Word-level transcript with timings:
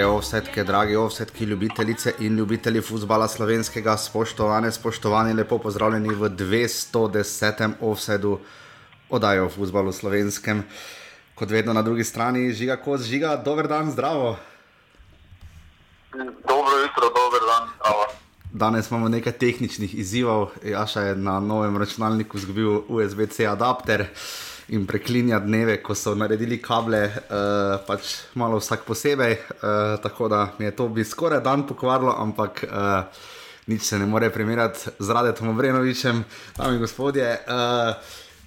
Drage 0.00 0.12
ovsetke, 0.12 0.64
dragi 0.64 0.96
ovsetki, 0.96 1.44
ljubitelice 1.44 2.14
in 2.18 2.36
ljubitelji 2.36 2.80
futbola 2.80 3.26
slovenskega, 3.28 3.96
spoštovane, 3.96 4.72
spoštovani, 4.72 5.34
lepo 5.34 5.58
pozdravljeni 5.58 6.14
v 6.14 6.30
210. 6.30 7.72
ovsedu 7.80 8.38
oddaje 9.10 9.42
o 9.42 9.48
futbalu 9.48 9.92
slovenskem. 9.92 10.62
Kot 11.34 11.50
vedno 11.50 11.72
na 11.72 11.82
drugi 11.82 12.04
strani, 12.04 12.52
žiga 12.52 12.78
kot 12.80 13.00
žiga, 13.00 13.36
dober 13.44 13.68
dan, 13.68 13.90
zdravo. 13.90 14.38
Dobro 16.48 16.78
jutro, 16.80 17.12
dober 17.20 17.44
dan, 17.50 17.68
zdravo. 17.76 18.06
Danes 18.52 18.90
imamo 18.90 19.08
nekaj 19.08 19.32
tehničnih 19.32 19.98
izzivov. 19.98 20.48
Jaša 20.64 21.00
je 21.00 21.16
na 21.16 21.40
novem 21.40 21.76
računalniku 21.76 22.38
zgubil 22.38 22.80
USB-C 22.88 23.46
adapter 23.46 24.08
in 24.70 24.86
preklinja 24.86 25.40
dneve, 25.42 25.80
ko 25.82 25.94
so 25.98 26.14
naredili 26.14 26.60
kable, 26.62 27.02
uh, 27.10 27.80
pač 27.86 28.14
malo 28.38 28.60
vsak 28.60 28.84
posebej. 28.86 29.32
Uh, 29.32 29.98
tako 30.02 30.28
da 30.30 30.46
mi 30.58 30.64
je 30.64 30.76
to 30.76 30.88
bi 30.88 31.04
skoraj 31.04 31.42
dan 31.42 31.66
pokvarilo, 31.66 32.14
ampak 32.18 32.64
uh, 32.64 33.02
nič 33.66 33.82
se 33.82 33.98
ne 33.98 34.06
more 34.06 34.30
primerjati 34.30 34.94
z 34.98 35.10
Radetom 35.10 35.48
Obrenovičem, 35.48 36.24
dame 36.56 36.78
in 36.78 36.80
gospodje. 36.80 37.38
Uh, 37.46 37.94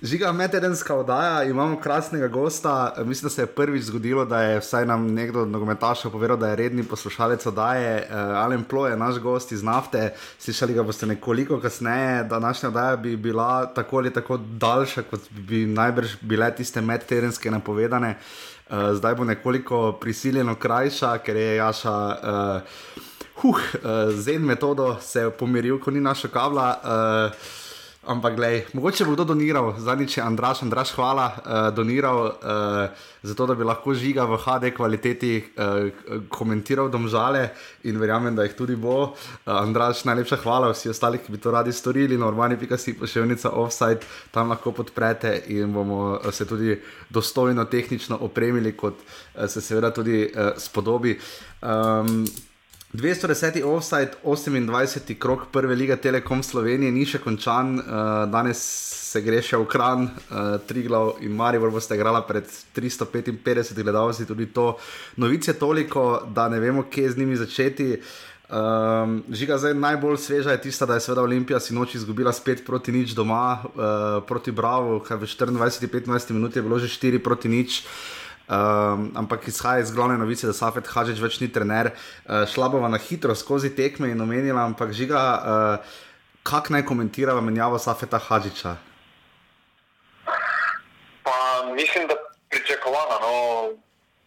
Žiga, 0.03 0.31
metedenska 0.31 0.95
oddaja, 0.95 1.43
imamo 1.43 1.79
krasnega 1.79 2.27
gosta. 2.27 2.93
Mislim, 3.05 3.25
da 3.25 3.29
se 3.29 3.41
je 3.41 3.45
prvič 3.45 3.83
zgodilo, 3.83 4.25
da 4.25 4.41
je 4.41 4.59
vsaj 4.59 4.85
nam 4.85 5.13
nekdo 5.13 5.41
od 5.41 5.47
nogometašev 5.47 6.11
povedal, 6.11 6.37
da 6.37 6.49
je 6.49 6.55
redni 6.55 6.83
poslušalec 6.83 7.45
oddaje. 7.45 8.07
Uh, 8.09 8.15
Alen 8.15 8.63
Plo 8.63 8.87
je 8.87 8.97
naš 8.97 9.19
gost 9.19 9.51
iz 9.51 9.63
nafte, 9.63 10.13
slišali 10.39 10.73
ga 10.73 10.83
boste 10.83 11.05
nekoliko 11.05 11.59
kasneje. 11.59 12.23
Današnja 12.23 12.69
oddaja 12.69 12.95
bi 12.95 13.15
bila 13.17 13.65
tako 13.65 13.97
ali 13.97 14.13
tako 14.13 14.37
daljša, 14.37 15.01
kot 15.01 15.31
bi 15.31 15.65
najbrž 15.65 16.17
bile 16.21 16.51
tiste 16.55 16.81
medtedenske 16.81 17.51
napovedane. 17.51 18.17
Uh, 18.69 18.75
zdaj 18.93 19.15
bo 19.15 19.23
nekoliko 19.23 19.91
prisiljeno 19.91 20.55
krajša, 20.55 21.17
ker 21.17 21.35
je 21.35 21.55
Jaša. 21.55 21.97
Uh, 22.07 23.03
Huh, 23.35 23.49
uh, 23.49 23.59
z 24.15 24.29
enim 24.29 24.45
metodo 24.45 24.97
se 25.01 25.19
je 25.19 25.31
pomiril, 25.31 25.79
ko 25.79 25.91
ni 25.91 25.99
našel 25.99 26.29
kabla. 26.31 26.79
Uh, 26.83 27.62
Ampak, 28.03 28.35
gledaj, 28.35 28.65
mogoče 28.73 29.05
bo 29.05 29.13
kdo 29.15 29.23
doniral, 29.23 29.69
zadnjič 29.79 30.17
je 30.17 30.23
Andraš, 30.23 30.61
Andraš, 30.63 30.91
hvala, 30.91 31.25
uh, 31.37 31.75
doniral, 31.75 32.25
uh, 32.25 32.33
zato 33.23 33.45
da 33.47 33.55
bi 33.55 33.63
lahko 33.63 33.93
žiga 33.95 34.25
v 34.27 34.37
HD 34.43 34.73
kvaliteti 34.75 35.37
uh, 35.39 35.87
komentiral 36.27 36.91
domžale 36.91 37.53
in 37.87 37.95
verjamem, 37.99 38.35
da 38.35 38.43
jih 38.43 38.57
tudi 38.59 38.75
bo. 38.75 38.97
Uh, 39.03 39.55
Andraš, 39.55 40.03
najlepša 40.03 40.41
hvala 40.43 40.73
vsi 40.73 40.91
ostali, 40.91 41.23
ki 41.23 41.31
bi 41.31 41.39
to 41.39 41.51
radi 41.55 41.71
storili, 41.71 42.19
normalni 42.19 42.59
pika 42.59 42.77
si 42.77 42.91
pošiljnica 42.99 43.55
offside, 43.55 44.03
tam 44.31 44.51
lahko 44.51 44.75
podprete 44.75 45.37
in 45.47 45.71
bomo 45.73 46.19
se 46.31 46.45
tudi 46.45 46.81
dostojno 47.09 47.65
tehnično 47.65 48.19
opremili, 48.19 48.75
kot 48.75 48.99
uh, 48.99 49.47
se 49.47 49.61
seveda 49.61 49.93
tudi 49.95 50.25
uh, 50.27 50.57
spodobi. 50.59 51.19
Um, 51.61 52.25
210. 52.93 53.63
offside, 53.65 54.11
28. 54.23 55.17
krok 55.19 55.45
prve 55.51 55.75
lige 55.75 55.95
Telekom 55.97 56.43
Slovenije, 56.43 56.91
ni 56.91 57.07
še 57.09 57.17
končan, 57.17 57.79
uh, 57.79 57.85
danes 58.29 58.59
se 59.09 59.21
gre 59.25 59.39
še 59.41 59.57
v 59.57 59.65
kran, 59.65 60.05
uh, 60.05 60.59
Triglav 60.69 61.17
in 61.25 61.33
Maribor 61.33 61.73
boste 61.73 61.97
igrali 61.97 62.21
pred 62.27 62.45
355 62.77 63.73
gledalci, 63.81 64.27
tudi 64.29 64.45
to. 64.53 64.75
Novice 65.17 65.57
toliko, 65.57 66.21
da 66.29 66.45
ne 66.53 66.61
vemo, 66.61 66.85
kje 66.85 67.09
z 67.15 67.17
njimi 67.17 67.39
začeti. 67.41 67.89
Um, 68.53 69.23
žiga 69.33 69.57
zdaj 69.57 69.73
najbolj 69.73 70.19
sveža 70.21 70.53
je 70.53 70.61
tista, 70.67 70.85
da 70.85 70.93
je 70.93 71.07
seveda 71.07 71.23
Olimpija 71.25 71.57
si 71.59 71.73
noč 71.73 71.95
izgubila 71.97 72.29
spet 72.29 72.61
proti 72.65 72.93
nič 72.93 73.17
doma, 73.17 73.63
uh, 73.73 74.19
proti 74.29 74.53
Bravo, 74.53 74.99
kaj 75.01 75.17
v 75.17 75.25
24-15 75.25 76.37
minuti 76.37 76.61
je 76.61 76.65
bilo 76.69 76.77
že 76.77 76.93
4 76.93 77.17
proti 77.25 77.49
nič. 77.49 77.81
Um, 78.43 79.11
ampak 79.15 79.47
izhaja 79.47 79.79
iz 79.79 79.91
glavne 79.91 80.17
novice, 80.17 80.47
da 80.47 80.53
Safet 80.53 80.87
Hažič 80.91 81.21
več 81.23 81.37
ni 81.39 81.47
trener. 81.47 81.93
Uh, 82.27 82.43
šla 82.43 82.67
bova 82.73 82.89
na 82.91 82.99
hitro 82.99 83.31
skozi 83.39 83.71
tekme 83.71 84.09
in 84.11 84.19
omenila, 84.19 84.65
ampak 84.67 84.91
žiga, 84.91 85.21
uh, 85.79 85.93
kako 86.43 86.75
naj 86.75 86.83
komentirava 86.83 87.39
menjavo 87.39 87.79
Safeta 87.79 88.19
Hažiča? 88.19 88.75
Pa 91.23 91.37
mislim, 91.71 92.11
da 92.11 92.19
pričakovano. 92.51 93.21
No, 93.23 93.31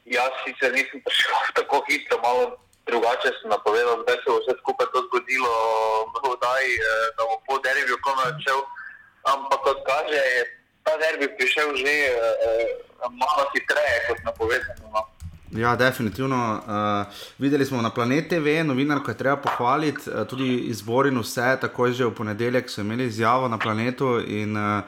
jaz 0.08 0.32
sicer 0.46 0.72
nisem 0.72 1.04
prišel 1.04 1.36
tako 1.60 1.84
hitro, 1.84 2.16
malo 2.24 2.56
drugače 2.88 3.36
sem 3.36 3.52
napovedal, 3.52 4.00
da 4.08 4.16
se 4.16 4.32
bo 4.32 4.40
vse 4.40 4.56
skupaj 4.64 4.86
to 4.96 5.04
zgodilo, 5.10 5.52
daj, 6.40 6.64
da 7.20 7.22
bo 7.28 7.36
po 7.44 7.60
komaj 8.00 8.32
odšel. 8.32 8.64
Ampak 9.28 9.60
kot 9.60 9.78
kaže, 9.84 10.16
je 10.16 10.42
ta 10.88 10.96
derbi 10.96 11.28
prišel 11.36 11.76
že. 11.76 11.96
Uh, 12.16 12.85
malo 13.02 13.42
hitreje 13.54 13.98
kot 14.08 14.24
napovedano. 14.24 14.90
No. 14.92 15.06
Ja, 15.50 15.76
definitivno. 15.76 16.62
Uh, 16.66 17.14
videli 17.38 17.64
smo 17.64 17.82
na 17.82 17.90
Planet 17.90 18.28
TV, 18.28 18.64
novinar, 18.64 19.02
ki 19.04 19.10
je 19.10 19.18
treba 19.18 19.36
pohvaliti, 19.36 20.10
uh, 20.10 20.26
tudi 20.28 20.56
izbor 20.72 21.06
in 21.06 21.18
vse, 21.22 21.56
tako 21.60 21.90
že 21.92 22.04
v 22.04 22.14
ponedeljek, 22.14 22.70
so 22.70 22.80
imeli 22.80 23.06
izjavo 23.06 23.48
na 23.48 23.58
planetu 23.58 24.18
in 24.20 24.56
uh, 24.56 24.82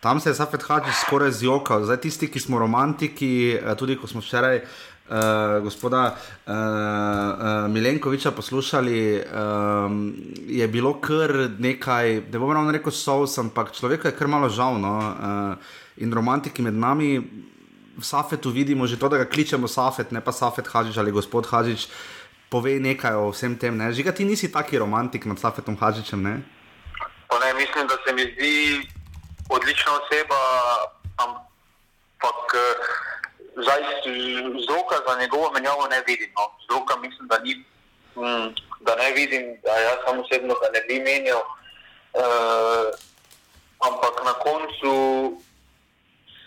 tam 0.00 0.20
se 0.20 0.30
je 0.30 0.34
Safet 0.34 0.62
Hadži 0.62 0.92
skoraj 1.06 1.30
zjokal. 1.30 1.84
Zdaj, 1.84 2.00
tisti, 2.00 2.30
ki 2.30 2.40
smo 2.40 2.58
romantiki, 2.58 3.58
uh, 3.58 3.74
tudi 3.76 3.98
ko 3.98 4.06
smo 4.06 4.20
včeraj. 4.20 4.62
Uh, 5.06 5.62
gospoda 5.62 6.16
uh, 6.16 6.52
uh, 6.52 7.70
Milenkoviča 7.70 8.30
poslušali, 8.30 9.22
um, 9.22 10.14
je 10.46 10.68
bilo 10.68 10.96
kar 11.00 11.30
nekaj, 11.58 12.20
da 12.30 12.38
bomo 12.38 12.54
ravno 12.54 12.72
rekel, 12.74 12.90
sous, 12.92 13.38
ampak 13.38 13.70
človeka 13.72 14.08
je 14.08 14.16
kar 14.18 14.26
malo 14.26 14.48
žal. 14.48 14.80
No? 14.82 14.98
Uh, 14.98 15.54
in 15.96 16.12
romantiki 16.12 16.62
med 16.62 16.74
nami, 16.74 17.22
v 17.96 18.04
Safetu 18.04 18.50
vidimo 18.50 18.86
že 18.86 18.98
to, 18.98 19.08
da 19.08 19.22
ga 19.22 19.30
kličemo 19.30 19.68
Safet, 19.68 20.12
ne 20.12 20.20
pa 20.20 20.32
Safet 20.32 20.66
Hažič 20.66 20.98
ali 20.98 21.14
gospod 21.14 21.46
Hažič, 21.46 21.88
pove 22.50 22.76
nekaj 22.80 23.14
o 23.14 23.30
vsem 23.30 23.56
tem. 23.56 23.78
Ne? 23.78 23.92
Žiga, 23.92 24.12
ti 24.12 24.24
nisi 24.24 24.52
taki 24.52 24.78
romantik 24.78 25.24
nad 25.24 25.38
Safetom 25.38 25.78
Hažičem. 25.78 26.22
Ne? 26.22 26.34
Ne, 27.46 27.54
mislim, 27.54 27.86
da 27.86 27.96
se 28.02 28.12
mi 28.12 28.22
zdi 28.22 28.82
odlična 29.48 29.92
oseba, 30.02 30.40
ampak 31.16 32.42
zdaj 33.62 33.82
zvoka 34.66 34.96
za 35.06 35.20
njegovo 35.20 35.50
menjavo 35.50 35.86
ne 35.88 36.02
vidim. 36.06 36.30
No. 36.36 36.44
Zvoka 36.70 36.96
mislim, 36.96 37.28
da, 37.28 37.38
ni, 37.38 37.64
hm, 38.14 38.48
da 38.80 38.96
ne 38.96 39.12
vidim, 39.12 39.60
da 39.64 39.70
jaz 39.70 39.98
sam 40.04 40.18
osebno 40.20 40.54
ga 40.54 40.68
ne 40.72 40.80
bi 40.88 41.00
menjal. 41.00 41.42
Uh, 42.16 42.88
ampak 43.88 44.24
na 44.24 44.32
koncu 44.32 44.92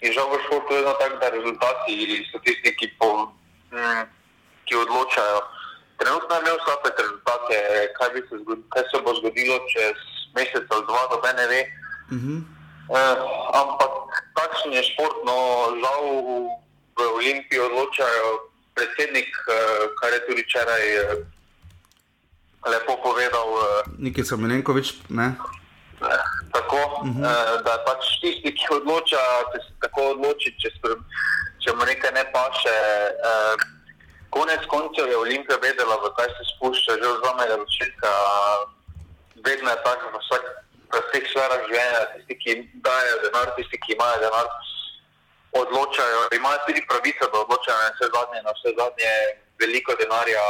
je 0.01 0.13
žal 0.13 0.29
v 0.29 0.39
športu 0.45 0.73
vedno 0.73 0.93
tako, 0.93 1.15
da 1.21 1.29
rezultati 1.29 2.25
so 2.31 2.39
tisti, 2.39 2.75
ki, 2.75 2.87
po, 2.99 3.31
mm, 3.71 4.03
ki 4.65 4.75
odločajo. 4.75 5.39
Trenutno 5.97 6.35
je 6.35 6.41
imel 6.41 6.57
te 6.83 7.03
rezultate, 7.03 7.55
kaj, 7.97 8.09
se 8.29 8.35
zgodilo, 8.41 8.65
kaj 8.69 8.83
se 8.91 9.01
bo 9.03 9.13
zgodilo 9.19 9.55
čez 9.73 9.97
mesec 10.35 10.65
ali 10.69 10.85
dva, 10.87 11.03
do 11.11 11.17
mene 11.23 11.47
ve. 11.47 11.61
Uh 12.11 12.17
-huh. 12.17 12.39
eh, 12.95 13.17
ampak 13.53 13.93
takšen 14.33 14.73
je 14.73 14.83
šport, 14.83 15.17
no 15.25 15.35
žal 15.83 16.03
v 16.99 17.15
Olimpiji 17.15 17.59
odločajo 17.59 18.49
predsednik, 18.75 19.27
eh, 19.27 19.55
kar 19.99 20.11
je 20.13 20.19
tudi 20.27 20.41
včeraj 20.43 20.83
eh, 20.95 21.03
lepo 22.67 22.93
povedal. 23.03 23.47
Eh, 23.47 23.83
Nekaj 23.97 24.23
so 24.23 24.35
Milenkovič, 24.37 25.07
ne? 25.09 25.35
Tako, 26.55 26.79
uh 26.79 27.07
-huh. 27.07 27.27
uh, 27.27 27.59
da 27.65 27.83
pač 27.83 28.03
tisti, 28.21 28.55
ki 28.55 28.65
odloča, 28.71 29.19
če 29.51 29.57
se 29.67 29.71
tako 29.83 30.01
odloči, 30.15 30.55
če, 30.61 30.69
če 31.59 31.69
mu 31.75 31.83
nekaj 31.85 32.11
ne 32.15 32.23
paše. 32.31 32.77
Konec 34.29 34.61
koncev 34.71 35.07
je 35.09 35.17
Olimpija 35.17 35.57
vedela, 35.59 35.95
v 35.99 36.07
kaj 36.17 36.29
se 36.37 36.43
spušča, 36.55 36.91
že 37.01 37.07
od 37.07 37.19
samega 37.25 37.55
začetka. 37.63 38.09
Vedno 39.45 39.69
je 39.69 39.79
tako, 39.83 40.05
v 40.15 40.99
vseh 41.03 41.25
sferah 41.31 41.61
življenja, 41.67 42.01
tisti, 42.15 42.35
ki 42.41 42.51
dajo 42.85 43.13
denar, 43.23 43.47
tisti, 43.57 43.77
ki 43.83 43.93
imajo 43.93 44.17
denar, 44.23 44.47
odločajo. 45.51 46.19
Imajo 46.31 46.59
tudi 46.67 46.85
pravico, 46.89 47.25
da 47.31 47.37
odločajo 47.39 47.79
na 47.81 47.91
vse 47.95 48.07
zadnje, 48.15 48.39
na 48.43 48.51
vse 48.57 48.69
zadnje 48.79 49.13
veliko 49.59 49.91
denarja 49.99 50.45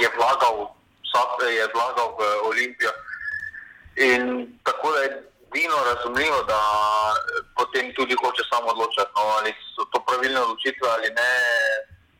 je 0.00 0.08
vlagal 0.18 0.76
je 1.46 1.64
vlagal 1.72 2.08
v 2.18 2.20
Olimpijo. 2.48 2.92
In 3.96 4.22
tako 4.64 4.94
je 4.94 5.04
edino 5.06 5.78
razumljivo, 5.84 6.42
da 6.42 6.60
potem 7.56 7.94
tudi 7.94 8.14
hoče 8.14 8.42
samo 8.52 8.66
odločiti, 8.66 9.12
no, 9.16 9.22
ali 9.38 9.54
so 9.74 9.84
to 9.92 10.04
pravilne 10.04 10.40
odločitve 10.40 10.88
ali 10.88 11.08
ne. 11.08 11.32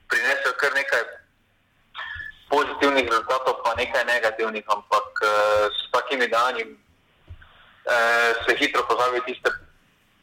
Prinesel 0.08 0.52
kar 0.56 0.72
nekaj 0.74 1.02
pozitivnih 2.48 3.04
rezultatov, 3.10 3.54
pa 3.64 3.74
nekaj 3.74 4.04
negativnih, 4.04 4.64
ampak 4.68 5.06
uh, 5.20 5.28
s 5.68 5.90
takimi 5.92 6.28
danji 6.28 6.64
uh, 6.64 8.30
se 8.46 8.56
hitro 8.56 8.86
pozabi 8.88 9.20
tiste 9.26 9.50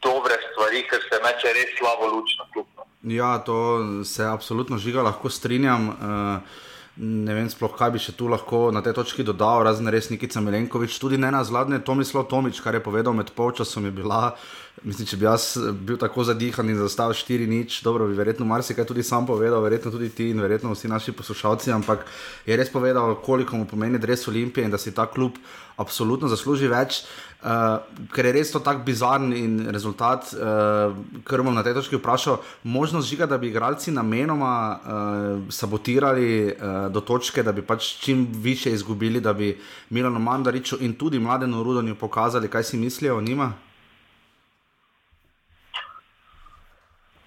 dobre 0.04 0.38
stvari, 0.50 0.84
ker 0.90 1.02
se 1.08 1.22
meče 1.24 1.56
res 1.56 1.74
slabo 1.78 2.12
luč 2.12 2.36
na 2.38 2.46
klubno. 2.52 2.86
Ja, 3.04 3.38
to 3.44 3.56
se 4.04 4.24
absolutno 4.24 4.78
žiga, 4.78 5.02
lahko 5.02 5.32
strinjam. 5.32 5.90
Uh 5.98 6.62
ne 6.96 7.34
vem, 7.34 7.48
sploh 7.50 7.72
kaj 7.74 7.90
bi 7.90 7.98
še 7.98 8.12
tu 8.14 8.28
lahko 8.30 8.68
na 8.70 8.78
tej 8.84 8.94
točki 8.94 9.24
dodal, 9.26 9.64
razen 9.66 9.90
res 9.90 10.12
Nikica 10.12 10.38
Milenkovič, 10.38 10.94
tudi 11.02 11.18
ne 11.18 11.30
na 11.34 11.42
zadnje 11.42 11.80
Tomislav 11.82 12.28
Tomič, 12.30 12.60
kar 12.62 12.78
je 12.78 12.84
povedal 12.84 13.16
med 13.18 13.34
polčasom, 13.34 13.90
je 13.90 13.94
bila 13.94 14.36
Mislim, 14.82 15.06
če 15.06 15.16
bi 15.16 15.24
jaz 15.24 15.44
bil 15.86 15.96
tako 15.96 16.24
zadihan 16.26 16.66
in 16.68 16.76
zastavil 16.76 17.14
štiri 17.14 17.46
nič, 17.46 17.78
dobro 17.86 18.08
bi 18.10 18.16
verjetno 18.18 18.44
marsikaj 18.44 18.88
tudi 18.88 19.04
sam 19.06 19.22
povedal, 19.24 19.62
verjetno 19.62 19.92
tudi 19.94 20.10
ti 20.10 20.26
in 20.32 20.42
verjetno 20.42 20.74
vsi 20.74 20.90
naši 20.90 21.14
poslušalci, 21.14 21.70
ampak 21.72 22.02
je 22.44 22.58
res 22.58 22.72
povedal, 22.74 23.14
koliko 23.22 23.56
mu 23.56 23.68
pomeni 23.70 24.02
dres 24.02 24.26
Olimpije 24.28 24.66
in 24.66 24.74
da 24.74 24.78
si 24.78 24.92
ta 24.92 25.06
klub 25.06 25.38
absolutno 25.76 26.28
zasluži 26.28 26.68
več. 26.68 27.04
Uh, 27.44 27.82
ker 28.14 28.24
je 28.24 28.32
res 28.32 28.50
to 28.54 28.60
tako 28.64 28.86
bizaren 28.86 29.34
in 29.36 29.58
rezultat, 29.68 30.30
uh, 30.32 30.94
ker 31.28 31.42
bom 31.44 31.52
na 31.52 31.60
tej 31.60 31.74
točki 31.76 31.98
vprašal, 31.98 32.38
možnost 32.64 33.10
žiga, 33.10 33.28
da 33.28 33.36
bi 33.36 33.50
igralci 33.50 33.92
namenoma 33.92 34.54
uh, 34.72 35.52
sabotirali 35.52 36.30
uh, 36.48 36.88
do 36.88 37.04
točke, 37.04 37.44
da 37.44 37.52
bi 37.52 37.60
pač 37.60 37.90
čim 38.00 38.24
više 38.32 38.72
izgubili, 38.72 39.20
da 39.20 39.36
bi 39.36 39.52
Milano 39.90 40.18
Mandariču 40.24 40.80
in 40.80 40.96
tudi 40.96 41.20
mlademu 41.20 41.62
Rudonju 41.62 41.98
pokazali, 42.00 42.48
kaj 42.48 42.64
si 42.64 42.80
mislijo 42.80 43.18
o 43.18 43.20
njima. 43.20 43.52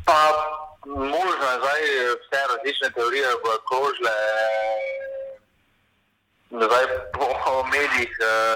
Pa 0.06 0.18
možno 0.86 1.46
je 1.52 1.58
zdaj 1.62 1.82
vse 2.22 2.42
različne 2.50 2.90
teorije 2.96 3.28
v 3.44 3.46
krožle, 3.70 4.18
zdaj 6.50 6.86
po 7.14 7.28
medijih, 7.72 8.14
eh, 8.22 8.56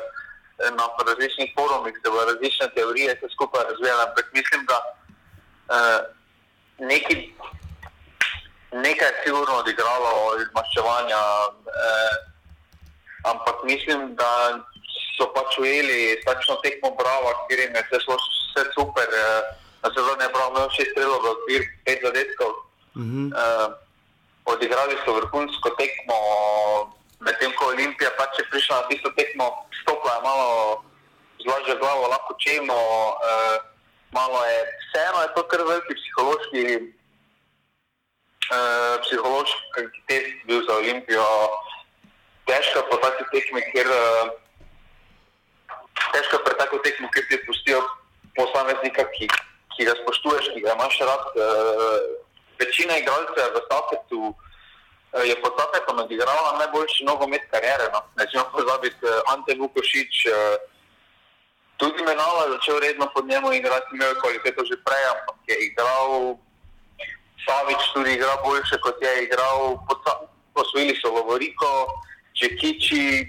na 0.78 0.86
različnih 1.08 1.54
forumih 1.56 1.96
se 2.04 2.10
v 2.10 2.16
različne 2.30 2.68
teorije 2.76 3.18
se 3.20 3.28
skupaj 3.34 3.64
razvijajo, 3.70 4.00
ampak 4.08 4.26
mislim, 4.34 4.66
da 4.72 4.78
eh, 5.76 6.00
neki, 6.80 7.34
nekaj 8.72 9.08
je 9.08 9.22
sigurno 9.24 9.56
odigralo 9.64 10.12
iz 10.42 10.48
maščevanja, 10.58 11.24
eh, 11.86 12.16
ampak 13.32 13.58
mislim, 13.64 14.16
da 14.16 14.32
so 15.18 15.26
pač 15.36 15.58
ujeli 15.58 16.22
takšno 16.26 16.56
tekmo 16.64 16.90
brava, 17.00 17.32
kjer 17.48 17.60
jim 17.60 17.76
je 17.76 17.84
vse 17.92 18.64
super 18.78 19.10
na 19.84 19.90
sezoni 19.90 20.24
je 20.24 20.30
imel 20.30 20.70
šest 20.70 20.92
strelov 20.94 21.22
v 21.26 21.32
okvir, 21.34 21.62
pet 21.86 22.00
zadetkov. 22.06 22.52
Uh 22.96 23.02
-huh. 23.02 23.28
uh, 23.34 23.68
odigrali 24.46 24.96
so 25.06 25.14
vrhunsko 25.14 25.70
tekmo, 25.80 26.18
medtem 27.22 27.54
ko 27.58 27.70
Olimpija 27.74 28.10
pač 28.18 28.40
je 28.42 28.46
prišla 28.50 28.82
na 28.82 28.88
tisto 28.90 29.10
tekmo, 29.18 29.46
stopila 29.82 30.18
je 30.18 30.26
malo 30.26 30.48
zlažje 31.42 31.76
glavo, 31.78 32.10
lahko 32.10 32.34
čemo, 32.42 32.78
uh, 33.18 33.58
je 34.50 34.60
vseeno, 34.82 35.22
je 35.22 35.34
to 35.36 35.44
kar 35.48 35.62
veliki 35.66 35.94
psihološki, 35.98 36.64
uh, 38.54 38.96
psihološki 39.06 40.02
test 40.10 40.38
bil 40.46 40.66
za 40.66 40.74
Olimpijo. 40.82 41.26
Težko 42.46 42.82
je 42.82 42.90
po 42.90 42.98
takih 42.98 43.28
tekmih, 43.34 43.66
ker 43.74 43.88
uh, 43.90 44.28
težko 46.14 46.38
je 46.38 46.46
pri 46.46 46.56
takih 46.58 46.82
tekmih, 46.86 47.12
ker 47.14 47.24
ti 47.30 47.42
pustijo 47.46 47.82
posameznika, 48.38 49.06
ki 49.18 49.30
ki 49.72 49.88
ga 49.88 49.94
spoštuješ, 50.04 50.52
ki 50.54 50.62
ga 50.62 50.76
imaš 50.76 51.00
rad. 51.00 51.26
Uh, 51.34 52.00
večina 52.60 52.98
igralcev 53.00 53.56
v 53.56 53.62
Stafetu 53.66 54.22
uh, 54.30 54.51
je 55.20 55.36
pod 55.42 55.52
Stafetom 55.54 56.00
odigrala 56.00 56.58
najboljši 56.60 57.04
nogomet 57.04 57.44
karijere. 57.52 57.88
No. 57.94 58.00
Ne 58.18 58.26
smemo 58.32 58.50
pozabiti 58.52 59.06
uh, 59.06 59.34
Ante 59.34 59.56
Vukošič. 59.60 60.26
Uh, 60.26 60.34
tudi 61.78 62.04
Menala 62.04 62.52
začel 62.56 62.80
redno 62.80 63.10
pod 63.14 63.28
njemu 63.28 63.54
igrati, 63.54 63.92
imel 63.94 64.10
je 64.10 64.20
kvaliteto 64.22 64.62
že 64.70 64.76
prej, 64.86 65.04
ampak 65.12 65.38
je 65.48 65.56
igral. 65.68 66.12
Savič 67.46 67.82
tudi 67.94 68.14
igra 68.14 68.38
boljše, 68.46 68.78
kot 68.80 68.98
je 69.02 69.24
igral. 69.24 69.78
Posvojili 70.54 70.96
so 71.02 71.12
Lovoriko, 71.12 71.88
Čekiči, 72.34 73.28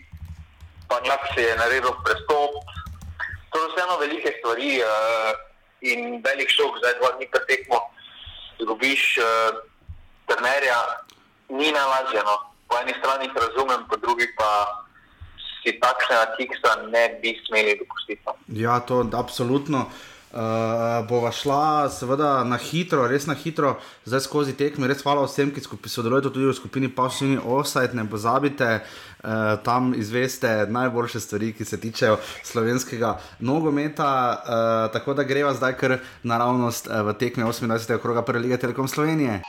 Panjak 0.88 1.22
se 1.34 1.42
je 1.42 1.56
naredil 1.56 1.94
prestop. 2.04 2.54
To 3.50 3.58
so 3.58 3.68
vseeno 3.74 3.96
velike 3.98 4.30
stvari. 4.38 4.82
Uh, 4.82 5.52
in 5.82 6.22
velik 6.22 6.50
šok, 6.50 6.78
zdaj 6.78 6.94
dva 6.98 7.10
dni 7.18 7.26
pred 7.30 7.44
tekmo, 7.50 7.78
zgubiš 8.62 9.18
uh, 9.18 9.58
trenerja, 10.30 10.78
ni 11.58 11.68
najlažje. 11.72 12.20
No. 12.28 12.36
Po 12.68 12.80
eni 12.82 12.94
strani 12.98 13.28
jih 13.28 13.36
razumem, 13.44 13.84
po 13.88 13.96
drugi 13.96 14.26
pa 14.38 14.50
si 15.62 15.76
takšnega 15.80 16.24
kiksa 16.36 16.72
ne 16.94 17.04
bi 17.20 17.36
smeli 17.46 17.76
dopustiti. 17.80 18.22
No. 18.26 18.32
Ja, 18.48 18.80
to 18.80 19.02
je 19.02 19.12
absolutno. 19.12 19.86
Uh, 20.32 20.38
bova 21.08 21.28
šla, 21.32 21.90
seveda, 21.92 22.40
na 22.48 22.56
hitro, 22.56 23.04
res 23.04 23.26
na 23.28 23.34
hitro, 23.36 23.74
zdaj 24.08 24.22
skozi 24.24 24.54
tekme. 24.56 24.88
Res 24.88 25.02
hvala 25.04 25.26
vsem, 25.26 25.50
ki 25.52 25.60
sodelujete 25.92 26.30
tudi 26.32 26.48
v 26.48 26.54
skupini 26.56 26.88
Pavšini 26.88 27.36
Offside. 27.36 27.92
Ne 27.92 28.06
pozabite, 28.08 28.80
uh, 28.80 29.60
tam 29.60 29.92
izveste 29.92 30.64
najboljše 30.72 31.20
stvari, 31.20 31.52
ki 31.52 31.68
se 31.68 31.76
tičejo 31.80 32.16
slovenskega 32.48 33.18
nogometa. 33.44 34.08
Uh, 34.08 34.88
tako 34.96 35.12
da 35.20 35.28
greva 35.28 35.52
zdaj 35.52 35.76
kar 35.76 35.98
naravnost 36.24 36.88
uh, 36.88 37.04
v 37.12 37.18
tekme 37.20 37.44
28. 37.44 38.00
kroga 38.00 38.24
Prve 38.24 38.40
lige 38.40 38.56
Telekom 38.56 38.88
Slovenije. 38.88 39.42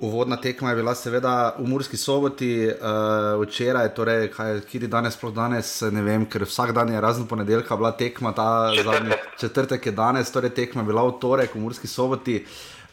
Uvodna 0.00 0.36
tekma 0.36 0.70
je 0.70 0.76
bila 0.76 0.94
seveda 0.94 1.54
v 1.58 1.66
Murski 1.68 1.96
soboti, 1.96 2.64
uh, 2.72 3.36
včeraj, 3.42 3.90
torej, 3.92 4.30
kaj 4.32 4.62
je 4.72 4.88
danes, 4.88 5.12
sploh 5.12 5.34
danes, 5.36 5.82
ne 5.92 6.00
vem, 6.00 6.24
ker 6.24 6.46
vsak 6.48 6.72
dan 6.72 6.88
je 6.88 7.00
razen 7.00 7.26
ponedeljka 7.28 7.76
bila 7.76 7.90
tekma, 7.92 8.32
ta 8.32 8.72
zadnji 8.84 9.12
četrtek 9.40 9.86
je 9.86 9.92
danes, 9.92 10.32
torej 10.32 10.54
tekma 10.56 10.80
je 10.80 10.86
bila 10.86 11.04
v 11.04 11.18
torek 11.20 11.52
v 11.54 11.60
Murski 11.60 11.86
soboti. 11.86 12.38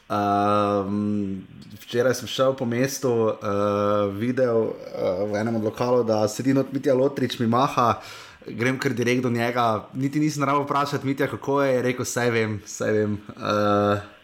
Uh, 0.10 0.84
včeraj 1.80 2.20
sem 2.20 2.28
šel 2.28 2.58
po 2.60 2.68
mestu, 2.68 3.14
uh, 3.32 4.12
videl 4.12 4.68
uh, 4.68 5.24
v 5.32 5.40
enem 5.40 5.56
od 5.62 5.64
lokalov, 5.64 6.04
da 6.12 6.28
sedi 6.28 6.52
not 6.54 6.76
Mitja 6.76 6.96
Lotrič, 6.96 7.40
mi 7.40 7.48
maha. 7.48 8.02
Grem 8.48 8.76
kar 8.80 8.92
direkt 8.92 9.24
do 9.24 9.32
njega, 9.32 9.88
niti 9.96 10.20
nisem 10.20 10.44
rado 10.44 10.68
vprašal, 10.68 11.00
Mitja, 11.08 11.32
kako 11.32 11.62
je, 11.64 11.82
rekel, 11.88 12.04
vse 12.04 12.30
vem, 12.36 12.60
vse 12.68 12.92
vem. 12.92 13.18
Uh, 13.40 14.17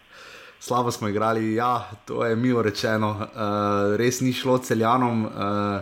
slabo 0.64 0.90
smo 0.90 1.08
igrali, 1.08 1.54
ja, 1.54 1.90
to 2.04 2.24
je 2.24 2.36
milo 2.36 2.62
rečeno, 2.62 3.10
uh, 3.10 3.96
res 3.96 4.20
ni 4.20 4.32
šlo 4.32 4.58
celjanom. 4.58 5.24
Uh, 5.24 5.80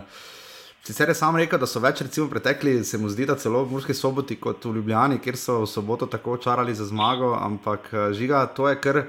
Sicer 0.83 1.07
je 1.09 1.15
sam 1.15 1.37
rekel, 1.39 1.59
da 1.59 1.67
so 1.67 1.79
več 1.79 2.01
recimo 2.03 2.27
pretekli, 2.27 2.81
se 2.83 2.97
mu 2.99 3.07
zdi, 3.07 3.23
da 3.23 3.37
celo 3.39 3.61
v 3.63 3.71
Murski 3.71 3.93
soboti 3.95 4.35
kot 4.35 4.65
v 4.67 4.73
Ljubljani, 4.75 5.21
kjer 5.23 5.37
so 5.39 5.61
v 5.61 5.69
soboto 5.71 6.09
tako 6.11 6.35
čarali 6.43 6.75
za 6.75 6.83
zmago, 6.89 7.31
ampak 7.39 7.87
uh, 7.93 8.09
žiga, 8.11 8.41
to 8.51 8.67
je 8.67 8.81
kar 8.83 8.99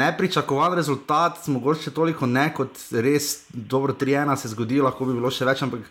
nepričakovan 0.00 0.74
rezultat, 0.74 1.46
mogoče 1.46 1.94
toliko 1.94 2.26
ne 2.26 2.48
kot 2.54 2.82
res 2.90 3.44
dobro 3.54 3.94
3-1 3.94 4.34
se 4.36 4.50
zgodi, 4.50 4.82
lahko 4.82 5.06
bi 5.06 5.14
bilo 5.14 5.30
še 5.30 5.46
več, 5.46 5.62
ampak 5.62 5.86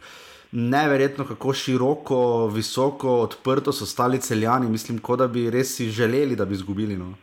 neverjetno, 0.52 1.30
kako 1.32 1.56
široko, 1.56 2.22
visoko, 2.52 3.22
odprto 3.24 3.72
so 3.72 3.88
stali 3.88 4.20
celjani, 4.20 4.68
mislim, 4.68 5.00
kot 5.00 5.24
da 5.24 5.32
bi 5.32 5.48
res 5.48 5.78
si 5.80 5.88
želeli, 5.88 6.36
da 6.36 6.44
bi 6.46 6.60
izgubili. 6.60 7.00
No. 7.00 7.14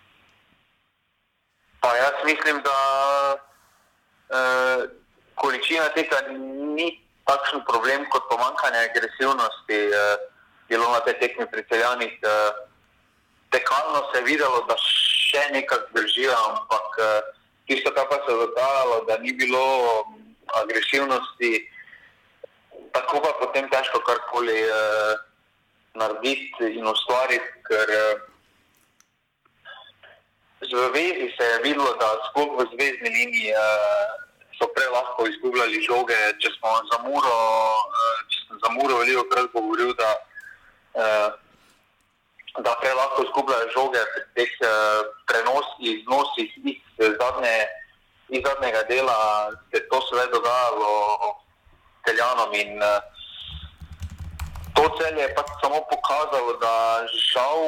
Pa 1.81 1.97
jaz 1.97 2.17
mislim, 2.25 2.63
da 2.65 2.77
uh, 3.37 4.91
količina 5.35 5.89
tega 5.95 6.17
ni 6.77 6.89
takšen 7.27 7.63
problem 7.69 8.07
kot 8.11 8.29
pomankanje 8.31 8.89
agresivnosti. 8.91 9.79
Uh, 9.91 10.17
bilo 10.69 10.91
na 10.91 11.01
te 11.01 11.13
tekmi 11.19 11.47
priseljenih, 11.51 12.19
uh, 12.23 12.67
tekalno 13.51 14.03
se 14.13 14.19
je 14.19 14.25
videlo, 14.25 14.65
da 14.69 14.75
še 14.83 15.45
nekaj 15.53 15.79
držijo, 15.95 16.35
ampak 16.35 16.99
uh, 16.99 17.07
tisto, 17.67 17.93
kar 17.95 18.09
pa 18.11 18.19
se 18.25 18.33
je 18.33 18.41
dogajalo, 18.47 19.05
da 19.07 19.19
ni 19.19 19.33
bilo 19.33 19.63
agresivnosti, 20.63 21.53
tako 22.93 23.21
pa 23.23 23.33
potem 23.41 23.71
težko 23.71 24.01
karkoli 24.07 24.59
uh, 24.67 25.15
narediti 25.95 26.73
in 26.79 26.87
ustvariti. 26.87 27.53
Ker, 27.69 27.95
uh, 27.95 28.36
Z 30.61 30.73
vezi 30.73 31.29
se 31.37 31.45
je 31.45 31.63
videlo, 31.63 31.93
da 32.01 32.17
sploh 32.31 32.57
v 32.57 32.65
zvezdni 32.73 33.11
liniji 33.13 33.53
uh, 33.53 34.09
so 34.57 34.65
prej 34.73 34.89
lahko 34.89 35.27
izgubljali 35.29 35.85
žoge. 35.85 36.17
Če 36.41 36.49
smo 36.57 36.73
za 36.89 36.99
Muro, 37.05 37.41
uh, 37.77 38.15
če 38.33 38.39
sem 38.47 38.63
za 38.65 38.71
Muro 38.73 39.03
veliko 39.03 39.27
krat 39.29 39.53
govoril, 39.53 39.93
da, 40.01 40.11
uh, 40.97 41.29
da 42.65 42.73
prej 42.81 42.97
lahko 42.97 43.27
izgubljajo 43.29 43.69
žoge 43.77 44.01
pri 44.15 44.25
teh 44.39 44.55
uh, 44.65 45.05
prenosih, 45.29 46.01
iznosih 46.01 46.49
iz, 46.73 46.81
zadnje, 47.05 47.57
iz 48.33 48.41
zadnjega 48.49 48.83
dela, 48.89 49.19
se 49.69 49.85
to 49.93 50.01
seveda 50.09 50.33
dogajalo 50.39 51.37
celjanom. 52.09 52.57
In, 52.57 52.81
uh, 52.81 53.05
to 54.73 54.89
celje 54.97 55.21
je 55.21 55.35
pa 55.37 55.45
samo 55.61 55.85
pokazalo, 55.93 56.57
da 56.65 57.05
žal 57.13 57.61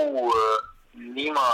nima. 0.96 1.52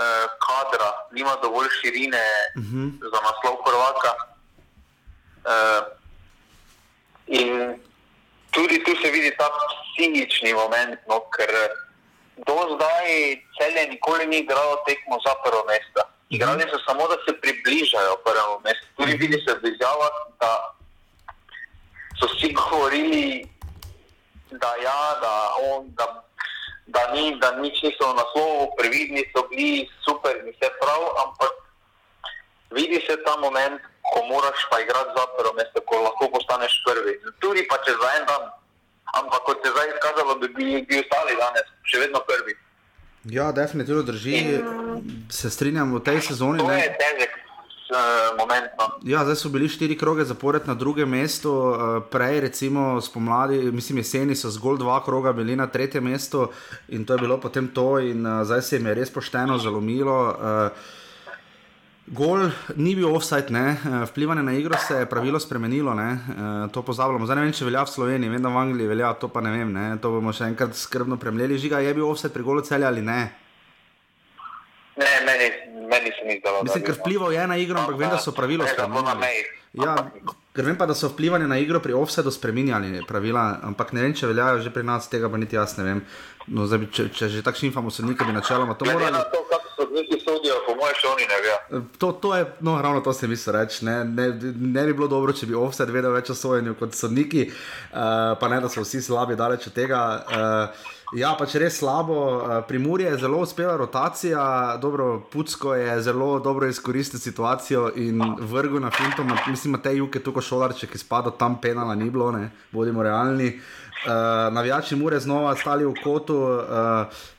Eh, 0.00 0.26
kadra, 0.46 0.90
nima 1.12 1.34
dovolj 1.42 1.68
širine 1.80 2.24
uh 2.56 2.62
mhm. 2.62 2.88
-huh. 2.88 3.10
za 3.12 3.18
naslov 3.26 3.54
prvaka. 3.64 4.12
Uh, 5.50 5.82
in 7.26 7.80
tudi 8.50 8.84
tu 8.84 8.92
se 9.02 9.10
vidi 9.10 9.36
ta 9.36 9.48
psihični 9.58 10.54
moment, 10.54 11.00
no, 11.08 11.20
ker 11.36 11.50
do 12.46 12.56
zdaj 12.74 13.06
celje 13.56 13.82
nikoli 13.90 14.26
ni 14.26 14.38
igralo 14.38 14.76
tekmo 14.86 15.16
za 15.26 15.32
prvo 15.44 15.64
mesto. 15.68 16.00
Igrali 16.30 16.62
so 16.70 16.78
samo, 16.86 17.08
da 17.08 17.16
se 17.24 17.40
približajo 17.40 18.22
prvemu 18.24 18.56
mestu. 18.64 18.86
Tudi 18.96 19.12
vidi 19.12 19.38
se 19.44 19.52
v 19.54 19.68
izjavah, 19.72 20.14
da 20.40 20.52
so 22.18 22.26
vsi 22.32 22.52
govorili, 22.52 23.48
da, 24.50 24.70
ja, 24.86 25.02
da, 25.22 25.32
on, 25.70 25.80
da, 25.98 26.04
da, 26.94 27.02
ni, 27.14 27.38
da 27.40 27.52
nič 27.56 27.82
niso 27.82 28.04
v 28.06 28.18
naslovu, 28.18 28.70
previdni 28.78 29.22
so 29.32 29.42
bili, 29.50 29.70
super, 30.04 30.34
mi 30.44 30.52
se 30.52 30.68
prav, 30.80 31.02
ampak 31.24 31.52
vidi 32.70 32.98
se 33.06 33.16
ta 33.24 33.36
moment, 33.36 33.78
ko 34.10 34.18
moraš 34.26 34.60
pa 34.70 34.80
igrati 34.80 35.10
za 35.16 35.24
prvo 35.34 35.52
mesto, 35.54 35.80
ko 35.80 35.96
lahko 36.00 36.30
postaneš 36.30 36.72
prvi. 36.84 37.12
Tudi 37.38 37.62
pa 37.64 37.76
če 37.78 37.92
za 37.92 38.08
en 38.18 38.24
dan, 38.26 38.42
ampak 39.14 39.40
kot 39.42 39.58
se 39.58 39.68
je 39.68 39.72
zdaj 39.72 39.88
izkazalo, 39.88 40.34
bi 40.34 40.48
bili 40.48 40.82
bi 40.82 40.98
ostali 40.98 41.36
danes 41.36 41.66
še 41.84 41.98
vedno 41.98 42.20
prvi. 42.22 42.54
Ja, 43.26 43.52
definitivno 43.52 44.02
drži. 44.02 44.36
Se 45.30 45.50
strinjam 45.50 45.92
v 45.92 46.00
tej 46.00 46.20
sezoni. 46.22 46.58
To 46.58 46.66
Ne? 46.66 46.78
je 46.80 46.90
težek 46.96 47.32
uh, 47.90 48.38
moment. 48.38 48.70
No. 48.78 48.86
Ja, 49.02 49.24
zdaj 49.24 49.36
so 49.36 49.48
bili 49.48 49.68
štiri 49.68 49.98
kroge 49.98 50.24
zapored 50.24 50.66
na 50.66 50.74
drugem 50.74 51.08
mestu, 51.10 51.52
eh, 51.74 52.00
prej, 52.10 52.40
recimo 52.40 53.00
spomladi, 53.00 53.58
mislim, 53.72 53.98
jeseni 53.98 54.36
so 54.36 54.50
zgolj 54.50 54.78
dva 54.78 55.00
kroga 55.04 55.32
bili 55.32 55.56
na 55.56 55.66
tretjem 55.66 56.04
mestu 56.04 56.48
in 56.88 57.04
to 57.04 57.14
je 57.14 57.18
bilo 57.18 57.40
potem 57.40 57.68
to, 57.68 57.98
in 57.98 58.26
uh, 58.26 58.44
zdaj 58.44 58.62
se 58.62 58.76
jim 58.76 58.86
je 58.86 58.94
res 58.94 59.10
pošteno 59.10 59.58
zalomilo. 59.58 60.18
Uh, 60.30 60.96
Gol 62.10 62.48
ni 62.74 62.96
bil 62.98 63.06
offside, 63.14 63.54
ne? 63.54 63.76
vplivanje 64.10 64.42
na 64.42 64.52
igro 64.52 64.74
se 64.78 64.94
je 64.94 65.06
pravilo 65.06 65.38
spremenilo, 65.40 65.94
ne? 65.94 66.18
To 66.72 66.82
pozabljamo. 66.82 67.26
Zdaj 67.26 67.36
ne 67.36 67.44
vem, 67.44 67.52
če 67.54 67.68
velja 67.68 67.84
v 67.86 67.92
Sloveniji, 67.92 68.30
vem, 68.32 68.42
da 68.42 68.50
v 68.50 68.58
Angliji 68.58 68.88
velja, 68.90 69.12
to 69.14 69.28
pa 69.30 69.38
ne 69.40 69.52
vem, 69.54 69.70
ne? 69.72 69.84
to 70.02 70.10
bomo 70.10 70.32
še 70.34 70.48
enkrat 70.50 70.74
skrbno 70.74 71.20
premljeli. 71.22 71.58
Žiga 71.58 71.78
je 71.86 71.94
bil 71.94 72.08
offside 72.08 72.34
pri 72.34 72.42
golu 72.42 72.64
celja 72.66 72.90
ali 72.90 73.04
ne? 73.06 73.20
Meni 73.20 73.49
se 76.20 76.28
ni 76.28 76.38
zdelo. 76.40 76.62
Mislim, 76.62 76.84
ker 76.84 76.98
vplival 77.00 77.32
je 77.32 77.46
na 77.46 77.56
igro, 77.56 77.80
ampak 77.80 77.98
vem, 77.98 78.10
da 78.10 78.18
so 78.18 78.32
pravilo 78.36 78.68
spremenili. 78.68 79.32
Ja, 79.72 79.94
ker 80.54 80.66
vem 80.66 80.74
pa, 80.74 80.86
da 80.90 80.96
so 80.98 81.08
vplivali 81.12 81.46
na 81.46 81.58
igro 81.62 81.78
pri 81.80 81.94
offsetu 81.94 82.30
spremenjali 82.34 83.04
pravila, 83.06 83.60
ampak 83.62 83.92
ne 83.94 84.02
vem, 84.02 84.14
če 84.14 84.26
veljajo 84.26 84.64
že 84.64 84.72
pri 84.74 84.82
nas, 84.82 85.06
tega 85.08 85.30
pa 85.30 85.38
niti 85.38 85.56
jaz 85.56 85.76
ne 85.78 85.86
vem. 85.86 86.00
No, 86.50 86.66
zdaj, 86.66 86.88
če, 86.90 87.06
če 87.14 87.28
že 87.30 87.44
takšni 87.46 87.70
infamo 87.70 87.92
sodniki 87.94 88.26
bi 88.26 88.34
načeloma 88.34 88.74
to 88.74 88.88
morali. 88.88 89.12
na 89.14 89.22
to, 89.30 89.44
kako 89.46 89.70
so 89.76 89.86
neki 89.94 90.18
sodijo, 90.24 90.58
po 90.66 90.74
mojem, 90.74 90.96
še 90.98 91.08
oni 91.12 91.28
ne 91.30 91.38
vejo. 91.44 91.82
To, 92.02 92.12
to 92.18 92.34
je, 92.34 92.48
no, 92.66 92.74
ravno 92.82 93.04
to 93.06 93.14
se 93.14 93.28
mi 93.30 93.38
se 93.38 93.54
reče. 93.54 93.84
Ne, 93.86 93.96
ne, 94.04 94.26
ne 94.58 94.86
bi 94.88 94.96
bilo 94.96 95.06
dobro, 95.06 95.32
če 95.32 95.46
bi 95.46 95.54
offset 95.54 95.92
vedel 95.94 96.16
več 96.18 96.32
o 96.34 96.34
sojenju 96.34 96.74
kot 96.80 96.98
sodniki, 96.98 97.46
uh, 97.46 98.34
pa 98.40 98.50
ne, 98.50 98.58
da 98.64 98.72
so 98.72 98.82
vsi 98.82 99.04
slabi, 99.06 99.38
daleč 99.38 99.70
od 99.70 99.76
tega. 99.78 100.02
Uh, 100.26 100.88
ja, 101.12 101.34
pač 101.34 101.54
res 101.54 101.78
slabo. 101.78 102.14
Uh, 102.14 102.62
pri 102.62 102.78
Muri 102.78 103.04
je 103.04 103.16
zelo 103.18 103.38
uspela 103.38 103.76
rotacija, 103.76 104.42
dobro, 104.76 105.20
Pucko 105.32 105.74
je 105.74 106.02
zelo 106.02 106.38
dobro 106.38 106.66
izkoristil 106.66 107.20
situacijo 107.20 107.90
in 107.96 108.20
vrgel 108.40 108.80
na 108.80 108.90
finto. 108.90 109.24
Ma- 109.24 109.38
Mislim, 109.48 109.72
da 109.72 109.82
te 109.82 109.96
juke 109.96 110.20
tukaj 110.20 110.42
šolarče, 110.42 110.86
ki 110.86 110.98
spada 110.98 111.30
tam 111.30 111.60
penala 111.60 111.94
ni 111.94 112.10
bilo, 112.10 112.30
ne, 112.30 112.50
bodimo 112.72 113.02
realni. 113.02 113.60
Uh, 114.00 114.12
navijači 114.54 114.96
Mure 114.96 115.18
znova 115.20 115.56
stali 115.56 115.84
v 115.84 115.94
kotu, 116.04 116.36
uh, 116.36 116.64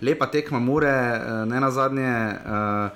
lepa 0.01 0.25
tekma 0.27 0.59
Mure, 0.59 0.91
uh, 1.17 1.47
ne 1.47 1.59
na 1.59 1.71
zadnje. 1.71 2.13
Uh, 2.45 2.89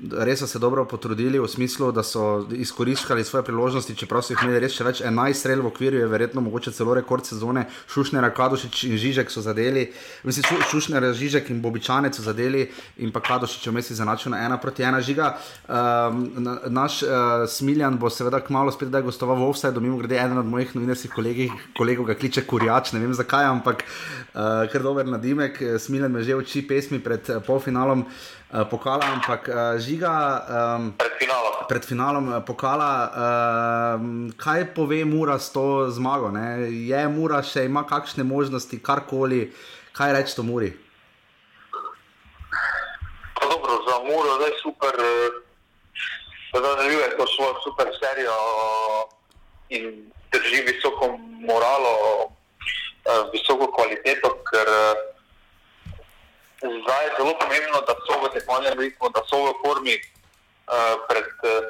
Res 0.00 0.40
so 0.40 0.46
se 0.46 0.58
dobro 0.58 0.84
potrudili 0.84 1.38
v 1.38 1.48
smislu, 1.48 1.92
da 1.92 2.02
so 2.02 2.46
izkoristili 2.50 3.24
svoje 3.24 3.44
priložnosti, 3.44 3.94
čeprav 3.96 4.22
so 4.22 4.32
jih 4.32 4.40
imeli 4.42 4.62
res 4.64 4.72
še 4.72 4.86
več. 4.86 5.02
11 5.04 5.36
strel 5.36 5.60
v 5.62 5.68
okviru 5.68 6.00
je 6.00 6.06
verjetno 6.08 6.40
mogoče 6.40 6.72
celo 6.72 6.94
rekord 6.96 7.28
sezone. 7.28 7.66
Šušner, 7.92 8.24
Kadošič 8.34 8.84
in 8.88 8.96
Žižek 8.98 9.30
so 9.30 9.44
zadeli, 9.44 9.90
mislim, 10.24 10.48
Šu- 10.48 10.64
Šušner, 10.70 11.06
Žižek 11.14 11.52
in 11.52 11.60
Bobičanec 11.62 12.16
so 12.16 12.24
zadeli 12.24 12.64
in 13.04 13.12
pa 13.12 13.20
Kadošič 13.20 13.68
je 13.68 13.74
vmes 13.74 13.92
izenačil 13.92 14.32
na 14.32 14.40
ena 14.46 14.58
proti 14.58 14.82
ena 14.82 15.00
žiga. 15.04 15.36
Um, 15.68 16.24
na, 16.40 16.56
naš 16.66 17.02
uh, 17.04 17.44
Smiljan 17.46 18.00
bo 18.00 18.10
seveda 18.10 18.40
kmalo 18.40 18.72
spet 18.72 18.88
gostoval 19.04 19.36
v 19.38 19.50
Offside, 19.52 19.80
mimo 19.80 20.00
grede 20.00 20.16
eden 20.16 20.40
od 20.40 20.48
mojih 20.48 20.72
novinarskih 20.74 21.12
kolegij, 21.12 21.52
kolegov 21.76 22.08
ga 22.08 22.16
kliče 22.16 22.46
Kurjač, 22.48 22.94
ne 22.96 23.04
vem 23.04 23.12
zakaj, 23.14 23.44
ampak 23.52 23.84
uh, 23.84 24.64
ker 24.72 24.82
dober 24.82 25.06
nadimek, 25.06 25.60
Smiljan 25.78 26.10
me 26.10 26.24
že 26.24 26.34
uči 26.34 26.64
pesmi 26.66 26.98
pred 26.98 27.28
uh, 27.28 27.44
polfinalom 27.44 28.08
pokala, 28.52 29.16
ampak 29.16 29.48
uh, 29.48 29.80
žiga. 29.80 30.12
Um, 30.44 30.92
Pred 31.00 31.16
finalom. 31.16 31.52
Pred 31.64 31.84
finalom 31.88 32.24
eh, 32.28 32.40
pokala, 32.44 32.92
uh, 33.08 33.96
kaj 34.36 34.76
pove 34.76 35.00
Mura 35.08 35.40
s 35.40 35.48
to 35.56 35.88
zmago? 35.88 36.28
Ne? 36.28 36.68
Je 36.68 37.00
Mura 37.08 37.40
še 37.40 37.64
ima 37.64 37.86
kakšne 37.88 38.24
možnosti, 38.28 38.76
karkoli, 38.84 39.48
kaj 39.96 40.12
reči 40.12 40.36
to 40.36 40.44
Muri? 40.44 40.68
Pa 43.40 43.48
dobro, 43.48 43.80
za 43.88 43.96
Muro 44.04 44.36
zdaj 44.36 44.52
super, 44.60 44.94
da 46.52 46.58
nadaljuje 46.60 47.16
to 47.16 47.24
svojo 47.32 47.56
super 47.64 47.88
serijo 47.96 48.36
in 49.72 50.12
drži 50.28 50.60
visoko 50.68 51.16
moralo, 51.40 52.28
visoko 53.32 53.72
kvaliteto, 53.72 54.36
ker 54.44 54.68
zdaj 56.62 57.04
je 57.04 57.14
zelo 57.18 57.34
pomembno, 57.40 57.78
da 57.86 57.94
so 58.06 58.14
v 58.22 58.30
tekmovalnem 58.34 58.78
ritmu, 58.78 59.06
da 59.10 59.22
so 59.26 59.36
v 59.44 59.54
formi 59.62 59.94
eh, 59.94 60.94
pred 61.08 61.28
eh, 61.44 61.62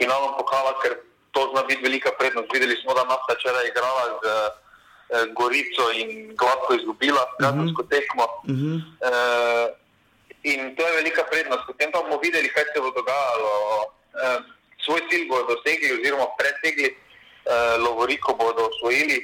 finalom 0.00 0.32
pokala, 0.40 0.72
ker 0.82 0.96
to 1.32 1.40
zna 1.52 1.62
biti 1.68 1.82
velika 1.82 2.10
prednost. 2.18 2.48
Videli 2.52 2.76
smo, 2.82 2.94
da 2.94 3.04
nas 3.04 3.20
včeraj 3.28 3.68
igrala 3.68 4.04
z 4.22 4.24
eh, 4.26 5.26
Gorico 5.36 5.90
in 5.92 6.34
gladko 6.36 6.74
izgubila, 6.74 7.22
kazensko 7.40 7.82
tekmo. 7.82 8.24
Uh 8.24 8.54
-huh. 8.56 8.76
Eh, 9.08 9.66
in 10.42 10.76
to 10.76 10.86
je 10.86 10.96
velika 10.96 11.22
prednost. 11.30 11.66
Potem 11.66 11.92
pa 11.92 12.02
bomo 12.02 12.18
videli, 12.18 12.48
kaj 12.48 12.64
se 12.74 12.80
bo 12.80 12.90
dogajalo. 12.90 13.52
Eh, 14.24 14.38
svoj 14.84 15.00
cilj 15.10 15.28
bodo 15.28 15.54
dosegli, 15.54 15.92
oziroma 16.00 16.26
presegli, 16.38 16.88
eh, 16.88 17.76
Lovoriko 17.78 18.34
bodo 18.34 18.68
osvojili. 18.72 19.18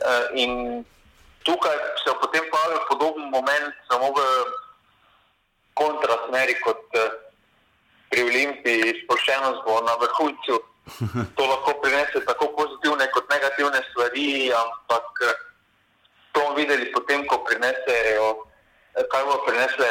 Eh, 0.00 0.26
in 0.34 0.84
tukaj 1.44 1.76
se 2.02 2.10
je 2.10 2.20
potem 2.20 2.44
pojavil 2.50 2.80
podoben 2.88 3.26
moment, 3.30 3.74
samo 3.90 4.10
v 4.16 4.18
kontrasmeri 5.74 6.54
kot 6.64 6.82
eh, 6.96 7.10
pri 8.10 8.22
Olimpiji, 8.22 8.94
sproščenost 9.04 9.64
bo 9.66 9.80
na 9.86 9.96
vrhuncu. 10.02 10.60
To 11.36 11.42
lahko 11.48 11.80
prinese 11.80 12.20
tako 12.28 12.52
pozitivne 12.52 13.08
kot 13.14 13.24
negativne 13.32 13.80
stvari, 13.90 14.52
ampak 14.52 15.06
eh, 15.28 15.38
to 16.32 16.40
bomo 16.40 16.58
videli 16.58 16.92
potem, 16.92 17.24
ko 17.26 17.40
prinesejo, 17.46 18.26
eh, 18.98 19.04
kaj 19.08 19.22
bo 19.24 19.40
prinesle 19.46 19.90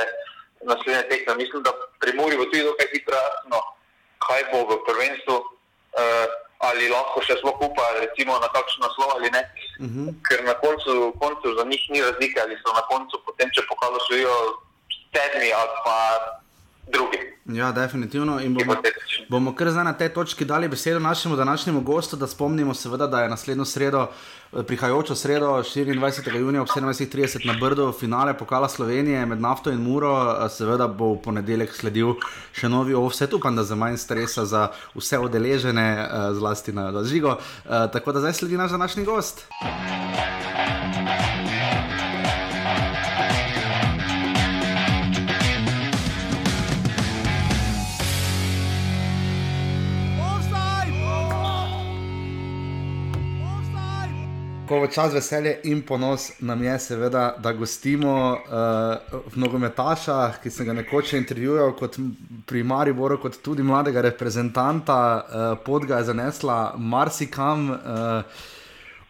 naslednje 0.64 1.04
tekme. 1.10 1.36
Mislim, 1.42 1.64
da 1.64 1.74
pri 2.00 2.14
Muri 2.14 2.38
bo 2.38 2.46
tudi 2.46 2.64
dokaj 2.64 2.88
hitro 2.94 3.18
jasno, 3.18 3.60
kaj 4.28 4.42
bo 4.52 4.64
v 4.70 4.80
prvenstvu, 4.88 5.36
eh, 5.98 6.28
ali 6.68 6.90
lahko 6.90 7.22
še 7.28 7.36
sploh 7.40 7.60
upa, 7.68 7.86
recimo 8.00 8.40
na 8.44 8.50
kakšen 8.56 8.82
naslov 8.86 9.10
ali 9.16 9.30
ne. 9.36 9.42
Uh 9.80 9.88
-huh. 9.88 10.08
Ker 10.28 10.40
na 10.50 10.54
koncu, 10.64 11.14
koncu 11.20 11.56
za 11.58 11.64
njih 11.72 11.84
ni 11.90 12.02
razlike, 12.02 12.38
ali 12.42 12.56
so 12.62 12.74
na 12.80 12.84
koncu 12.92 13.16
potem, 13.26 13.50
če 13.56 13.62
pokalo 13.70 13.98
svojo 14.08 14.36
sedmi 15.14 15.50
ali 15.60 15.76
pa 15.86 15.98
drugi. 16.88 17.20
Ja, 17.46 17.72
definitivno. 17.72 18.40
In 18.40 18.54
bomo, 18.54 18.76
bomo 19.30 19.56
kar 19.56 19.70
zdaj 19.72 19.84
na 19.84 19.94
tej 19.94 20.10
točki 20.14 20.46
dali 20.46 20.68
besedo 20.68 21.00
našemu 21.00 21.36
današnjemu 21.36 21.82
gostu, 21.82 22.16
da 22.16 22.28
spomnimo, 22.28 22.74
seveda, 22.74 23.08
da 23.08 23.22
je 23.22 23.30
naslednjo 23.30 23.66
sredo, 23.66 24.08
prihajajočo 24.68 25.16
sredo, 25.16 25.48
24. 25.48 26.38
junija 26.40 26.62
ob 26.62 26.68
17.30 26.68 27.48
na 27.48 27.54
Brdu, 27.62 27.92
finale 28.00 28.38
pokala 28.38 28.70
Slovenije 28.70 29.26
med 29.26 29.42
Nafto 29.42 29.72
in 29.72 29.82
Muro. 29.82 30.38
Eh, 30.46 30.50
Seveda 30.50 30.88
bo 30.88 31.14
v 31.14 31.22
ponedeljek 31.22 31.74
sledil 31.76 32.16
še 32.54 32.70
novi 32.70 32.94
offset, 32.94 33.34
upam, 33.34 33.56
da 33.56 33.64
za 33.64 33.76
manj 33.76 33.98
stresa 33.98 34.46
za 34.46 34.68
vse 34.96 35.20
odeležene, 35.20 35.90
eh, 36.00 36.34
zlasti 36.34 36.74
na 36.74 37.04
žigo. 37.04 37.38
Eh, 37.66 37.88
Tako 37.94 38.12
da 38.12 38.20
zdaj 38.20 38.34
sledi 38.34 38.58
naš 38.58 38.72
današnji 38.72 39.06
gost. 39.06 39.46
Ko 39.50 41.33
v 54.82 54.88
čas 54.92 55.14
veselje 55.14 55.60
in 55.64 55.82
ponos 55.82 56.32
nam 56.40 56.64
je, 56.64 56.80
seveda, 56.80 57.36
da 57.40 57.52
gostimo 57.54 58.14
uh, 58.34 59.20
nogometaša, 59.36 60.34
ki 60.44 60.50
sem 60.50 60.66
ga 60.66 60.74
nekoč 60.74 61.14
intervjuval 61.14 61.76
kot 61.78 61.98
m- 62.00 62.16
pri 62.46 62.64
Mariboru, 62.64 63.18
kot 63.22 63.38
tudi 63.44 63.64
mladega 63.64 64.02
reprezentanta, 64.02 64.98
uh, 65.18 65.64
pot 65.66 65.86
ga 65.86 65.98
je 66.02 66.10
zanesla 66.12 66.74
marsikam. 66.78 67.70
Uh, 67.70 68.44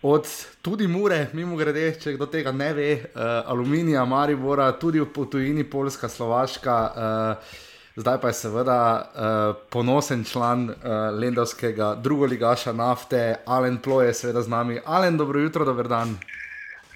Od 0.04 0.28
tudi 0.62 0.84
Mure, 0.88 1.30
mimo 1.34 1.56
grede, 1.56 1.94
če 1.96 2.18
kdo 2.18 2.26
tega 2.28 2.52
ne 2.52 2.74
ve, 2.76 2.88
uh, 3.16 3.22
Aluminija, 3.48 4.02
Maribora, 4.06 4.66
tudi 4.76 5.00
v 5.00 5.06
po 5.08 5.24
tujini, 5.26 5.64
Poljska, 5.64 6.10
Slovaška, 6.12 6.76
uh, 6.92 7.54
zdaj 7.96 8.22
pa 8.22 8.28
je 8.28 8.34
seveda 8.34 8.80
uh, 9.02 9.56
ponosen 9.70 10.24
član 10.24 10.70
uh, 10.70 10.76
Lendavskega 11.20 11.96
drugoligaša 11.96 12.74
nafte, 12.74 13.36
Alen 13.46 13.78
Ploje, 13.78 14.14
seveda 14.14 14.42
z 14.42 14.50
nami. 14.50 14.80
Alen, 14.86 15.18
dobro 15.18 15.40
jutro, 15.40 15.66
dober 15.66 15.88
dan. 15.88 16.18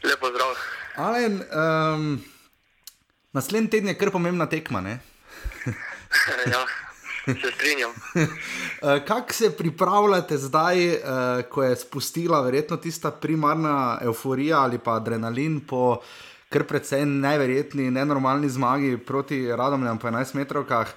Lepo 0.04 0.28
zdrav. 0.30 0.56
Alen, 0.96 1.42
um, 1.42 2.20
Naslednji 3.34 3.70
teden 3.70 3.92
je 3.92 3.98
kar 3.98 4.12
pomembna 4.12 4.48
tekma. 4.50 4.82
ja, 6.54 6.66
se 7.26 7.52
strinjam. 7.56 7.92
Eh, 8.82 9.06
kako 9.08 9.34
se 9.34 9.58
pripravljate 9.58 10.38
zdaj, 10.38 10.90
uh, 10.90 11.00
ko 11.50 11.64
je 11.64 11.76
spustila 11.76 12.42
verjetno 12.42 12.78
tista 12.78 13.12
primarna 13.12 14.00
euforija 14.02 14.60
ali 14.60 14.78
pa 14.78 14.96
adrenalin 14.96 15.60
po 15.68 15.98
kar 16.50 16.64
precej 16.64 17.06
neverjetni, 17.06 17.92
nenormalni 17.92 18.50
zmagi 18.50 18.98
proti 18.98 19.48
Radomljam 19.52 20.00
po 20.00 20.08
11 20.08 20.36
metrovkah? 20.36 20.94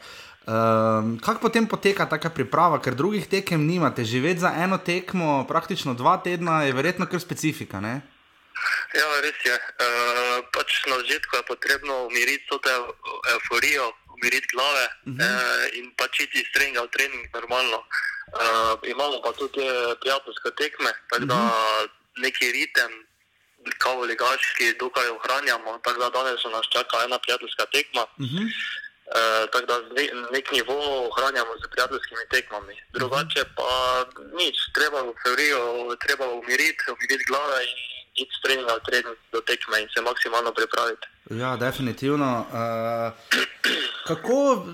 Um, 0.50 1.18
kako 1.20 1.40
potem 1.40 1.66
poteka 1.68 2.06
ta 2.08 2.30
priprava, 2.30 2.80
ker 2.80 2.94
drugih 2.94 3.28
tekem 3.28 3.66
nimate? 3.66 4.04
Živeti 4.04 4.40
za 4.40 4.52
eno 4.56 4.78
tekmo, 4.78 5.44
praktično 5.48 5.94
dva 5.94 6.16
tedna, 6.24 6.62
je 6.62 6.72
verjetno 6.72 7.06
kar 7.06 7.20
specifika. 7.20 7.80
Ne? 7.80 8.00
Ja, 8.94 9.06
res 9.22 9.38
je. 9.44 9.54
E, 9.54 9.88
pač 10.52 10.82
na 10.90 10.98
začetku 11.02 11.36
je 11.36 11.44
potrebno 11.46 12.06
umiriti 12.10 12.48
to 12.50 12.58
euforijo, 13.34 13.92
umiriti 14.16 14.50
glave 14.52 14.86
uh 14.86 15.12
-huh. 15.12 15.22
e, 15.22 15.78
in 15.78 15.94
pač 15.96 16.20
iti 16.20 16.40
iz 16.40 16.48
treninga 16.54 16.82
v 16.82 16.92
trening 16.96 17.24
normalno. 17.34 17.78
E, 17.84 18.44
imamo 18.90 19.22
pa 19.22 19.32
tudi 19.32 19.62
prijateljske 20.00 20.50
tekme, 20.56 20.92
tako 21.10 21.24
da 21.24 21.34
uh 21.34 21.40
mhm. 21.40 21.48
-huh. 21.48 21.88
neki 22.16 22.52
ritem, 22.52 22.90
kao 23.78 24.00
ligaški, 24.10 24.74
dokaj 24.78 25.08
ohranjamo. 25.08 25.78
Tako 25.84 25.98
da 26.00 26.10
danes 26.10 26.44
nas 26.44 26.66
čaka 26.74 27.04
ena 27.04 27.18
prijateljska 27.18 27.64
tekma. 27.74 28.02
Uh 28.02 28.24
mhm. 28.26 28.36
-huh. 28.36 28.48
Uh, 29.10 29.50
tako 29.52 29.66
da 29.66 29.76
nek 30.32 30.52
nivo 30.52 30.74
ohranjamo 31.08 31.52
z 31.62 31.64
prijateljskimi 31.72 32.24
tekmami. 32.30 32.74
Drugače 32.92 33.42
pa 33.56 33.70
nič, 34.40 34.56
treba 34.76 34.98
v 35.02 35.12
febriju, 35.22 35.60
treba 36.04 36.24
umiriti, 36.40 36.84
umiriti 36.94 37.24
glave 37.30 37.58
in 37.70 37.78
iti 38.22 38.34
trening 38.42 38.66
na 38.66 38.78
trening 38.86 39.16
do 39.32 39.40
tekme 39.40 39.76
in 39.82 39.88
se 39.94 40.00
maksimalno 40.00 40.52
pripraviti. 40.52 41.06
Ja, 41.30 41.56
definitivno. 41.56 42.30
Uh, 42.40 42.56
kako 44.06 44.66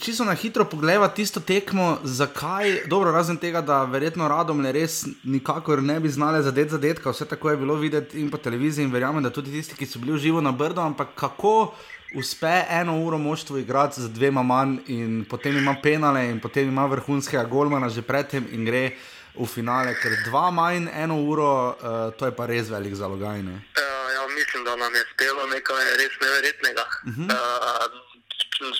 čisto 0.00 0.24
na 0.24 0.34
hitro 0.34 0.64
pogleda 0.64 1.08
tisto 1.08 1.40
tekmo, 1.40 1.98
zakaj, 2.04 2.86
dobro, 2.86 3.12
razen 3.12 3.36
tega, 3.36 3.60
da 3.60 3.84
verjetno 3.84 4.28
radom 4.28 4.60
le 4.60 4.72
res 4.72 5.06
nikakor 5.24 5.82
ne 5.82 6.00
bi 6.00 6.08
znali 6.08 6.42
zadeti 6.44 6.70
zadetka, 6.70 7.10
vse 7.10 7.24
tako 7.28 7.50
je 7.50 7.56
bilo 7.56 7.74
videti 7.74 8.20
in 8.20 8.30
po 8.30 8.38
televiziji 8.38 8.84
in 8.84 8.92
verjamem, 8.92 9.22
da 9.22 9.30
tudi 9.30 9.52
tisti, 9.52 9.76
ki 9.76 9.86
so 9.86 9.98
bili 9.98 10.18
živo 10.18 10.40
na 10.40 10.52
Brdo, 10.52 10.82
ampak 10.82 11.14
kako 11.14 11.72
uspe 12.14 12.64
eno 12.68 12.98
uro 13.00 13.18
moštvo 13.18 13.58
igrati 13.58 14.02
z 14.02 14.08
dvema 14.08 14.42
manj 14.42 14.76
in 14.86 15.24
potem 15.30 15.56
ima 15.56 15.76
penale 15.82 16.26
in 16.30 16.40
potem 16.40 16.68
ima 16.68 16.86
vrhunskega 16.86 17.44
golmana 17.44 17.88
že 17.88 18.02
predtem 18.02 18.46
in 18.50 18.64
gre 18.64 18.90
v 19.34 19.46
finale, 19.46 19.94
ker 19.94 20.12
dva 20.26 20.50
manj, 20.50 20.90
eno 20.92 21.16
uro, 21.22 21.70
uh, 21.70 22.10
to 22.18 22.26
je 22.26 22.34
pa 22.34 22.46
res 22.46 22.68
velik 22.68 22.94
zalogaj. 22.94 23.40
Uh, 23.40 23.80
ja, 24.14 24.26
mislim, 24.34 24.64
da 24.64 24.76
nam 24.76 24.94
je 24.94 25.04
uspelo 25.06 25.46
nekaj 25.46 25.84
res 25.96 26.14
neverjetnega. 26.20 26.86
Uh 27.06 27.14
-huh. 27.14 27.30
uh, 27.30 28.09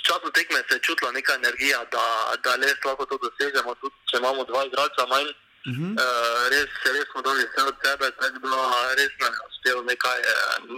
času 0.07 0.31
tekme 0.37 0.59
se 0.67 0.75
je 0.75 0.85
čutila 0.87 1.11
neka 1.11 1.33
energija, 1.41 1.79
da, 1.91 2.05
da 2.43 2.55
res 2.55 2.79
lahko 2.85 3.05
to 3.05 3.17
dosežemo, 3.23 3.75
tudi 3.81 3.95
če 4.09 4.17
imamo 4.17 4.43
dva 4.49 4.65
igralca 4.65 5.05
manj. 5.13 5.31
Uh 5.69 5.73
-huh. 5.77 5.91
uh, 6.03 6.49
res, 6.53 6.69
res 6.95 7.05
smo 7.11 7.21
dali 7.21 7.43
vse 7.45 7.61
od 7.71 7.75
sebe, 7.85 8.05
tako 8.19 8.39
da 8.53 8.61
res 8.99 9.13
nam 9.21 9.33
je 9.37 9.41
uspelo 9.49 9.81
nekaj 9.91 10.19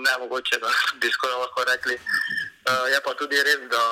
nemogoče, 0.07 0.55
da 0.63 0.69
bi 0.99 1.07
skoraj 1.15 1.37
lahko 1.43 1.63
rekli. 1.71 1.95
Uh, 2.69 2.85
je 2.93 2.99
pa 3.05 3.11
tudi 3.19 3.37
res, 3.49 3.61
da 3.75 3.83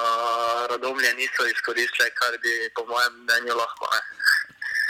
radomlje 0.72 1.14
niso 1.22 1.42
izkoristili, 1.54 2.10
kar 2.20 2.34
bi 2.44 2.54
po 2.76 2.82
mojem 2.92 3.14
mnenju 3.24 3.54
lahko. 3.62 3.86
Ne. 3.94 4.02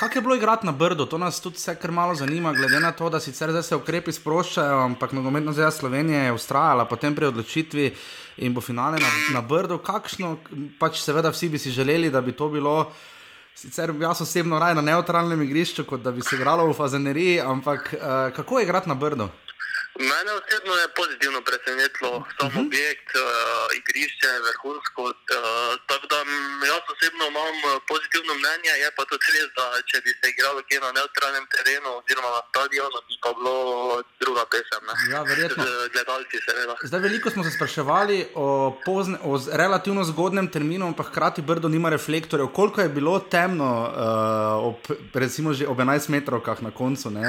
Kako 0.01 0.18
je 0.18 0.22
bilo 0.22 0.36
igrati 0.36 0.66
na 0.66 0.72
Brdu, 0.72 1.06
to 1.06 1.18
nas 1.18 1.42
tudi 1.42 1.56
vse 1.56 1.75
kar 1.75 1.92
malo 1.92 2.16
zanima, 2.16 2.54
glede 2.54 2.80
na 2.80 2.92
to, 2.92 3.10
da 3.10 3.20
sicer 3.20 3.50
zdaj 3.50 3.64
se 3.64 3.75
ukrepi 3.75 4.12
sproščajo, 4.12 4.79
ampak 4.86 5.12
nogometna 5.12 5.53
zveza 5.53 5.72
Slovenije 5.72 6.24
je 6.24 6.31
ustrajala 6.31 6.86
potem 6.86 7.16
pri 7.16 7.25
odločitvi 7.25 7.96
in 8.42 8.54
bo 8.54 8.62
finale 8.62 9.00
na, 9.00 9.10
na 9.34 9.42
Brdu. 9.42 9.77
Kakšno, 9.86 10.36
pač 10.80 11.01
seveda 11.01 11.32
vsi 11.32 11.50
bi 11.50 11.60
si 11.62 11.72
želeli, 11.72 12.10
da 12.10 12.22
bi 12.22 12.34
to 12.34 12.50
bilo. 12.50 12.92
Sicer 13.56 13.92
jaz 14.00 14.22
osebno 14.22 14.60
raje 14.60 14.75
na 14.75 14.82
neutralnem 14.82 15.42
igrišču, 15.44 15.86
kot 15.86 16.01
da 16.01 16.12
bi 16.12 16.22
se 16.24 16.36
igralo 16.36 16.66
v 16.70 16.74
Fazeneriji, 16.74 17.42
ampak 17.42 17.94
uh, 17.94 18.34
kako 18.36 18.60
je 18.60 18.66
igrati 18.66 18.90
na 18.90 18.96
Brdu? 18.96 19.27
Mene 20.00 20.32
osebno 20.40 20.74
je 20.82 20.88
pozitivno 20.96 21.42
presenetilo, 21.42 22.12
sam 22.40 22.48
uh 22.48 22.54
mhm. 22.54 22.60
-huh. 22.60 22.68
objekt, 22.68 23.10
uh, 23.16 23.24
igrišče, 23.80 24.32
vrhunsko. 24.48 25.04
Uh, 25.04 25.75
tako 25.88 26.08
da 26.08 26.20
osebno 26.94 27.24
imam 27.33 27.55
eh, 27.70 27.79
pozitivno 27.91 28.31
mnenje, 28.39 28.72
je 28.83 28.89
pa 28.98 29.03
tudi 29.11 29.27
res, 29.35 29.50
da 29.57 29.65
če 29.89 29.98
bi 30.05 30.11
se 30.20 30.27
igralo 30.33 30.59
kje 30.67 30.79
na 30.85 30.91
neutralnem 30.98 31.46
terenu 31.53 31.89
oziroma 32.00 32.29
na 32.37 32.41
stadionu, 32.50 32.98
bi 33.07 33.15
pa 33.24 33.31
bilo 33.37 33.55
druga 34.24 34.44
pesem. 34.53 34.81
Ne? 34.87 34.94
Ja, 35.13 35.20
verjetno. 35.31 35.63
Z 35.63 35.89
gledalci, 35.96 36.37
seveda. 36.48 36.74
Zdaj, 36.89 37.01
veliko 37.07 37.27
smo 37.33 37.44
se 37.44 37.51
spraševali 37.57 38.17
o, 38.35 38.48
pozne, 38.85 39.17
o 39.29 39.31
relativno 39.63 40.03
zgodnem 40.11 40.48
terminu, 40.55 40.94
pa 40.98 41.03
hkrati 41.09 41.41
Brdo 41.41 41.70
nima 41.70 41.89
reflektorjev. 41.89 42.48
Koliko 42.57 42.81
je 42.81 42.89
bilo 42.89 43.20
temno, 43.20 43.72
uh, 43.85 44.70
ob, 44.70 44.79
recimo 45.13 45.53
že 45.53 45.67
ob 45.67 45.77
11 45.77 46.09
metrovkah 46.09 46.61
na 46.61 46.72
koncu? 46.72 47.09
Ne? 47.09 47.22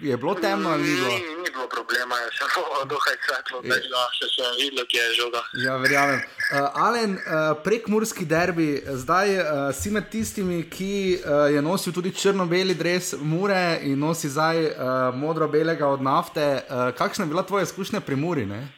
Je 0.00 0.16
bilo 0.16 0.34
temno 0.34 0.70
ali 0.70 0.82
ni 0.82 0.94
bilo? 0.96 1.08
Ni, 1.08 1.20
ni 1.44 1.50
bilo 1.54 1.68
problema 1.68 2.06
imajo 2.06 2.30
samo 2.38 2.62
dokaj 2.92 3.14
svetlo, 3.26 3.56
da 3.68 3.74
je 3.74 3.82
še, 4.18 4.26
še 4.34 4.46
vidno, 4.60 4.82
kje 4.90 5.02
je 5.02 5.12
žoga. 5.20 5.42
Ja, 5.64 5.76
verjamem. 5.82 6.20
Uh, 6.20 6.84
Alen, 6.86 7.16
uh, 7.18 7.50
prek 7.64 7.88
Murski 7.92 8.24
derbi, 8.24 8.68
zdaj 8.96 9.28
uh, 9.38 9.44
si 9.74 9.90
med 9.90 10.08
tistimi, 10.10 10.62
ki 10.70 11.18
uh, 11.18 11.46
je 11.54 11.62
nosil 11.62 11.92
tudi 11.92 12.12
črno-beli 12.12 12.74
dres 12.74 13.14
Mure 13.20 13.78
in 13.82 13.98
nosi 13.98 14.28
zdaj 14.28 14.64
uh, 14.64 15.14
modro-belega 15.14 15.88
od 15.88 16.02
nafte. 16.02 16.64
Uh, 16.68 16.90
kakšna 16.98 17.24
je 17.24 17.28
bila 17.28 17.42
tvoja 17.42 17.62
izkušnja 17.62 18.00
pri 18.00 18.16
Muri? 18.16 18.46
Ne? 18.46 18.68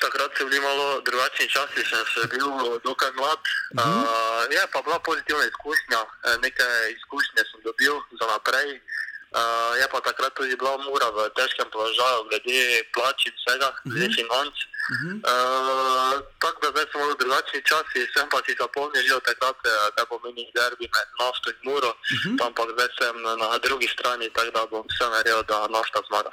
Takrat 0.00 0.36
so 0.38 0.44
bili 0.44 0.60
malo 0.60 1.00
drugačni 1.00 1.48
časi, 1.48 1.80
sem 1.88 2.28
bil 2.30 2.48
dokaj 2.84 3.10
mlad. 3.16 3.40
Uh 3.40 3.80
-huh. 3.80 4.02
uh, 4.02 4.52
je 4.52 4.62
pa 4.72 4.82
bila 4.82 4.98
pozitivna 4.98 5.44
izkušnja, 5.44 6.00
nekaj 6.42 6.92
izkušnje 6.98 7.42
sem 7.50 7.60
dobil 7.68 7.94
za 8.20 8.26
naprej. 8.32 8.68
Uh, 8.76 9.13
Uh, 9.34 9.74
je 9.82 9.86
pa 9.90 9.98
takrat 10.00 10.30
tudi 10.38 10.54
bila 10.54 10.78
mura 10.86 11.08
v 11.10 11.26
težkem 11.34 11.66
položaju, 11.74 12.30
glede 12.30 12.86
plač 12.94 13.26
in 13.26 13.34
vsega, 13.34 13.68
uh 13.68 13.74
-huh. 13.74 13.90
glede 13.90 14.08
financ. 14.14 14.54
Uh 14.54 14.98
-huh. 15.00 15.14
uh, 15.32 16.14
tako 16.42 16.58
da 16.62 16.68
zdaj 16.70 16.86
smo 16.90 17.02
v 17.10 17.18
drugačni 17.22 17.60
časi, 17.70 18.00
sem 18.14 18.26
pa 18.32 18.38
si 18.44 18.52
zapomnil 18.60 19.02
že 19.08 19.14
od 19.18 19.24
takrat, 19.30 19.56
da 19.96 20.02
eh, 20.02 20.08
pomeni 20.10 20.44
derbi 20.56 20.86
med 20.94 21.08
nafto 21.20 21.46
in 21.50 21.60
muro, 21.68 21.90
uh 21.96 22.20
-huh. 22.22 22.46
ampak 22.46 22.68
zdaj 22.74 22.90
sem 22.98 23.14
na 23.42 23.58
drugi 23.66 23.88
strani, 23.96 24.26
tako 24.34 24.50
da 24.56 24.60
bom 24.72 24.84
vse 24.90 25.04
naredil, 25.10 25.42
da 25.50 25.58
nafta 25.76 25.98
zmaga. 26.08 26.32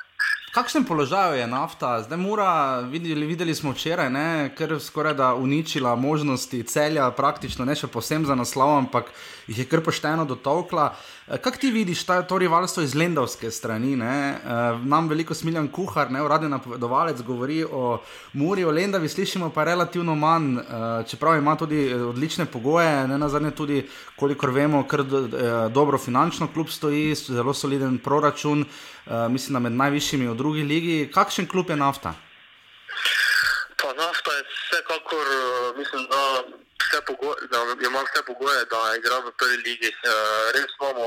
Kakšen 0.51 0.83
položaj 0.83 1.39
je 1.39 1.47
nafta? 1.47 2.03
Zdaj 2.03 2.17
mora, 2.17 2.79
videli, 2.81 3.25
videli 3.25 3.55
smo 3.55 3.71
včeraj, 3.71 4.09
ker 4.57 4.71
je 4.71 4.79
skoraj 4.79 5.13
da 5.13 5.33
uničila 5.35 5.95
možnosti 5.95 6.63
celja, 6.63 7.11
praktično 7.11 7.65
ne 7.65 7.75
še 7.75 7.87
posem 7.87 8.25
za 8.25 8.35
naslov, 8.35 8.77
ampak 8.77 9.13
jih 9.47 9.60
je 9.60 9.65
kar 9.65 9.82
pošteno 9.82 10.25
dotovkla. 10.25 10.95
Eh, 11.27 11.38
Kaj 11.38 11.51
ti 11.60 11.71
vidiš, 11.71 12.04
ta, 12.06 12.21
to 12.21 12.38
rivalstvo 12.38 12.84
iz 12.84 12.95
Lendavske 12.95 13.51
strani? 13.51 13.95
Ne? 13.95 14.30
Eh, 14.32 14.80
nam 14.84 15.10
veliko 15.10 15.34
smiljan 15.34 15.67
kuhar, 15.67 16.12
ne 16.12 16.23
uradni 16.23 16.49
napovedovalec, 16.49 17.21
govori 17.21 17.63
o 17.63 18.01
Muri, 18.34 18.63
o 18.63 18.71
Lendavi, 18.71 19.10
slišimo 19.10 19.49
pa 19.49 19.63
relativno 19.63 20.15
manj, 20.15 20.58
eh, 20.58 20.63
čeprav 21.08 21.38
ima 21.38 21.56
tudi 21.56 21.93
odlične 21.93 22.45
pogoje, 22.45 23.08
ne 23.08 23.17
na 23.17 23.30
zadnje 23.30 23.51
tudi, 23.51 23.88
kolikor 24.19 24.49
vemo, 24.49 24.84
kar 24.88 25.04
dobro 25.73 25.97
finančno 25.97 26.47
klub 26.54 26.69
stoji, 26.69 27.15
zelo 27.15 27.54
soliden 27.54 27.97
proračun, 27.97 28.65
mislim, 29.30 29.54
da 29.54 29.60
med 29.60 29.71
najvišjimi 29.71 30.27
v 30.27 30.36
drugi 30.36 30.63
ligi. 30.63 31.10
Kakšen 31.13 31.47
klub 31.47 31.69
je 31.69 31.75
nafta? 31.75 32.13
Pa 33.82 33.93
nafta 33.93 34.32
je 34.32 34.43
vsekakor, 34.43 35.27
mislim, 35.77 36.06
da 36.10 36.21
vse 36.91 37.01
pogoje, 37.08 37.11
da 37.51 37.86
ima 37.88 38.01
vse 38.07 38.21
pogoje, 38.29 38.65
da 38.73 38.79
igra 38.97 39.17
v 39.25 39.31
prvi 39.39 39.57
ligi. 39.57 39.89
Eh, 39.89 40.51
res 40.55 40.71
imamo 40.79 41.05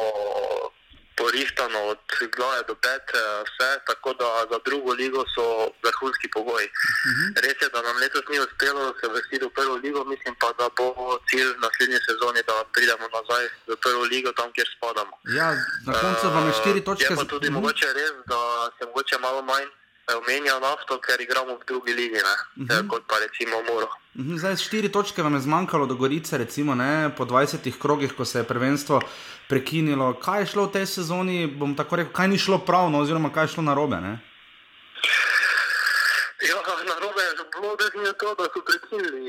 porihtano 1.16 1.78
od 1.92 1.98
glave 2.36 2.62
do 2.68 2.74
pete, 2.74 3.20
vse, 3.46 3.70
tako 3.86 4.10
da 4.20 4.28
za 4.50 4.58
drugo 4.66 4.92
ligo 4.92 5.20
so 5.34 5.44
vrhunski 5.84 6.28
pogoji. 6.36 6.68
Uh 6.68 7.10
mhm. 7.10 7.24
-huh. 7.24 7.42
Res 7.44 7.56
je, 7.62 7.68
da 7.74 7.82
nam 7.82 7.96
letos 8.02 8.24
ni 8.30 8.38
uspelo 8.46 8.94
se 9.00 9.06
vrstiti 9.12 9.44
v 9.44 9.50
prvo 9.58 9.74
ligo, 9.84 10.04
mislim 10.04 10.34
pa, 10.40 10.48
da 10.58 10.66
bo 10.76 10.86
cilj 11.28 11.50
naslednje 11.64 11.98
sezone, 12.08 12.40
da 12.50 12.54
pridemo 12.74 13.06
nazaj 13.16 13.44
v 13.70 13.76
prvo 13.84 14.02
ligo, 14.12 14.32
tam 14.32 14.48
kjer 14.54 14.68
spadamo. 14.76 15.14
Ja, 15.38 15.48
na 15.86 15.92
koncu 16.02 16.24
vam 16.34 16.46
je 16.48 16.54
štiri 16.60 16.80
točke. 16.88 17.12
Je 17.12 17.16
pa 17.16 17.24
tudi 17.24 17.46
uh 17.48 17.52
mhm. 17.52 17.58
-huh. 17.58 17.66
mogoče 17.66 17.86
res, 17.98 18.14
da 18.32 18.40
se 18.76 18.82
mogoče 18.90 19.16
malo 19.26 19.42
manj 19.42 19.68
omenja 20.12 20.58
nafto, 20.60 20.98
ker 21.00 21.20
igramo 21.20 21.56
v 21.56 21.64
drugi 21.66 21.92
ligi, 21.92 22.20
uh 22.20 22.62
mhm. 22.62 22.68
-huh. 22.68 22.88
kot 22.88 23.02
pa 23.08 23.16
recimo 23.18 23.62
Moro. 23.62 23.88
Uh 24.14 24.20
mhm, 24.20 24.32
-huh. 24.32 24.38
Zdaj, 24.38 24.56
štiri 24.56 24.88
točke 24.92 25.22
vam 25.22 25.34
je 25.34 25.40
zmanjkalo 25.40 25.86
do 25.86 25.94
Gorice, 25.94 26.38
recimo, 26.38 26.74
ne, 26.74 27.10
po 27.16 27.24
20 27.24 27.78
krogih, 27.78 28.12
ko 28.12 28.24
se 28.24 28.38
je 28.38 28.44
prvenstvo 28.44 29.00
prekinilo. 29.48 30.14
Kaj 30.14 30.40
je 30.40 30.46
šlo 30.46 30.66
v 30.66 30.72
tej 30.72 30.86
sezoni, 30.86 31.46
bom 31.46 31.76
tako 31.76 31.96
rekel, 31.96 32.12
kaj 32.12 32.28
ni 32.28 32.38
šlo 32.38 32.58
prav, 32.58 32.90
no, 32.90 32.98
oziroma 32.98 33.32
kaj 33.32 33.44
je 33.44 33.48
šlo 33.48 33.62
narobe? 33.62 33.96
Ja, 36.42 36.58
na 36.90 36.96
robe 37.04 37.22
je 37.28 37.32
bilo 37.54 37.76
definitivno 37.82 38.12
to, 38.22 38.28
da 38.38 38.44
so 38.54 38.60
prekinili, 38.68 39.24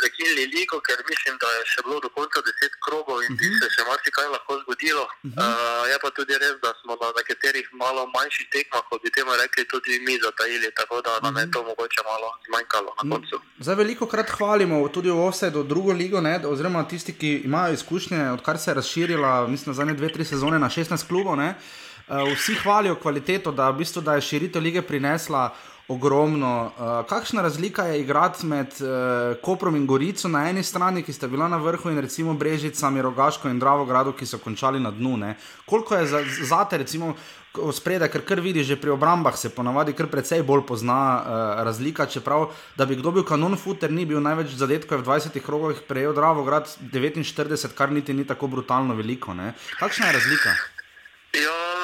prekinili 0.00 0.42
ligo, 0.54 0.76
ker 0.86 0.98
mislim, 1.12 1.34
da 1.42 1.48
je 1.56 1.62
še 1.72 1.80
bilo 1.86 1.98
do 2.04 2.10
konca 2.18 2.38
deset 2.46 2.74
krogov 2.84 3.18
in 3.26 3.32
uh 3.34 3.38
-huh. 3.38 3.54
se 3.60 3.66
še 3.74 3.82
marsikaj 3.90 4.28
lahko 4.34 4.52
zgodilo. 4.62 5.04
Uh 5.10 5.30
-huh. 5.30 5.38
uh, 5.42 5.82
je 5.90 5.96
pa 6.04 6.08
tudi 6.16 6.34
res, 6.44 6.54
da 6.64 6.70
smo 6.80 6.92
na 7.02 7.08
nekaterih 7.18 7.66
malo 7.82 8.02
manjših 8.16 8.46
tekmah, 8.54 8.82
kot 8.90 9.02
bi 9.04 9.10
temu 9.16 9.30
rekli, 9.42 9.62
tudi 9.72 9.92
mi 10.06 10.14
zatajili, 10.26 10.68
tako 10.78 10.96
da 11.06 11.12
nam 11.24 11.34
je 11.40 11.46
to 11.54 11.60
mogoče 11.70 12.00
malo 12.10 12.28
zmanjkalo 12.46 12.90
na 12.98 13.02
koncu. 13.12 13.36
Zdaj 13.64 13.76
veliko 13.82 14.04
krat 14.12 14.28
hvalimo 14.36 14.76
tudi 14.96 15.10
v 15.10 15.20
vse 15.30 15.50
do 15.56 15.62
drugo 15.62 15.92
ligo, 15.92 16.18
ne, 16.20 16.34
oziroma 16.52 16.88
tisti, 16.92 17.12
ki 17.20 17.30
imajo 17.48 17.72
izkušnje, 17.78 18.20
odkar 18.36 18.56
se 18.58 18.70
je 18.70 18.74
razširila, 18.80 19.46
mislim, 19.54 19.74
zadnje 19.74 19.94
dve, 19.94 20.08
tri 20.14 20.24
sezone 20.24 20.58
na 20.58 20.68
16 20.70 21.08
klubov. 21.08 21.34
Ne, 21.36 21.48
uh, 22.08 22.32
vsi 22.32 22.54
hvalijo 22.62 22.94
kvaliteto, 23.02 23.50
da, 23.52 23.70
v 23.70 23.78
bistvu, 23.82 24.02
da 24.02 24.14
je 24.14 24.26
širitev 24.30 24.62
lige 24.62 24.82
prinesla 24.82 25.50
ogromno. 25.88 26.72
Uh, 26.78 27.06
kakšna 27.08 27.42
razlika 27.42 27.84
je 27.84 28.00
igrati 28.00 28.46
med 28.46 28.66
uh, 28.80 29.36
Koprom 29.42 29.76
in 29.76 29.86
Gorico 29.86 30.28
na 30.28 30.48
eni 30.48 30.62
strani, 30.62 31.02
ki 31.02 31.12
sta 31.12 31.28
bila 31.28 31.48
na 31.48 31.56
vrhu, 31.56 31.90
in 31.90 32.00
recimo 32.00 32.34
Brežicami, 32.34 33.02
Rogaško 33.02 33.48
in 33.48 33.58
Dravogradu, 33.58 34.12
ki 34.12 34.26
so 34.26 34.38
končali 34.38 34.80
na 34.80 34.90
dnu? 34.90 35.16
Ne? 35.16 35.36
Koliko 35.66 35.96
je 35.96 36.06
za, 36.06 36.24
za 36.42 36.64
te, 36.64 36.78
recimo, 36.78 37.14
spredaj, 37.72 38.08
ker 38.08 38.24
kar 38.24 38.40
vidiš 38.40 38.66
že 38.66 38.80
pri 38.80 38.90
obrambah, 38.90 39.36
se 39.36 39.52
ponavadi 39.52 39.92
kar 39.92 40.08
precej 40.10 40.42
bolj 40.42 40.64
pozna 40.66 40.98
uh, 41.20 41.64
razlika. 41.64 42.06
Čeprav, 42.06 42.48
da 42.76 42.86
bi 42.86 42.96
kdo 42.96 43.12
bil 43.12 43.24
kanon 43.24 43.56
futer, 43.56 43.92
ni 43.92 44.06
bil 44.06 44.24
največ 44.24 44.56
zadetkov 44.56 45.04
v 45.04 45.06
20 45.06 45.40
krogih, 45.44 45.84
prejel 45.88 46.16
Dravograd 46.16 46.70
49, 46.92 47.68
kar 47.76 47.92
niti 47.92 48.14
ni 48.14 48.24
tako 48.24 48.48
brutalno 48.48 48.94
veliko. 48.94 49.34
Ne? 49.34 49.52
Kakšna 49.78 50.06
je 50.06 50.12
razlika? 50.12 50.56
Ja, 51.34 51.83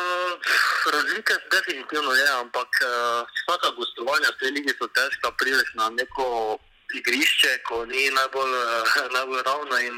razlike 0.92 1.34
definitivno 1.50 2.12
je, 2.12 2.28
ampak 2.28 2.68
uh, 2.82 3.26
vsaka 3.36 3.70
gostovanja 3.76 4.28
v 4.30 4.38
tej 4.40 4.50
ligi 4.50 4.72
so 4.78 4.86
težka, 4.88 5.30
prideš 5.38 5.70
na 5.74 5.90
neko 5.90 6.58
igrišče, 6.94 7.52
ko 7.68 7.84
ni 7.86 8.10
najbolj, 8.10 8.52
uh, 8.52 8.96
najbolj 9.16 9.42
ravno 9.42 9.78
in 9.78 9.96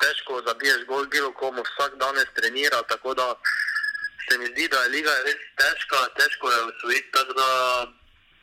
težko 0.00 0.42
zabiješ 0.46 0.86
bolj 0.86 1.06
bilo 1.08 1.32
komu, 1.32 1.62
vsak 1.62 1.96
danes 1.96 2.28
trenira, 2.34 2.82
tako 2.82 3.14
da 3.14 3.34
se 4.28 4.38
mi 4.38 4.46
zdi, 4.46 4.68
da 4.68 4.82
je 4.82 4.88
liga 4.88 5.12
res 5.26 5.40
težka, 5.60 5.98
težko 6.18 6.50
je 6.50 6.62
usvojiti, 6.70 7.10
tako 7.12 7.32
da 7.32 7.48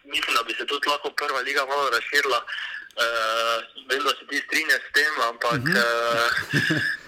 mislim, 0.04 0.36
da 0.36 0.44
bi 0.44 0.54
se 0.54 0.66
tudi 0.68 0.90
lahko 0.90 1.10
prva 1.10 1.40
liga 1.40 1.66
malo 1.66 1.90
razširila. 1.90 2.46
Uh, 2.94 3.58
vem, 3.90 4.04
da 4.04 4.10
se 4.10 4.26
ti 4.30 4.44
strinjaš 4.46 4.84
s 4.90 4.94
tem, 4.94 5.22
ampak 5.22 5.60
mm 5.60 5.74
-hmm. 5.74 6.78
uh, 6.78 7.03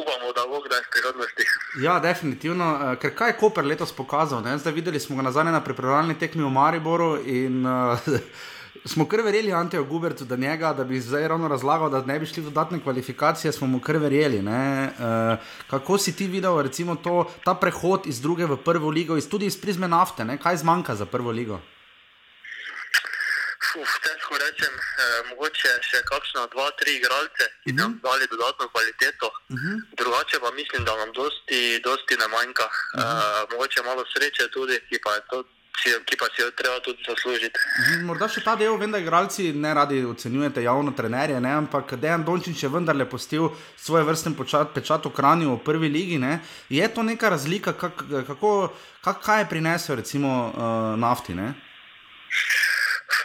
upamo, 0.00 0.32
da 0.36 0.46
bo 0.48 0.60
kdaj 0.64 0.80
v 0.80 0.90
prihodnosti. 0.94 1.44
Ja, 1.84 1.98
definitivno. 2.00 2.66
Uh, 2.72 2.94
ker 3.00 3.14
kaj 3.14 3.34
je 3.34 3.38
Koper 3.40 3.64
letos 3.64 3.92
pokazal? 3.92 4.42
Ne? 4.44 4.58
Zdaj 4.58 4.72
videli 4.72 5.00
smo 5.00 5.16
ga 5.16 5.28
nazaj 5.28 5.44
na 5.44 5.60
pripravljalni 5.64 6.18
tekmi 6.18 6.44
v 6.44 6.50
Mariboru. 6.50 7.16
In, 7.26 7.66
uh, 7.66 7.98
Smo 8.84 9.04
kar 9.06 9.20
verjeli 9.22 9.52
Anteju 9.52 9.84
Gubertu, 9.84 10.24
da, 10.24 10.36
njega, 10.36 10.72
da 10.74 10.84
bi 10.84 11.00
zdaj 11.00 11.28
ravno 11.28 11.48
razlagal, 11.48 11.90
da 11.90 12.00
ne 12.02 12.16
bi 12.18 12.26
šli 12.26 12.42
v 12.42 12.50
dodatne 12.50 12.80
kvalifikacije, 12.82 13.52
smo 13.52 13.66
mu 13.66 13.78
kar 13.80 13.96
verjeli. 13.96 14.40
Uh, 14.40 15.38
kako 15.70 15.98
si 15.98 16.16
ti 16.16 16.26
videl 16.26 16.58
recimo, 16.62 16.96
to, 16.96 17.28
ta 17.44 17.54
prehod 17.54 18.08
iz 18.10 18.20
druge 18.20 18.46
v 18.46 18.56
prvo 18.56 18.90
ligo, 18.90 19.16
iz, 19.16 19.28
tudi 19.28 19.46
iz 19.46 19.60
prizme 19.60 19.88
nafte, 19.88 20.24
ne? 20.24 20.38
kaj 20.38 20.56
zmanjka 20.64 20.94
za 20.94 21.06
prvo 21.06 21.30
ligo? 21.30 21.60
Uf, 23.80 23.92
težko 24.04 24.36
rečem, 24.36 24.74
eh, 24.76 25.20
mogoče 25.30 25.70
še 25.80 26.02
kakšno, 26.04 26.44
dva, 26.52 26.66
tri 26.76 26.98
igralce, 26.98 27.44
ki 27.64 27.70
uh 27.70 27.72
-huh. 27.72 27.78
nam 27.80 27.90
mhm. 27.90 28.00
dali 28.04 28.26
dodatno 28.32 28.68
kvaliteto. 28.68 29.28
Uh 29.48 29.56
mhm. 29.56 29.72
-huh. 29.72 29.96
Drugače 30.00 30.36
pa 30.44 30.50
mislim, 30.50 30.84
da 30.84 30.96
nam 30.96 31.12
dosti, 31.12 31.80
dosti 31.84 32.14
ne 32.22 32.28
manjka. 32.28 32.66
Uh 32.68 33.00
-huh. 33.00 33.44
uh, 33.44 33.50
mogoče 33.52 33.82
malo 33.82 34.04
sreče 34.12 34.48
tudi, 34.56 34.76
ki 34.88 34.98
pa, 35.04 35.10
to, 35.30 35.44
ki 36.08 36.16
pa 36.20 36.26
si 36.32 36.42
jo 36.42 36.50
treba 36.50 36.80
tudi 36.80 37.00
zaslužiti. 37.08 37.58
Mhm. 37.80 38.04
Morda 38.06 38.28
še 38.28 38.44
ta 38.44 38.56
del, 38.56 38.76
vem, 38.76 38.92
da 38.92 38.98
igralci 38.98 39.52
ne 39.52 39.74
radi 39.74 40.04
ocenjujete 40.04 40.62
javno 40.62 40.92
trenerje, 40.92 41.40
ne? 41.40 41.52
ampak 41.52 41.94
Dejan 41.94 42.24
Dončić 42.24 42.62
je 42.62 42.68
vendarle 42.68 43.10
postil 43.10 43.48
svoj 43.76 44.02
vrsten 44.02 44.34
pečat 44.74 45.04
v 45.04 45.12
Kranju 45.16 45.56
v 45.56 45.64
prvi 45.64 45.88
ligi. 45.88 46.18
Ne? 46.18 46.40
Je 46.68 46.94
to 46.94 47.02
neka 47.02 47.28
razlika, 47.28 47.72
kak, 47.72 48.04
kako, 48.26 48.72
kak, 49.04 49.18
kaj 49.24 49.40
je 49.40 49.48
prinesel 49.48 49.96
recimo 49.96 50.30
uh, 50.52 50.98
nafti? 51.00 51.34
Ne? 51.34 51.54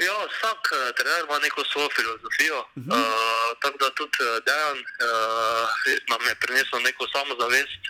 Ja, 0.08 0.15
vsak 0.34 0.62
uh, 0.71 0.78
trener 0.97 1.21
ima 1.26 1.38
neko 1.45 1.63
svojo 1.71 1.89
filozofijo. 1.97 2.60
Uh 2.60 2.84
-huh. 2.84 3.00
uh, 3.00 3.50
tako 3.62 3.78
da 3.84 3.89
tudi 4.00 4.17
uh, 4.23 4.28
Dejan 4.47 4.80
uh, 4.80 5.65
nam 6.12 6.21
je 6.30 6.36
prinesel 6.43 6.80
neko 6.88 7.04
samozavest, 7.17 7.82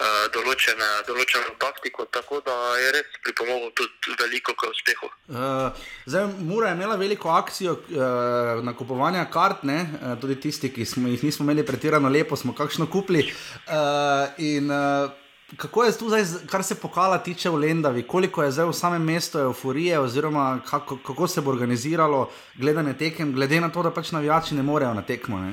uh, 0.00 0.26
določene, 0.34 0.88
določeno 1.08 1.54
taktiko, 1.60 2.06
tako 2.14 2.40
da 2.46 2.54
je 2.80 2.92
res 2.96 3.16
pripomogel 3.24 3.72
tudi 3.78 4.16
veliko 4.20 4.54
k 4.58 4.70
uspehu. 4.70 5.10
Uh, 5.28 5.84
zdaj, 6.06 6.28
Mura 6.40 6.72
je 6.72 6.78
imela 6.78 6.96
veliko 7.00 7.32
akcijo 7.34 7.76
uh, 7.78 8.62
nakupovanja 8.64 9.24
kart, 9.32 9.64
ne? 9.68 9.80
Uh, 10.00 10.14
tudi 10.22 10.38
tisti, 10.40 10.72
ki 10.74 10.86
smo 10.88 11.12
jih 11.12 11.24
nismo 11.28 11.46
imeli 11.46 11.66
pretirano 11.66 12.12
lepo, 12.12 12.36
smo 12.36 12.54
kakšno 12.56 12.88
kupili. 12.92 13.26
Uh, 13.66 14.32
in, 14.38 14.70
uh, 14.70 15.21
kako 15.56 15.84
je 15.84 15.98
tu 15.98 16.08
zdaj, 16.08 16.24
kar 16.50 16.64
se 16.64 16.80
pokala 16.80 17.18
tiče 17.18 17.50
v 17.50 17.54
Lendavi, 17.54 18.06
koliko 18.06 18.42
je 18.42 18.50
zdaj 18.50 18.66
v 18.66 18.72
samem 18.72 19.04
mestu 19.04 19.38
euforije, 19.38 19.98
oziroma 19.98 20.60
kako, 20.70 20.98
kako 21.06 21.28
se 21.28 21.40
bo 21.40 21.50
organiziralo 21.50 22.30
gledanje 22.54 22.94
tekem, 22.98 23.32
glede 23.32 23.60
na 23.60 23.72
to, 23.72 23.82
da 23.82 23.90
pač 23.90 24.10
navijači 24.10 24.54
ne 24.54 24.62
morejo 24.62 24.94
na 24.94 25.02
tekmo. 25.02 25.38
Ne? 25.38 25.52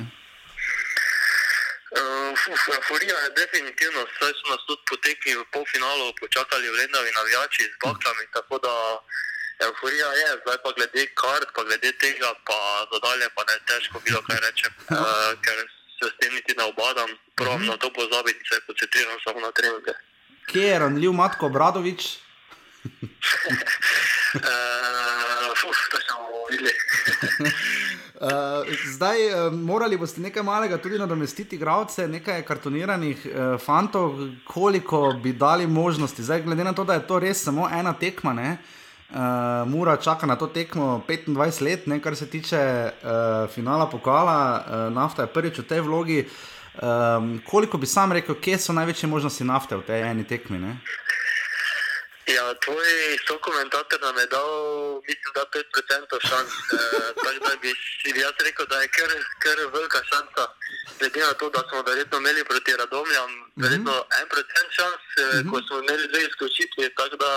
Uh, 2.00 2.76
euforija 2.76 3.18
je 3.24 3.30
definitivno, 3.42 4.06
saj 4.20 4.34
so 4.40 4.46
nas 4.52 4.62
tudi 4.68 4.82
potekli 4.90 5.36
v 5.36 5.46
polfinalu, 5.54 6.14
počakali 6.20 6.70
v 6.70 6.78
Lendavi 6.80 7.12
navijači 7.20 7.64
z 7.64 7.76
baklami, 7.84 8.26
tako 8.34 8.60
da 8.60 8.76
euforija 9.68 10.10
je, 10.22 10.30
zdaj 10.44 10.58
pa 10.64 10.72
glede 10.78 11.04
kart, 11.22 11.50
pa 11.56 11.64
glede 11.64 11.92
tega, 11.92 12.30
pa 12.48 12.60
zadalje 12.94 13.28
pa 13.36 13.44
ne 13.50 13.58
težko 13.68 14.00
bilo 14.06 14.22
kaj 14.28 14.40
rečem, 14.48 14.72
uh, 14.96 15.79
se 16.00 16.06
s 16.12 16.18
tem 16.20 16.34
niti 16.34 16.56
ne 16.58 16.64
obadam, 16.64 17.10
pravim 17.36 17.68
na 17.68 17.78
to 17.78 17.90
pozabiti, 17.94 18.40
se 18.50 18.62
koncentriram 18.68 19.20
samo 19.24 19.40
na 19.40 19.52
treninge. 19.52 19.94
Kje 20.48 20.68
je 20.68 20.80
ranljiv 20.80 21.12
Matko 21.12 21.50
Bradovič? 21.50 22.18
Uh, 22.84 22.92
zdaj, 28.96 29.18
uh, 29.28 29.54
morali 29.54 29.98
boste 29.98 30.22
nekaj 30.22 30.44
malega 30.44 30.78
tudi 30.78 30.98
nadomestiti, 31.00 31.58
gradce, 31.58 32.08
nekaj 32.08 32.46
kartoniranih 32.48 33.26
uh, 33.26 33.32
fantov, 33.62 34.16
koliko 34.48 35.20
bi 35.24 35.34
dali 35.34 35.68
možnosti. 35.68 36.24
Zdaj, 36.24 36.42
glede 36.42 36.64
na 36.64 36.74
to, 36.74 36.84
da 36.84 36.94
je 36.94 37.08
to 37.08 37.20
res 37.20 37.44
samo 37.44 37.70
ena 37.70 37.94
tekma, 37.94 38.34
uh, 38.34 38.79
uh, 39.12 39.70
Mura 39.70 39.98
čaka 39.98 40.28
na 40.28 40.36
to 40.36 40.48
tekmo 40.48 41.02
25 41.08 41.62
let, 41.62 41.88
ne, 41.88 42.00
kar 42.00 42.16
se 42.16 42.30
tiče 42.30 42.92
uh, 42.92 43.50
finala 43.54 43.90
pokala, 43.90 44.40
uh, 44.60 44.94
nafta 44.94 45.22
je 45.22 45.34
prvič 45.34 45.60
v 45.60 45.68
tej 45.68 45.82
vlogi. 45.82 46.26
Um, 46.80 47.42
koliko 47.46 47.78
bi 47.78 47.86
sam 47.86 48.12
rekel, 48.12 48.36
kje 48.36 48.58
so 48.58 48.74
največje 48.74 49.10
možnosti 49.10 49.44
nafte 49.44 49.76
v 49.76 49.84
tej 49.84 50.06
eni 50.12 50.24
tekmi? 50.24 50.60
Ne? 50.60 50.78
Ja, 52.36 52.54
tvoj 52.66 52.90
sokomentator 53.28 54.00
nam 54.02 54.18
je 54.18 54.28
dal, 54.36 54.52
mislim, 55.10 55.32
da 55.38 55.44
5% 55.54 56.28
šans. 56.30 56.54
E, 56.74 56.78
tako 57.24 57.40
da 57.48 57.52
bi 57.62 57.72
si 58.00 58.10
jaz 58.26 58.36
rekel, 58.48 58.66
da 58.72 58.78
je 58.82 58.88
kar, 58.98 59.12
kar 59.44 59.58
velika 59.74 60.02
šansa. 60.12 60.44
Glede 61.00 61.20
na 61.20 61.34
to, 61.34 61.50
da 61.50 61.62
smo 61.70 61.82
verjetno 61.90 62.18
imeli 62.18 62.44
proti 62.44 62.78
Radomljam, 62.82 63.32
mhm. 63.32 63.62
verjetno 63.64 63.94
1% 63.94 64.78
šans, 64.78 65.04
mm 65.18 65.22
-hmm. 65.22 65.52
ko 65.52 65.56
smo 65.68 65.76
imeli 65.80 66.08
dve 66.12 66.22
izključitvi. 66.30 66.96
Tako 67.00 67.16
da 67.24 67.32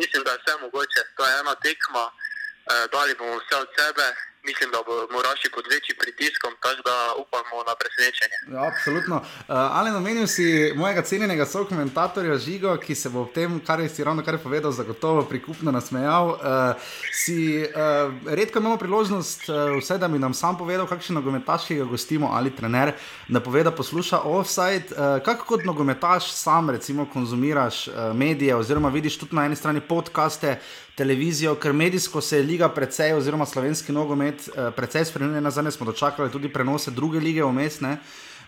mislim, 0.00 0.22
da 0.24 0.30
je 0.32 0.38
vse 0.40 0.52
mogoče. 0.64 1.00
To 1.16 1.26
je 1.26 1.38
ena 1.40 1.54
tekma, 1.66 2.04
e, 2.10 2.14
dali 2.92 3.14
bomo 3.18 3.36
vse 3.40 3.56
od 3.64 3.68
sebe 3.78 4.06
mislim, 4.48 4.68
da 4.74 4.78
bomo 4.86 5.18
rašli 5.28 5.48
pod 5.54 5.64
večjim 5.72 5.96
pritiskom, 6.02 6.52
tako 6.62 6.82
da 6.90 6.96
upamo 7.22 7.56
na 7.70 7.74
presenečenje. 7.80 8.36
Ja, 8.54 8.60
absolutno. 8.70 9.16
Uh, 9.16 9.24
ali 9.78 9.90
namenil 9.90 10.26
si 10.26 10.72
mojega 10.76 11.02
cenjenega 11.02 11.46
sokomentatorja 11.46 12.38
Žigo, 12.38 12.76
ki 12.84 12.94
se 12.94 13.08
bo 13.08 13.22
v 13.24 13.32
tem, 13.34 13.60
kar 13.66 13.78
si 13.88 14.04
ravno 14.04 14.22
kar 14.24 14.38
povedal, 14.38 14.72
zagotovo 14.72 15.22
prikupno 15.22 15.70
nasmejal. 15.70 16.26
Uh, 16.28 16.38
si, 17.12 17.64
uh, 17.64 18.12
redko 18.26 18.58
imamo 18.58 18.76
priložnost, 18.76 19.48
uh, 19.48 19.78
vse 19.78 19.98
da 19.98 20.08
bi 20.08 20.18
nam 20.18 20.34
sam 20.34 20.58
povedal, 20.58 20.86
kakšen 20.86 21.14
nogometaš, 21.20 21.66
ki 21.66 21.80
ga 21.82 21.84
gostimo 21.84 22.30
ali 22.32 22.56
trener, 22.56 22.92
da 23.28 23.40
pove, 23.40 23.62
da 23.62 23.70
posluša 23.70 24.20
offside. 24.24 24.86
Uh, 24.90 25.22
kako 25.24 25.44
kot 25.44 25.64
nogometaš 25.64 26.32
sam 26.32 26.70
recimo 26.70 27.06
konzumiraš 27.12 27.88
uh, 27.88 27.94
medije 28.14 28.56
oziroma 28.56 28.88
vidiš 28.88 29.18
tudi 29.18 29.36
na 29.36 29.44
eni 29.44 29.56
strani 29.56 29.80
podkaste, 29.80 30.58
televizijo, 31.00 31.54
ker 31.56 31.72
medijsko 31.72 32.20
se 32.20 32.36
je 32.36 32.44
liga 32.44 32.68
precej, 32.68 33.14
oziroma 33.16 33.46
slovenski 33.46 33.92
nogomet, 33.92 34.29
uh, 34.38 34.74
precej 34.76 35.04
spremenila. 35.04 35.50
Zdaj 35.50 35.72
smo 35.72 35.86
dočakali 35.86 36.30
tudi 36.30 36.52
prenose 36.52 36.90
druge 36.90 37.20
lige 37.20 37.44
vmesne. 37.44 37.98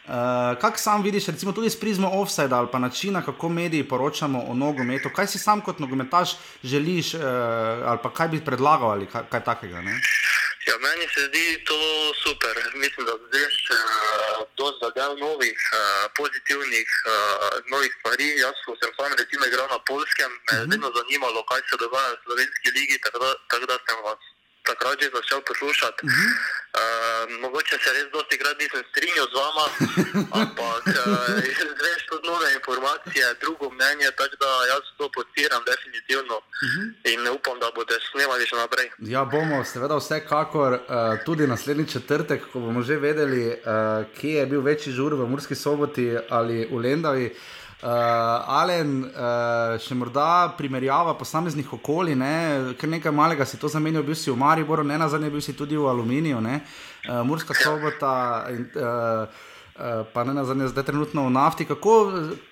Uh, 0.03 0.59
kaj 0.59 0.83
sam 0.83 1.03
vidiš, 1.03 1.27
recimo 1.27 1.53
tudi 1.53 1.71
s 1.71 1.81
prizmo 1.81 2.11
offside 2.13 2.55
ali 2.55 2.69
pa 2.73 2.79
načina, 2.79 3.23
kako 3.23 3.49
mediji 3.49 3.89
poročamo 3.89 4.45
o 4.51 4.55
nogometu? 4.55 5.11
Kaj 5.15 5.27
si 5.27 5.39
sam 5.39 5.61
kot 5.61 5.79
nogometaš 5.79 6.37
želiš, 6.65 7.15
uh, 7.15 7.23
ali 7.87 7.99
pa 8.03 8.11
kaj 8.11 8.29
bi 8.29 8.45
predlagal 8.45 8.91
ali 8.91 9.07
kaj, 9.07 9.23
kaj 9.31 9.45
takega? 9.45 9.81
Ne? 9.81 9.95
Ja, 10.67 10.75
meni 10.79 11.07
se 11.15 11.23
zdi 11.29 11.65
to 11.69 11.79
super. 12.25 12.55
Mislim, 12.75 13.07
da 13.07 13.15
zdaj 13.29 13.43
je 13.43 13.49
dosti 14.59 14.79
zadev 14.85 15.11
novih, 15.27 15.59
uh, 15.71 15.81
pozitivnih, 16.19 16.89
uh, 17.13 17.15
novih 17.73 17.93
stvari. 17.99 18.29
Jaz 18.45 18.57
sem 18.81 18.91
sam 18.99 19.11
recimo 19.23 19.43
igral 19.47 19.69
na 19.75 19.79
Polskem, 19.91 20.33
me 20.47 20.53
je 20.53 20.59
uh 20.59 20.63
mhm. 20.63 20.67
-huh. 20.67 20.71
vedno 20.73 20.89
zanimalo, 20.99 21.41
kaj 21.51 21.63
se 21.69 21.77
dogaja 21.85 22.11
v 22.15 22.23
slovenski 22.25 22.69
ligi, 22.77 22.97
tako 23.05 23.19
da, 23.25 23.31
tak 23.51 23.61
da 23.71 23.77
sem 23.87 23.99
vas 24.09 24.23
takrat 24.69 24.97
že 25.01 25.09
začel 25.19 25.41
poslušati. 25.51 26.01
Uh 26.07 26.11
-huh. 26.13 26.31
uh, 26.79 27.41
mogoče 27.43 27.77
se 27.85 27.91
res 27.97 28.07
dosti 28.15 28.39
krat 28.41 28.57
nisem 28.63 28.83
strinjal 28.91 29.27
z 29.33 29.35
vama, 29.41 29.67
ampak 30.41 30.83
uh, 30.87 31.03
veš 31.85 32.03
tudi 32.11 32.29
nove 32.33 32.49
informacije, 32.59 33.25
drugo 33.43 33.67
mnenje, 33.77 34.09
tako 34.19 34.37
da 34.45 34.51
jaz 34.73 34.85
to 34.99 35.05
podpiram 35.17 35.63
definitivno 35.73 36.37
uh 36.37 36.45
-huh. 36.71 36.87
in 37.13 37.21
upam, 37.37 37.57
da 37.63 37.67
boste 37.77 37.97
snemali 38.11 38.47
še 38.51 38.57
naprej. 38.57 38.89
Ja, 39.15 39.25
bomo, 39.25 39.65
seveda 39.65 39.95
vsekakor 39.97 40.73
uh, 40.73 40.81
tudi 41.27 41.47
naslednji 41.47 41.87
četrtek, 41.95 42.41
ko 42.53 42.57
bomo 42.65 42.83
že 42.83 42.97
vedeli, 42.97 43.43
uh, 43.47 43.57
kje 44.17 44.35
je 44.41 44.47
bil 44.47 44.61
večji 44.61 44.93
žur 44.93 45.15
v 45.15 45.29
Murski 45.31 45.55
soboti 45.55 46.07
ali 46.29 46.57
v 46.71 46.77
Lendavi. 46.85 47.29
Uh, 47.83 47.89
Alen, 48.47 49.01
uh, 49.11 49.73
še 49.83 49.97
morda 49.99 50.53
primerjava 50.55 51.17
posameznih 51.19 51.67
okolij, 51.75 52.15
ne? 52.15 52.35
ker 52.79 52.87
nekaj 52.87 53.11
malega 53.11 53.43
si 53.43 53.59
to 53.59 53.67
zamenjal, 53.67 54.05
bil 54.07 54.15
si 54.15 54.31
v 54.31 54.37
Mariboru, 54.39 54.85
ne 54.87 55.01
na 55.03 55.09
zadnje, 55.11 55.33
bil 55.35 55.43
si 55.43 55.57
tudi 55.59 55.75
v 55.75 55.89
Aluminiju, 55.91 56.39
uh, 56.39 57.17
Murska 57.27 57.57
sobota, 57.59 58.13
in, 58.55 58.69
uh, 58.79 59.27
uh, 59.27 60.05
pa 60.15 60.23
ne 60.23 60.37
na 60.37 60.47
zadnje, 60.47 60.71
zdaj 60.71 60.87
trenutno 60.93 61.27
v 61.27 61.35
nafti. 61.35 61.67
Kako, 61.67 61.97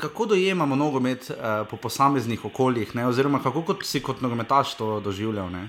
kako 0.02 0.32
dojemamo 0.34 0.74
nogomet 0.74 1.30
uh, 1.30 1.62
po 1.70 1.78
posameznih 1.78 2.50
okoljih, 2.50 2.96
ne? 2.98 3.06
oziroma 3.06 3.38
kako 3.38 3.62
kot 3.70 3.86
si 3.86 4.02
kot 4.02 4.26
nogometaš 4.26 4.74
to 4.82 4.98
doživljal? 4.98 5.46
Ne? 5.54 5.68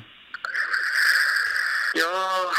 Ja, 1.93 2.07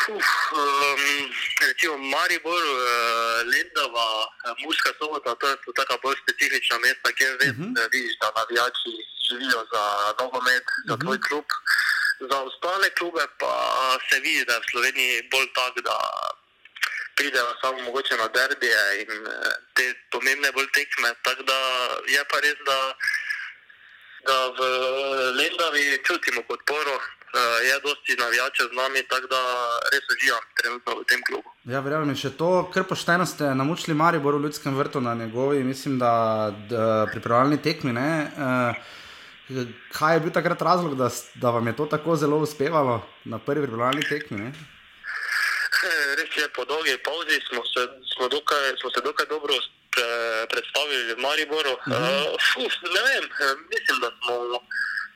uf, 0.09 0.53
um, 0.53 1.31
recimo 1.61 1.97
Maribor, 1.97 2.53
uh, 2.53 3.43
Lendava, 3.49 4.29
uh, 4.45 4.55
Muska 4.61 4.93
sobota, 5.01 5.35
to 5.41 5.47
so 5.65 5.73
tako 5.73 5.97
bolj 6.03 6.17
specifična 6.21 6.77
mesta, 6.85 7.13
kjer 7.17 7.37
vem, 7.41 7.51
uh 7.51 7.57
mhm. 7.57 7.73
-huh. 7.73 7.89
vidiš, 7.93 8.19
da 8.21 8.29
navijači 8.37 8.93
živijo 9.29 9.61
za 9.73 9.85
nogomet, 10.21 10.65
za 10.89 10.95
uh 10.95 10.99
-huh. 10.99 11.05
tvoj 11.05 11.21
klub. 11.21 11.45
Za 12.31 12.39
ostale 12.43 12.91
klube 12.91 13.25
pa 13.39 13.55
se 14.11 14.21
vidi, 14.21 14.45
da 14.45 14.53
je 14.53 14.61
v 14.61 14.71
Sloveniji 14.71 15.29
bolj 15.33 15.49
tak, 15.55 15.75
da 15.89 15.97
pridejo 17.17 17.55
samo 17.61 17.79
mogoče 17.83 18.17
na 18.17 18.29
derbije 18.29 18.83
in 19.03 19.11
te 19.75 19.95
pomembne 20.11 20.53
bolj 20.53 20.71
tekme. 20.73 21.15
Tako 21.23 21.43
da 21.43 21.59
je 22.15 22.25
pa 22.31 22.41
res, 22.41 22.59
da, 22.67 22.79
da 24.29 24.37
v 24.59 24.61
Lendavi 25.39 26.03
čutimo 26.07 26.43
podporo 26.43 27.01
je 27.69 27.81
dosti 27.81 28.17
navijačev 28.19 28.67
z 28.73 28.77
nami, 28.77 29.03
tako 29.09 29.27
da 29.27 29.41
res 29.93 30.05
uživam 30.17 30.45
trenutno 30.63 30.97
v 31.01 31.05
tem 31.09 31.21
klubu. 31.29 31.49
Ja, 31.65 31.81
verjamem, 31.81 32.17
še 32.17 32.33
to, 32.37 32.51
kar 32.75 32.85
pošteno 32.85 33.27
ste 33.27 33.55
namučili 33.57 33.97
Maribor 33.97 34.37
v 34.37 34.45
ljudskem 34.47 34.77
vrtu 34.77 35.01
na 35.01 35.15
njegovi, 35.15 35.65
mislim, 35.65 35.99
da, 35.99 36.13
da 36.69 37.07
pripravljalni 37.13 37.63
tekmi. 37.63 37.93
Uh, 37.93 38.77
kaj 39.93 40.17
je 40.17 40.21
bil 40.21 40.33
takrat 40.33 40.63
razlog, 40.63 40.97
da, 40.97 41.11
da 41.35 41.51
vam 41.51 41.67
je 41.67 41.77
to 41.77 41.87
tako 41.87 42.17
zelo 42.17 42.39
uspevalo 42.45 43.03
na 43.25 43.39
prvi 43.39 43.67
pripravljalni 43.67 44.09
tekmi? 44.09 44.39
Ne? 44.39 44.53
Res 46.19 46.37
je, 46.37 46.49
po 46.55 46.65
dolgi 46.65 46.95
pauzi 47.05 47.41
smo 47.49 47.65
se, 47.67 47.89
smo 48.15 48.29
dokaj, 48.29 48.77
smo 48.81 48.91
se 48.91 49.01
dokaj 49.05 49.27
dobro 49.27 49.55
predstavili 50.49 51.15
v 51.15 51.21
Mariboru. 51.21 51.73
Uh 51.73 51.93
-huh. 51.93 52.35
uh, 52.35 52.41
fuf, 52.53 52.73
ne 52.97 53.03
vem, 53.09 53.25
mislim, 53.73 53.97
da 54.01 54.11
smo 54.21 54.35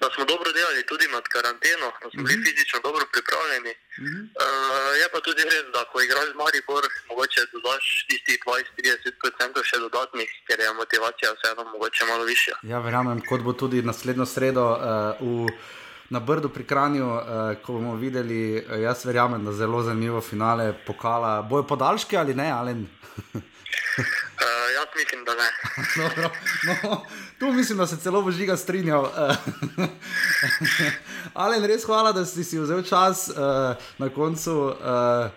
da 0.00 0.06
smo 0.14 0.24
dobro 0.32 0.48
delali 0.58 0.88
tudi 0.90 1.06
nad 1.16 1.24
karanteno, 1.34 1.88
da 2.02 2.06
smo 2.10 2.22
bili 2.22 2.36
mm 2.36 2.40
-hmm. 2.40 2.46
fizično 2.48 2.78
dobro 2.86 3.04
pripravljeni. 3.14 3.72
Mm 4.00 4.04
-hmm. 4.04 4.22
uh, 4.42 4.92
je 5.00 5.06
pa 5.12 5.18
tudi 5.26 5.42
res, 5.52 5.64
da 5.74 5.80
ko 5.90 5.96
igraš 6.00 6.26
z 6.32 6.36
Maribor, 6.40 6.84
mogoče 7.10 7.40
dodaš 7.54 7.84
tistih 8.08 8.38
20-30% 8.46 9.64
še 9.70 9.76
dodatnih, 9.84 10.30
ker 10.46 10.56
je 10.60 10.78
motivacija 10.82 11.28
vseeno 11.36 11.62
mogoče 11.74 12.02
malo 12.10 12.24
višja. 12.32 12.54
Ja, 12.72 12.78
verjamem, 12.86 13.18
kot 13.28 13.40
bo 13.46 13.52
tudi 13.62 13.78
naslednjo 13.90 14.26
sredo 14.34 14.66
uh, 14.72 14.80
v. 15.20 15.50
Na 16.10 16.20
Brdu 16.20 16.48
pri 16.48 16.64
Kranju, 16.66 17.06
uh, 17.14 17.22
ko 17.62 17.72
bomo 17.72 17.96
videli, 17.96 18.62
uh, 18.62 18.80
jaz 18.82 19.04
verjamem, 19.04 19.44
da 19.44 19.52
zelo 19.52 19.82
zanimivo 19.82 20.20
finale 20.20 20.74
pokala. 20.86 21.42
Bojo 21.42 21.62
podaljški 21.66 22.16
ali 22.16 22.34
ne, 22.34 22.50
ali 22.50 22.74
ne? 22.74 22.86
Uh, 23.34 24.55
jaz 24.86 25.04
mislim, 25.04 25.24
da 25.24 25.34
ne. 25.34 25.48
Dobro, 26.08 26.30
no, 26.66 27.06
tu 27.38 27.52
mislim, 27.52 27.78
da 27.78 27.86
se 27.86 27.96
celo 27.96 28.20
v 28.20 28.30
žiga 28.30 28.56
strinjal. 28.56 29.08
Ali 31.34 31.66
res 31.66 31.84
hvala, 31.84 32.12
da 32.12 32.24
si 32.24 32.44
si 32.44 32.58
vzel 32.58 32.82
čas 32.82 33.28
uh, 33.28 33.76
na 33.98 34.08
koncu. 34.08 34.52
Uh, 34.80 35.30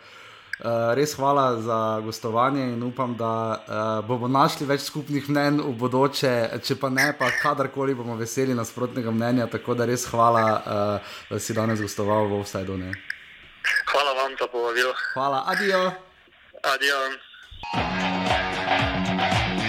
Uh, 0.60 0.92
res 0.92 1.14
hvala 1.16 1.62
za 1.62 2.00
gostovanje 2.04 2.64
in 2.64 2.84
upam, 2.84 3.16
da 3.16 3.64
uh, 3.64 4.08
bomo 4.08 4.28
našli 4.28 4.68
več 4.68 4.82
skupnih 4.82 5.30
mnen 5.30 5.62
v 5.64 5.72
bodoče, 5.72 6.60
če 6.68 6.76
pa 6.76 6.90
ne, 6.92 7.14
pa 7.16 7.30
kadarkoli 7.32 7.96
bomo 7.96 8.18
veseli 8.20 8.52
nasprotnega 8.52 9.08
mnenja. 9.12 9.48
Tako 9.48 9.78
da 9.80 9.88
res 9.88 10.04
hvala, 10.12 10.44
uh, 10.60 11.16
da 11.32 11.40
si 11.40 11.56
danes 11.56 11.80
gostoval 11.80 12.28
v 12.28 12.42
Offsideu. 12.42 12.76
Hvala 13.88 14.14
vam 14.20 14.36
za 14.36 14.52
povabilo. 14.52 14.92
Hvala, 15.16 15.46
adijo. 15.48 15.92
Adijo. 16.76 18.19
Thank 19.06 19.64
you. 19.64 19.69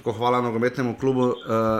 Tako 0.00 0.12
hvala 0.12 0.40
nogometnemu 0.40 0.94
klubu 1.00 1.20
uh, 1.20 1.34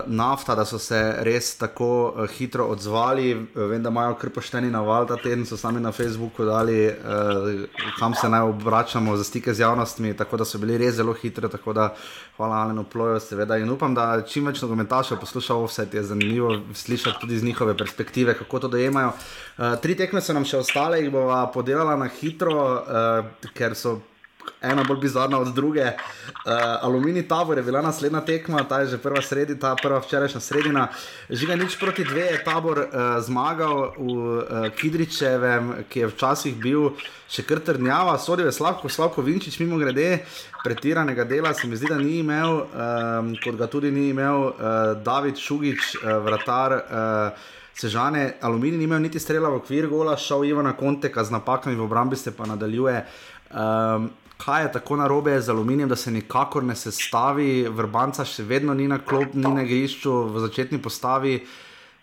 Nafta, 0.06 0.54
da 0.54 0.64
so 0.64 0.78
se 0.78 1.14
res 1.24 1.54
tako 1.56 1.86
uh, 2.16 2.26
hitro 2.28 2.66
odzvali. 2.68 3.46
Vem, 3.54 3.82
da 3.82 3.88
imajo 3.88 4.18
kar 4.20 4.30
pošteni 4.30 4.68
naval 4.70 5.06
ta 5.08 5.16
teden, 5.16 5.46
so 5.48 5.56
sami 5.56 5.80
na 5.80 5.88
Facebooku 5.92 6.44
dali, 6.44 6.82
uh, 6.88 7.88
kam 7.98 8.14
se 8.14 8.28
naj 8.28 8.42
obračamo 8.50 9.16
za 9.16 9.24
stike 9.24 9.54
z 9.54 9.64
javnostmi. 9.64 10.12
Tako 10.16 10.36
da 10.36 10.44
so 10.44 10.60
bili 10.60 10.76
res 10.78 10.98
zelo 11.00 11.14
hitri. 11.16 11.48
Tako 11.48 11.72
da 11.72 11.94
hvala 12.36 12.60
Alenu 12.60 12.84
Ploju, 12.84 13.20
seveda. 13.24 13.56
In 13.56 13.72
upam, 13.72 13.96
da 13.96 14.20
čim 14.20 14.52
več 14.52 14.60
nogometašev 14.60 15.16
posluša 15.20 15.56
vse, 15.64 15.88
je 15.92 16.04
zanimivo 16.12 16.52
slišati 16.74 17.24
tudi 17.24 17.40
iz 17.40 17.44
njihove 17.44 17.76
perspektive, 17.76 18.36
kako 18.36 18.58
to 18.58 18.68
dojemajo. 18.76 19.14
Uh, 19.16 19.80
tri 19.80 19.96
tekme 19.96 20.20
so 20.20 20.36
nam 20.36 20.44
še 20.44 20.60
ostale, 20.60 21.00
jih 21.00 21.08
bova 21.16 21.46
podelala 21.56 21.96
na 21.96 22.12
hitro, 22.20 22.60
uh, 22.84 23.48
ker 23.56 23.72
so 23.72 23.96
ena 24.62 24.84
bolj 24.84 25.00
bizarna 25.00 25.38
od 25.38 25.54
druge. 25.54 25.84
Uh, 25.84 26.52
Aluminij 26.82 27.28
tabor 27.28 27.58
je 27.58 27.62
bila 27.62 27.82
naslednja 27.82 28.20
tekma, 28.20 28.64
ta 28.68 28.80
je 28.80 28.86
že 28.86 28.98
prva 28.98 29.22
sredi, 29.22 29.58
ta 29.58 29.74
prva 29.82 30.00
včerajšnja 30.00 30.40
sredina. 30.40 30.88
Žiga 31.30 31.56
nič 31.56 31.78
proti 31.80 32.04
dve 32.04 32.26
je 32.32 32.44
tabor 32.44 32.78
uh, 32.78 32.88
zmagal 33.20 33.92
v 33.98 34.04
uh, 34.04 34.68
Kidričevem, 34.76 35.84
ki 35.88 36.00
je 36.00 36.10
včasih 36.12 36.56
bil 36.56 36.90
še 37.30 37.44
kar 37.46 37.60
trdnjava, 37.62 38.18
sodijo 38.18 38.48
je 38.48 38.56
Slavko, 38.56 38.88
Slavko 38.88 39.22
Vinčič, 39.22 39.60
mimo 39.62 39.78
grede, 39.78 40.24
pretiranega 40.64 41.24
dela 41.24 41.54
se 41.54 41.68
mi 41.68 41.76
zdi, 41.76 41.86
da 41.86 41.98
ni 41.98 42.18
imel, 42.20 42.64
um, 42.66 43.32
kot 43.38 43.56
ga 43.56 43.68
tudi 43.70 43.90
ni 43.94 44.08
imel 44.10 44.50
uh, 44.50 44.98
David 45.04 45.38
Šugič, 45.38 45.94
uh, 46.02 46.18
vratar. 46.26 46.78
Uh, 46.90 47.56
Sežane, 47.80 48.34
aluminij 48.44 48.76
ni 48.76 48.84
imel 48.84 48.98
niti 49.00 49.20
strela 49.22 49.48
v 49.48 49.60
okvir 49.62 49.86
gola, 49.88 50.16
šel 50.18 50.42
je 50.44 50.62
na 50.62 50.74
konteka 50.76 51.24
z 51.24 51.32
napakami 51.32 51.76
v 51.78 51.86
obrambi, 51.86 52.16
se 52.16 52.34
pa 52.36 52.44
nadaljuje. 52.44 53.04
Um, 53.50 54.10
kaj 54.44 54.62
je 54.62 54.72
tako 54.72 54.96
narobe 54.96 55.40
z 55.40 55.50
aluminijem, 55.50 55.88
da 55.88 55.96
se 55.96 56.10
nikakor 56.10 56.64
ne 56.64 56.76
sestavi, 56.76 57.68
vrbanca 57.68 58.24
še 58.24 58.42
vedno 58.48 58.74
ni 58.74 58.88
na 58.88 58.98
klop, 58.98 59.34
ni 59.34 59.48
na 59.48 59.64
grišču, 59.64 60.12
v 60.32 60.44
začetni 60.46 60.80
postavi. 60.82 61.40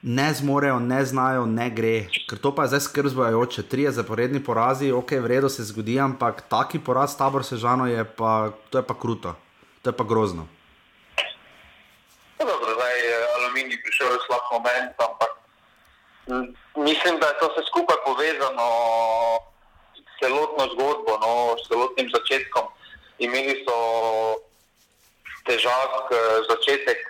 Ne 0.08 0.28
zmorejo, 0.34 0.78
ne 0.80 1.00
znajo, 1.06 1.48
ne 1.50 1.66
gre. 1.74 1.96
Ker 2.30 2.38
to 2.38 2.52
pa 2.56 2.68
je 2.68 2.76
zdaj 2.76 2.84
skrb 2.86 3.10
zbojajoče. 3.10 3.64
Tri 3.66 3.88
je 3.88 3.96
zaporedni 3.98 4.40
porazi, 4.44 4.92
ok, 4.94 5.16
v 5.26 5.32
redu 5.34 5.50
se 5.50 5.66
zgodi, 5.66 5.98
ampak 6.00 6.44
taki 6.52 6.80
poraz 6.80 7.18
tabor 7.18 7.42
sežano 7.44 7.90
je 7.90 8.06
pa, 8.06 8.54
to 8.70 8.78
je 8.78 8.86
pa 8.86 8.94
kruto, 8.94 9.34
to 9.82 9.90
je 9.90 9.98
pa 9.98 10.06
grozno. 10.06 10.46
No, 12.38 12.46
dobro, 12.46 12.78
zdaj 12.78 12.96
je 13.02 13.18
aluminij 13.40 13.82
prišel 13.82 14.14
v 14.14 14.22
slab 14.30 14.46
moment, 14.54 14.94
ampak 15.02 15.32
mislim, 16.78 17.18
da 17.18 17.34
je 17.34 17.40
to 17.42 17.50
vse 17.50 17.66
skupaj 17.74 17.98
povezano 18.06 18.70
celotno 20.22 20.68
zgodbo, 20.74 21.18
no, 21.22 21.56
s 21.58 21.68
celotnim 21.70 22.10
začetkom. 22.14 22.70
Imeli 23.20 23.64
so 23.66 23.78
težak 25.48 26.12
uh, 26.12 26.18
začetek, 26.50 27.02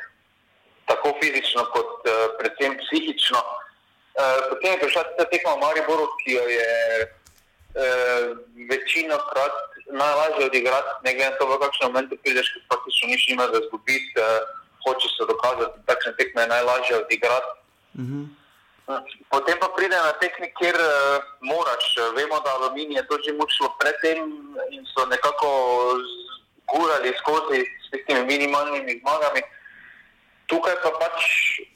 tako 0.88 1.14
fizično, 1.22 1.68
kot 1.76 2.08
uh, 2.08 2.36
predvsem 2.40 2.78
psihično. 2.84 3.40
Uh, 4.18 4.50
potem 4.50 4.76
je 4.76 4.82
prišla 4.84 5.04
ta 5.18 5.26
tekma 5.32 5.56
v 5.58 5.64
Mariboru, 5.64 6.10
ki 6.24 6.40
jo 6.40 6.46
je 6.50 6.72
večino 8.72 9.18
krat 9.30 9.58
najlažje 9.94 10.48
odigrati, 10.50 10.94
ne 11.06 11.12
glede 11.14 11.30
na 11.30 11.38
to, 11.38 11.46
v 11.46 11.60
kakšnem 11.62 11.92
momentu 11.94 12.18
prideš, 12.26 12.50
ker 12.50 12.64
praktično 12.74 13.12
niš 13.12 13.28
nima 13.30 13.46
za 13.54 13.60
zgubiti, 13.68 14.18
uh, 14.18 14.42
hoče 14.82 15.08
se 15.14 15.28
dokazati, 15.30 15.78
da 15.78 15.94
takšne 15.94 16.16
tekme 16.18 16.42
je 16.42 16.54
najlažje 16.56 16.96
odigrati. 17.06 17.52
-hmm. 17.98 18.26
Potem 19.28 19.60
pa 19.60 19.68
pride 19.76 20.00
na 20.00 20.16
tehnik, 20.16 20.56
kjer 20.56 20.76
uh, 20.80 21.20
moraš. 21.44 21.86
Vemo, 22.16 22.40
da 22.40 22.56
aluminij 22.56 22.96
je 22.96 23.08
to 23.08 23.16
že 23.20 23.36
mučilo 23.36 23.70
predtem 23.80 24.32
in 24.72 24.84
so 24.96 25.04
nekako 25.06 25.50
gurali 26.72 27.12
skozi 27.20 27.68
s 27.68 27.92
temi 28.08 28.24
minimalnimi 28.24 29.00
zmagami. 29.04 29.44
Tukaj 30.48 30.80
pa 30.84 30.92
pač 31.04 31.20
eh, 31.60 31.68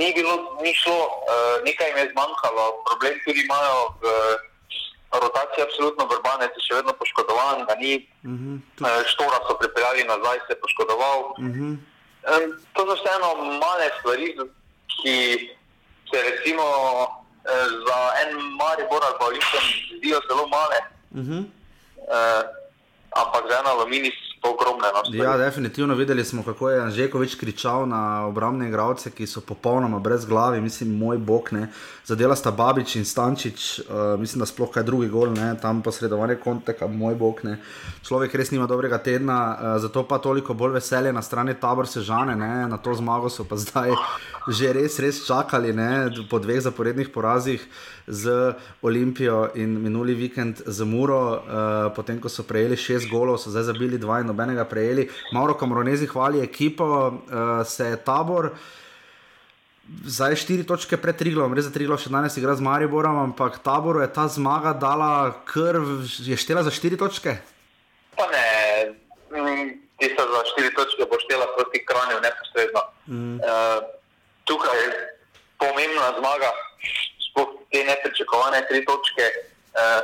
ni 0.00 0.08
bilo, 0.16 0.56
ni 0.64 0.72
šlo, 0.72 1.04
uh, 1.04 1.60
nekaj 1.68 1.88
jim 1.88 2.00
je 2.00 2.10
zmanjkalo. 2.16 2.64
Problem 2.88 3.20
tudi 3.24 3.44
imajo 3.44 3.92
v 4.00 5.20
rotacija 5.20 5.64
je 5.64 5.68
absolutno 5.68 6.08
vrbanec, 6.08 6.56
je 6.56 6.64
še 6.64 6.80
vedno 6.80 6.96
poškodovan, 6.96 7.68
ga 7.68 7.76
ni. 7.76 8.08
Uh 8.24 8.32
-huh. 8.32 8.56
uh, 8.80 9.04
štora 9.12 9.38
so 9.44 9.60
pripeljali 9.60 10.08
nazaj, 10.08 10.38
se 10.48 10.52
je 10.56 10.60
poškodoval. 10.64 11.18
Uh 11.20 11.36
-huh. 11.36 11.76
um, 12.32 12.44
to 12.72 12.80
so 12.88 12.94
vseeno 12.96 13.28
male 13.60 13.88
stvari, 14.00 14.36
ki 15.02 15.50
se 16.10 16.16
recimo 16.22 16.62
uh, 16.62 17.68
za 17.86 17.98
en 18.22 18.30
Maribor 18.56 19.02
ali 19.04 19.18
pa 19.18 19.24
Olimpij 19.24 19.66
zdijo 19.98 20.20
zelo 20.28 20.46
male. 20.46 20.80
Uh 21.14 21.20
-huh. 21.22 21.44
uh, 22.08 22.42
ampak 23.10 23.50
za 23.50 23.58
en 23.58 23.66
aluminij 23.66 24.12
ogromne. 24.90 25.18
No, 25.18 25.24
ja, 25.24 25.36
definitivno 25.36 25.94
videli 25.94 26.24
smo, 26.24 26.42
kako 26.42 26.70
je 26.70 26.80
Anžekovič 26.80 27.34
kričal 27.34 27.88
na 27.88 28.26
obrambne 28.26 28.68
igralce, 28.68 29.10
ki 29.10 29.26
so 29.26 29.40
popolnoma 29.40 29.98
brez 29.98 30.24
glave, 30.24 30.60
mislim, 30.60 30.96
moj 30.98 31.18
bog. 31.18 31.48
Ne. 31.52 31.68
Zadela 32.04 32.36
sta 32.36 32.50
Babič 32.50 32.96
in 32.96 33.04
Stančič, 33.04 33.80
uh, 33.80 34.20
mislim, 34.20 34.40
da 34.40 34.46
sploh 34.46 34.70
kaj 34.70 34.82
drugi 34.82 35.08
gol, 35.08 35.32
ne. 35.34 35.54
tam 35.62 35.82
posredovanje 35.82 36.36
konteka, 36.36 36.86
moj 36.86 37.14
bog. 37.14 37.40
Ne. 37.44 37.58
Človek 38.06 38.34
res 38.34 38.50
nima 38.50 38.66
dobrega 38.66 38.98
tedna, 38.98 39.38
uh, 39.50 39.78
zato 39.82 40.04
pa 40.08 40.18
toliko 40.18 40.54
bolj 40.54 40.78
veselje 40.78 41.12
na 41.12 41.22
strani 41.22 41.54
tabor 41.54 41.88
sežane, 41.88 42.36
ne. 42.36 42.68
na 42.68 42.78
to 42.78 42.94
zmago 42.94 43.30
so 43.30 43.44
pa 43.44 43.56
zdaj 43.56 43.94
že 44.46 44.70
res, 44.72 44.98
res 45.02 45.26
čakali 45.26 45.74
ne. 45.74 46.10
po 46.30 46.38
dveh 46.38 46.62
zaporednih 46.62 47.10
porazih 47.10 47.62
z 48.06 48.54
Olimpijo 48.82 49.50
in 49.54 49.82
minuli 49.82 50.14
vikend 50.14 50.62
z 50.66 50.84
Muro, 50.86 51.42
uh, 51.42 51.90
potem 51.90 52.20
ko 52.22 52.30
so 52.30 52.46
prejeli 52.46 52.78
šest 52.78 53.10
golov, 53.10 53.42
so 53.42 53.50
zdaj 53.50 53.74
zabili 53.74 53.98
dva 53.98 54.22
in 54.22 54.30
nobenega 54.30 54.64
prejeli. 54.76 55.08
Mauro 55.32 55.56
Kamronezi 55.56 56.06
hvali 56.06 56.44
ekipo, 56.44 56.84
uh, 56.84 57.64
se 57.64 57.88
je 57.94 57.96
tabor. 57.96 58.52
Zdaj 60.04 60.32
je 60.34 60.36
štiri 60.36 60.64
točke 60.66 60.98
pred 60.98 61.16
Triglom, 61.16 61.54
res 61.54 61.68
za 61.68 61.72
Triglo 61.72 61.96
še 61.96 62.10
danes 62.10 62.34
igra 62.36 62.56
z 62.58 62.64
Mariborom, 62.66 63.20
ampak 63.22 63.62
taboru 63.62 64.02
je 64.02 64.10
ta 64.10 64.26
zmaga 64.26 64.74
dala 64.74 65.30
krv, 65.46 66.02
je 66.26 66.36
štela 66.36 66.66
za 66.66 66.74
štiri 66.74 66.98
točke? 66.98 67.38
Pa 68.18 68.26
ne, 68.34 68.48
mm, 69.30 69.70
ti 70.02 70.10
so 70.10 70.26
za 70.26 70.42
štiri 70.50 70.74
točke 70.74 71.06
bo 71.06 71.20
štela 71.22 71.46
proti 71.54 71.84
kranju 71.86 72.18
neposredno. 72.18 72.82
Mm. 73.06 73.38
Uh, 73.38 73.78
tukaj 74.50 74.74
je 74.74 74.90
pomembna 75.62 76.10
zmaga, 76.18 76.50
sploh 77.30 77.54
te 77.70 77.86
nepričakovane 77.86 78.66
tri 78.66 78.82
točke 78.82 79.30
uh, 79.30 80.02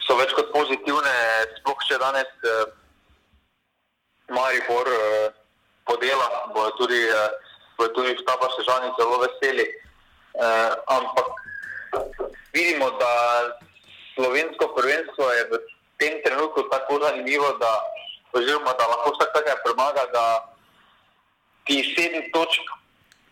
so 0.00 0.16
več 0.16 0.32
kot 0.32 0.48
pozitivne, 0.56 1.14
sploh 1.60 1.76
še 1.84 2.00
danes. 2.00 2.32
Uh, 2.40 2.77
Maribor 4.28 4.86
uh, 4.86 5.32
podela, 5.88 6.52
bojo 6.54 6.70
tudi, 6.76 7.00
bojo 7.78 7.90
tudi 7.96 8.12
v 8.12 8.20
Staba 8.20 8.48
Sežani 8.56 8.92
zelo 9.00 9.24
veseli. 9.24 9.66
Uh, 10.38 10.76
ampak 10.86 11.28
vidimo, 12.52 12.90
da 13.00 13.12
slovensko 14.14 14.74
prvenstvo 14.76 15.24
je 15.32 15.42
v 15.50 15.52
tem 15.98 16.14
trenutku 16.22 16.62
tako 16.68 17.00
zanimivo, 17.02 17.56
da, 17.58 17.72
oziroma, 18.32 18.72
da 18.78 18.84
lahko 18.86 19.16
vsak 19.16 19.34
nekaj 19.34 19.56
premaga, 19.64 20.04
da 20.12 20.24
ti 21.64 21.82
sedem 21.96 22.28
točk 22.32 22.64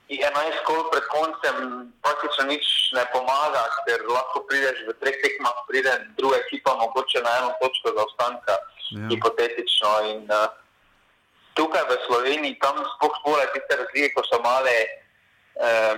in 0.09 0.23
enajst 0.23 0.63
kol 0.63 0.87
pred 0.91 1.03
koncem 1.11 1.57
praktično 2.03 2.47
nič 2.47 2.67
ne 2.95 3.03
pomaga, 3.11 3.67
ker 3.87 4.07
lahko 4.07 4.47
prideš 4.47 4.87
v 4.87 4.95
treh 5.03 5.17
tekmah, 5.23 5.67
pride 5.67 5.93
druga 6.19 6.39
ekipa, 6.47 6.79
mogoče 6.79 7.23
na 7.27 7.33
eno 7.43 7.51
točko 7.59 7.95
zaostanka, 7.97 8.55
ja. 8.95 9.09
hipotetično. 9.11 9.91
In, 10.15 10.31
uh, 10.31 10.47
tukaj 11.57 11.85
v 11.89 11.93
Sloveniji, 12.07 12.59
tam 12.61 12.77
sploh 12.97 13.15
spore 13.21 13.49
tiste 13.57 13.73
razlike, 13.81 14.13
ko 14.15 14.23
so 14.29 14.39
male, 14.45 14.77
eh, 15.61 15.95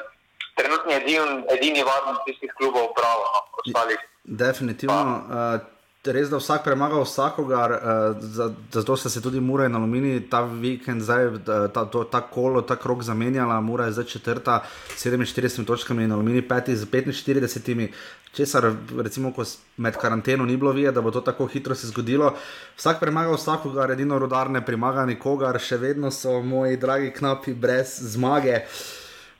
trenutni 0.58 0.94
edini, 0.94 1.42
edini 1.54 1.82
varni 1.82 2.18
tistih 2.26 2.50
klubov, 2.58 2.94
pravo, 2.94 3.26
no, 3.26 3.42
ostalih. 3.62 4.00
Definitivno. 4.24 5.02
Uh, 5.26 5.77
Res, 6.12 6.30
da 6.30 6.40
vsak 6.40 6.64
premaga 6.64 7.00
vsakogar, 7.02 7.74
uh, 7.76 8.58
zato 8.72 8.96
sta 8.96 9.10
se 9.10 9.20
tudi 9.20 9.40
Mura 9.40 9.66
in 9.66 9.74
Alumini 9.74 10.20
ta 10.30 10.42
vikend, 10.42 11.02
zdaj, 11.02 11.42
ta, 11.44 11.84
to, 11.84 12.04
ta 12.04 12.20
kolo, 12.20 12.62
ta 12.62 12.76
krok 12.76 13.02
zamenjala. 13.02 13.60
Mura 13.60 13.86
je 13.86 13.98
zdaj 13.98 14.04
četrta, 14.04 14.62
47 14.96 15.64
točkami 15.64 16.04
in 16.04 16.12
Alumini 16.12 16.42
peti 16.42 16.76
z 16.76 16.86
45 16.86 17.88
česar 18.32 18.72
recimo, 18.96 19.32
med 19.76 19.96
karanteno 19.96 20.44
ni 20.44 20.56
bilo 20.56 20.72
videti, 20.72 20.94
da 20.94 21.00
bo 21.00 21.10
to 21.10 21.20
tako 21.20 21.46
hitro 21.46 21.74
se 21.74 21.86
zgodilo. 21.86 22.34
Vsak 22.76 23.00
premaga 23.00 23.34
vsakogar, 23.34 23.90
edino 23.90 24.18
rodar 24.18 24.50
ne 24.50 24.64
premaga 24.64 25.06
nikogar, 25.06 25.58
še 25.58 25.76
vedno 25.76 26.10
so 26.10 26.40
moji 26.42 26.76
dragi 26.76 27.10
knapi 27.16 27.54
brez 27.54 27.98
zmage. 28.14 28.62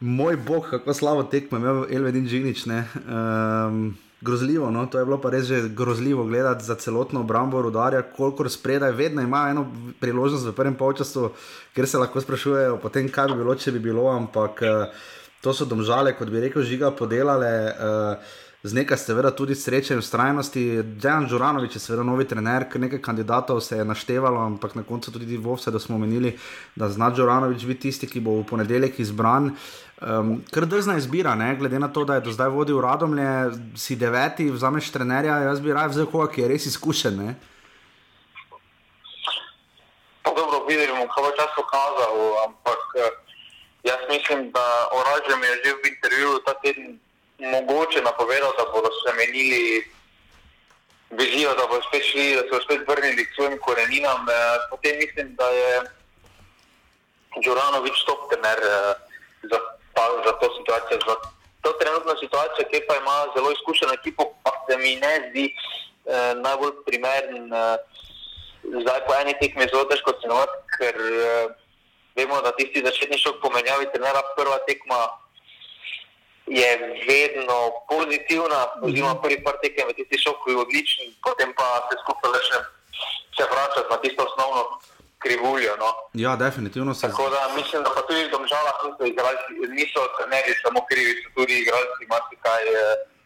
Moj 0.00 0.36
bog, 0.36 0.66
kako 0.70 0.94
slabo 0.94 1.22
tekme, 1.22 1.58
imel 1.58 1.86
Elvedin 1.90 2.28
Džinič. 2.28 2.66
Um, 2.66 3.96
grozljivo, 4.20 4.70
no? 4.70 4.86
to 4.86 4.98
je 4.98 5.04
bilo 5.04 5.20
pa 5.20 5.30
res 5.30 5.46
že 5.46 5.68
grozljivo 5.68 6.24
gledati 6.24 6.64
za 6.64 6.74
celotno 6.74 7.20
obrambo 7.20 7.62
rodarja, 7.62 8.02
koliko 8.02 8.48
spredaj, 8.48 8.92
vedno 8.92 9.22
ima 9.22 9.48
eno 9.50 9.66
priložnost 10.00 10.46
v 10.46 10.52
prvem 10.52 10.74
polčasu, 10.74 11.30
ker 11.74 11.86
se 11.86 11.98
lahko 11.98 12.20
sprašujejo, 12.20 12.80
potem, 12.82 13.08
kaj 13.08 13.28
bi 13.28 13.38
bilo, 13.38 13.54
če 13.54 13.72
bi 13.72 13.78
bilo, 13.78 14.08
ampak 14.10 14.62
uh, 14.62 15.06
to 15.40 15.54
so 15.54 15.64
domžale, 15.64 16.16
kot 16.18 16.30
bi 16.30 16.40
rekel, 16.40 16.62
žiga 16.62 16.90
podelale. 16.90 17.54
Uh, 17.78 18.36
z 18.62 18.74
nekaj, 18.74 18.98
seveda, 18.98 19.30
tudi 19.30 19.54
sreče 19.54 19.94
in 19.94 20.00
ustrajnosti. 20.02 20.62
Dejan 20.98 21.28
Žuranovič 21.30 21.76
je 21.76 21.80
seveda 21.80 22.02
novi 22.02 22.24
trener, 22.26 22.66
nekaj 22.74 22.98
kandidatov 23.02 23.60
se 23.62 23.78
je 23.78 23.84
naštevalo, 23.84 24.40
ampak 24.42 24.74
na 24.74 24.82
koncu 24.82 25.12
tudi 25.14 25.36
Vovse, 25.36 25.70
da 25.70 25.78
smo 25.78 25.94
omenili, 25.96 26.34
da 26.76 26.88
zna 26.90 27.12
Žuranovič 27.14 27.64
biti 27.66 27.80
tisti, 27.86 28.10
ki 28.10 28.20
bo 28.20 28.40
v 28.40 28.46
ponedeljek 28.50 28.98
izbran. 28.98 29.52
Um, 29.98 30.44
Ker 30.54 30.62
drzna 30.66 30.94
izbira, 30.96 31.34
ne? 31.34 31.56
glede 31.58 31.78
na 31.78 31.88
to, 31.88 32.04
da 32.04 32.14
je 32.14 32.20
do 32.20 32.32
zdaj 32.32 32.52
vodil 32.54 32.78
Radomlje, 32.80 33.50
si 33.74 33.96
deveti, 33.98 34.46
vzameš 34.50 34.92
trenerja, 34.94 35.40
jaz 35.42 35.60
bi 35.60 35.74
raje 35.74 35.90
vzel 35.90 36.06
koga, 36.06 36.28
ki 36.30 36.44
je 36.44 36.50
res 36.52 36.66
izkušen. 36.70 37.18
Ne? 37.18 37.34
Vidimo, 40.68 41.08
kaj 41.08 41.22
bo 41.24 41.30
čas 41.34 41.50
pokazal, 41.56 42.14
ampak 42.44 42.82
eh, 43.00 43.12
jaz 43.88 44.04
mislim, 44.10 44.50
da 44.52 44.66
Oražem 44.92 45.42
je 45.42 45.52
že 45.64 45.70
v 45.82 45.88
intervjuju 45.90 46.38
ta 46.46 46.54
teden 46.62 47.00
mogoče 47.40 48.02
napovedal, 48.04 48.52
da 48.54 48.70
bodo 48.70 48.92
spremenili 49.00 49.82
vizijo, 51.10 51.56
da 51.56 51.66
bodo 51.66 51.82
spet 51.88 52.04
šli, 52.04 52.36
da 52.36 52.42
se 52.42 52.50
bodo 52.52 52.62
spet 52.62 52.86
vrnili 52.88 53.24
k 53.26 53.34
svojim 53.34 53.58
koreninam. 53.58 54.28
Eh, 54.28 54.36
potem 54.70 54.94
mislim, 55.02 55.34
da 55.34 55.48
je 55.48 55.72
Džuranovič 57.42 58.04
top 58.06 58.30
tener 58.30 58.58
eh, 58.62 59.08
za, 59.98 60.04
za 60.26 60.32
to 60.40 60.46
situacijo. 60.58 60.98
Za 61.08 61.14
to 61.62 61.72
trenutno 61.80 62.12
situacijo, 62.22 62.68
ki 62.70 62.86
pa 62.88 62.94
ima 62.96 63.16
zelo 63.34 63.52
izkušeno 63.52 63.92
ekipo, 63.92 64.22
pa 64.42 64.50
se 64.64 64.76
mi 64.76 64.96
ne 64.96 65.14
zdi 65.30 65.46
eh, 65.54 66.34
najbolj 66.34 66.74
primeren. 66.86 67.52
Eh, 67.52 67.76
zdaj 68.82 69.00
po 69.06 69.12
eni 69.20 69.34
tekmi 69.40 69.70
zelo 69.72 69.84
težko 69.84 70.12
cenovati, 70.20 70.56
ker 70.78 70.94
eh, 70.94 71.46
vemo, 72.16 72.40
da 72.42 72.52
tisti 72.58 72.84
začetni 72.84 73.18
šok 73.18 73.40
pomenjavi 73.42 73.92
trenera 73.92 74.22
prva 74.36 74.58
tekma 74.68 75.00
je 76.46 76.70
vedno 77.08 77.58
pozitivna, 77.88 78.60
oziroma 78.82 79.14
mhm. 79.14 79.22
prvi 79.22 79.38
par 79.44 79.56
tekem 79.62 79.88
v 79.88 79.96
tisti 79.98 80.18
šok 80.24 80.48
je 80.48 80.56
odličen, 80.64 81.06
potem 81.22 81.52
pa 81.58 81.66
se 81.88 82.00
skupaj 82.02 82.30
začne 82.36 82.60
se 83.36 83.44
vračati 83.52 83.90
na 83.90 83.96
tisto 83.96 84.22
osnovno 84.28 84.62
krivuljo. 85.24 85.72
No. 85.82 85.90
Ja, 86.24 86.36
definitivno 86.36 86.94
se. 86.94 87.06
Tako 87.08 87.30
da 87.34 87.40
mislim, 87.56 87.82
da 87.82 87.90
pa 87.96 88.02
tudi 88.08 88.24
v 88.24 88.30
domžalah 88.36 88.74
niso 88.86 89.04
igralci, 89.12 89.50
niso 89.78 90.00
ne 90.32 90.38
bi 90.46 90.52
samo 90.64 90.80
krivi, 90.88 91.12
so 91.22 91.28
tudi 91.36 91.54
igralci 91.62 92.02
marsikaj. 92.12 92.64
Eh, 92.80 93.16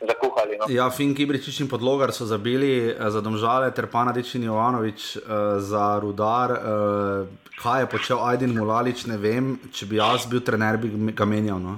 Zakuhali, 0.00 0.56
no. 0.56 0.64
Ja, 0.72 0.86
Finn 0.90 1.12
Kibričič 1.14 1.60
in 1.60 1.68
podlogar 1.68 2.12
so 2.12 2.24
zabili 2.24 2.88
eh, 2.88 3.10
za 3.10 3.20
domžale, 3.20 3.68
ter 3.76 3.84
pa 3.86 4.04
Nadič 4.08 4.34
in 4.34 4.48
Jovanovič 4.48 5.16
uh, 5.16 5.22
za 5.60 6.00
rudar. 6.00 6.56
Uh, 6.56 7.28
kaj 7.60 7.80
je 7.82 7.86
počel 7.86 8.18
Aydin 8.24 8.56
Mulalič, 8.56 9.04
ne 9.06 9.18
vem, 9.20 9.58
če 9.72 9.86
bi 9.86 10.00
jaz 10.00 10.24
bil 10.24 10.40
trener, 10.40 10.80
bi 10.80 11.12
ga 11.12 11.28
menjal. 11.28 11.60
No? 11.60 11.76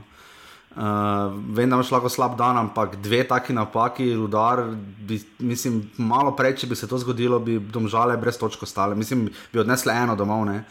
Uh, 0.73 1.35
vem, 1.53 1.69
da 1.69 1.77
imaš 1.77 1.91
lahko 1.93 2.09
slab 2.09 2.37
dan, 2.39 2.57
ampak 2.57 2.97
dve 3.05 3.21
taki 3.29 3.53
napaki, 3.53 4.07
rudar, 4.17 4.63
bi, 5.05 5.19
mislim, 5.39 5.83
malo 5.99 6.33
prej, 6.37 6.57
če 6.63 6.71
bi 6.71 6.79
se 6.79 6.89
to 6.89 6.97
zgodilo, 7.03 7.37
bi 7.45 7.59
domžale 7.61 8.17
brez 8.17 8.41
točk 8.41 8.65
ostale. 8.65 8.97
Mislim, 8.97 9.27
bi 9.53 9.61
odnesle 9.61 9.93
eno 9.93 10.17
domov, 10.17 10.47
ne? 10.49 10.63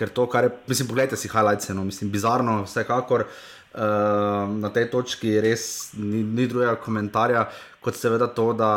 ker 0.00 0.08
to, 0.08 0.24
kar 0.32 0.46
je, 0.46 0.50
mislim, 0.70 0.88
pogledajte 0.88 1.16
si 1.20 1.28
highlights, 1.28 1.68
no, 1.76 1.84
mislim, 1.84 2.10
bizarno, 2.10 2.62
vsekakor. 2.64 3.26
Uh, 3.70 4.50
na 4.58 4.66
tej 4.74 4.88
točki 4.90 5.36
res 5.38 5.92
ni, 5.94 6.24
ni 6.26 6.48
drugega 6.50 6.72
komentarja, 6.82 7.44
kot 7.84 7.94
seveda 7.94 8.26
to, 8.34 8.48
da 8.58 8.70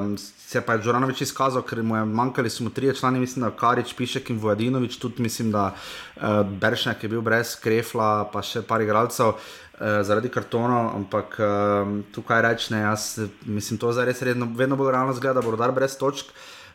um, 0.00 0.16
se 0.18 0.58
pa 0.60 0.74
je 0.74 0.82
Džoranovič 0.82 1.22
izkazal, 1.22 1.62
ker 1.62 1.84
mu 1.86 1.94
je 1.96 2.02
manjkali 2.04 2.50
smo 2.50 2.72
trije 2.74 2.96
člani, 2.98 3.22
mislim, 3.22 3.44
da 3.46 3.52
Karič, 3.54 3.94
Pišek 3.94 4.32
in 4.34 4.40
Vojadinovič, 4.42 4.96
tudi 4.98 5.22
mislim, 5.22 5.52
da 5.54 5.68
uh, 5.70 6.42
Beršnjak 6.60 7.04
je 7.04 7.12
bil 7.12 7.22
brez 7.22 7.54
Krefla, 7.62 8.24
pa 8.32 8.42
še 8.42 8.64
par 8.66 8.82
igralcev. 8.82 9.36
Eh, 9.38 9.63
zaradi 9.78 10.30
kartonov, 10.30 10.94
ampak 10.94 11.38
um, 11.42 12.02
tukaj 12.14 12.42
rečem, 12.42 12.78
jaz 12.78 13.18
mislim, 13.46 13.78
to 13.78 13.90
je 13.90 14.04
res 14.06 14.22
redno, 14.22 14.46
vedno 14.54 14.76
bolj 14.76 14.92
realno 14.94 15.12
zgleda, 15.12 15.40
da 15.40 15.46
bo 15.46 15.54
rodar 15.54 15.72
brez 15.74 15.98
točk. 15.98 16.30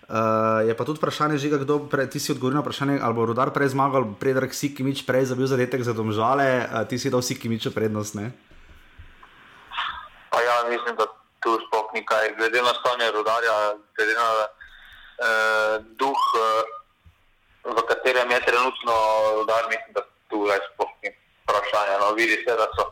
Uh, 0.10 0.66
je 0.66 0.74
pa 0.74 0.84
tudi 0.84 0.98
vprašanje, 0.98 1.38
žiga, 1.38 1.62
kdo 1.62 1.86
pre, 1.86 2.10
ti 2.10 2.18
si 2.18 2.34
odgovoril 2.34 2.58
na 2.58 2.66
vprašanje, 2.66 2.98
ali 2.98 3.14
bo 3.14 3.30
rodar 3.30 3.54
prej 3.54 3.78
zmagal, 3.78 4.18
predrag 4.18 4.50
si 4.58 4.74
Kimič 4.74 5.06
prej 5.06 5.30
zabil 5.30 5.46
zadetek 5.46 5.86
za 5.86 5.94
domžale, 5.94 6.66
uh, 6.66 6.82
ti 6.90 6.98
si 6.98 7.14
dal 7.14 7.22
si 7.22 7.38
Kimiču 7.38 7.70
prednost. 7.70 8.18
Ne? 8.18 8.34
Pa 10.34 10.42
ja, 10.42 10.66
mislim, 10.66 10.98
da 10.98 11.06
tu 11.40 11.54
sploh 11.62 11.94
ni 11.94 12.02
športnika, 12.02 12.42
glede 12.42 12.58
na 12.58 12.74
stanje 12.74 13.12
rodarja, 13.14 13.78
glede 13.96 14.14
na 14.18 14.28
uh, 14.34 15.76
duh, 15.94 16.22
uh, 16.36 16.66
v 17.70 17.80
katerem 17.86 18.32
je 18.34 18.40
trenutno 18.50 18.96
rodar, 19.46 19.70
mislim, 19.70 19.94
da 19.94 20.02
tu 20.26 20.50
sploh 20.74 20.92
ni 21.06 21.14
vprašanje. 21.50 21.98
No, 22.00 22.14
vidi 22.14 22.38
se, 22.46 22.56
da 22.56 22.70
so 22.78 22.86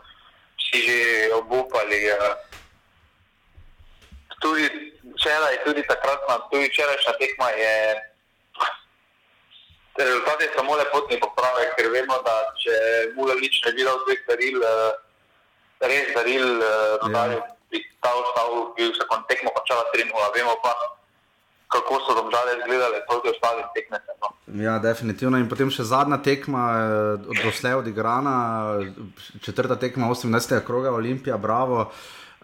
vsi 0.58 0.82
že 0.90 1.00
obupali. 1.38 2.02
Uh, 2.12 2.36
tudi 4.42 4.66
včeraj, 5.16 5.64
tudi 5.66 5.82
takrat, 5.88 6.22
tudi 6.52 6.70
včerajšnja 6.70 7.14
tekma 7.20 7.50
je. 7.50 7.74
Rezultat 9.98 10.42
je 10.42 10.50
samo 10.54 10.78
lepotni 10.78 11.18
popravek, 11.18 11.74
ker 11.74 11.90
vemo, 11.90 12.22
da 12.22 12.54
če 12.62 12.74
Mulalič 13.18 13.66
ne 13.66 13.72
bi 13.74 13.82
dal 13.82 13.98
dveh 14.06 14.22
daril, 14.30 14.60
res 15.82 16.12
daril, 16.14 16.46
rodarjev, 17.02 17.42
ja. 17.42 17.56
bi 17.74 17.82
ta 18.06 18.14
ostal, 18.14 18.78
bi 18.78 18.92
se 18.94 19.08
kon 19.10 19.26
tekmo 19.26 19.50
končala 19.58 19.90
3-0. 19.96 20.14
Vemo 20.38 20.54
pa, 20.62 20.76
kako 21.68 22.00
so 22.06 22.16
domžale 22.16 22.58
izgledale, 22.60 23.02
toliko 23.10 23.28
ostali 23.36 23.64
tekmece. 23.76 24.12
No. 24.22 24.28
Ja, 24.64 24.80
definitivno. 24.80 25.38
In 25.38 25.50
potem 25.50 25.72
še 25.72 25.84
zadnja 25.84 26.18
tekma, 26.24 26.64
od 27.28 27.42
doslej 27.44 27.82
odigrana, 27.82 28.36
četrta 29.44 29.76
tekma 29.76 30.08
18. 30.08 30.60
kroga 30.66 30.96
Olimpija, 30.96 31.38
bravo. 31.38 31.90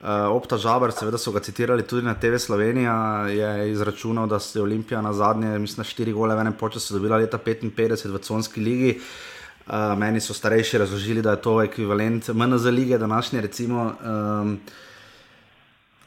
Uh, 0.03 0.09
Opta 0.36 0.57
Žabr, 0.59 0.91
seveda 0.91 1.17
so 1.17 1.32
ga 1.32 1.39
citirali 1.39 1.86
tudi 1.88 2.03
na 2.03 2.11
TV 2.19 2.36
Slovenija, 2.36 2.95
je 3.32 3.71
izračunal, 3.71 4.28
da 4.28 4.39
se 4.39 4.59
je 4.59 4.63
Olimpija 4.63 4.99
na 5.01 5.13
zadnje, 5.13 5.59
mislim, 5.63 5.88
štiri 5.88 6.11
gole 6.11 6.36
v 6.36 6.43
enem 6.43 6.57
času 6.74 6.97
dobila 6.97 7.17
leta 7.17 7.38
55 7.38 8.11
v 8.11 8.19
Conski 8.19 8.61
ligi. 8.61 8.97
Uh, 9.63 9.95
meni 9.95 10.19
so 10.19 10.34
starejši 10.36 10.78
razložili, 10.78 11.21
da 11.21 11.38
je 11.38 11.41
to 11.41 11.61
ekvivalent 11.63 12.28
MNZ 12.28 12.65
lige, 12.65 12.97
današnje 12.97 13.41
recimo. 13.41 13.93
Um, 14.03 14.59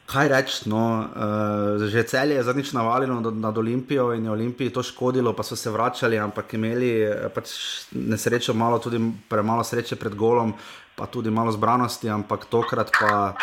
kaj 0.07 0.29
reči, 0.31 0.69
no, 0.71 1.03
uh, 1.03 1.83
že 1.83 2.05
cel 2.07 2.31
je 2.31 2.43
zadnjič 2.43 2.71
navalilo 2.71 3.19
nad, 3.19 3.35
nad 3.35 3.57
Olimpijo 3.57 4.13
in 4.15 4.25
je 4.25 4.31
Olimpiji 4.31 4.71
to 4.71 4.83
škodilo, 4.83 5.33
pa 5.35 5.43
so 5.43 5.55
se 5.55 5.69
vračali, 5.69 6.19
ampak 6.19 6.53
imeli 6.53 6.91
eh, 7.03 7.27
pač 7.33 7.51
nesrečo, 7.91 8.53
malo 8.53 8.79
tudi 8.79 9.01
premalo 9.29 9.63
sreče 9.63 9.99
pred 9.99 10.15
golom, 10.15 10.53
pa 10.95 11.05
tudi 11.11 11.29
malo 11.29 11.51
zbranosti, 11.51 12.09
ampak 12.09 12.47
tokrat 12.47 12.91
pa. 12.99 13.33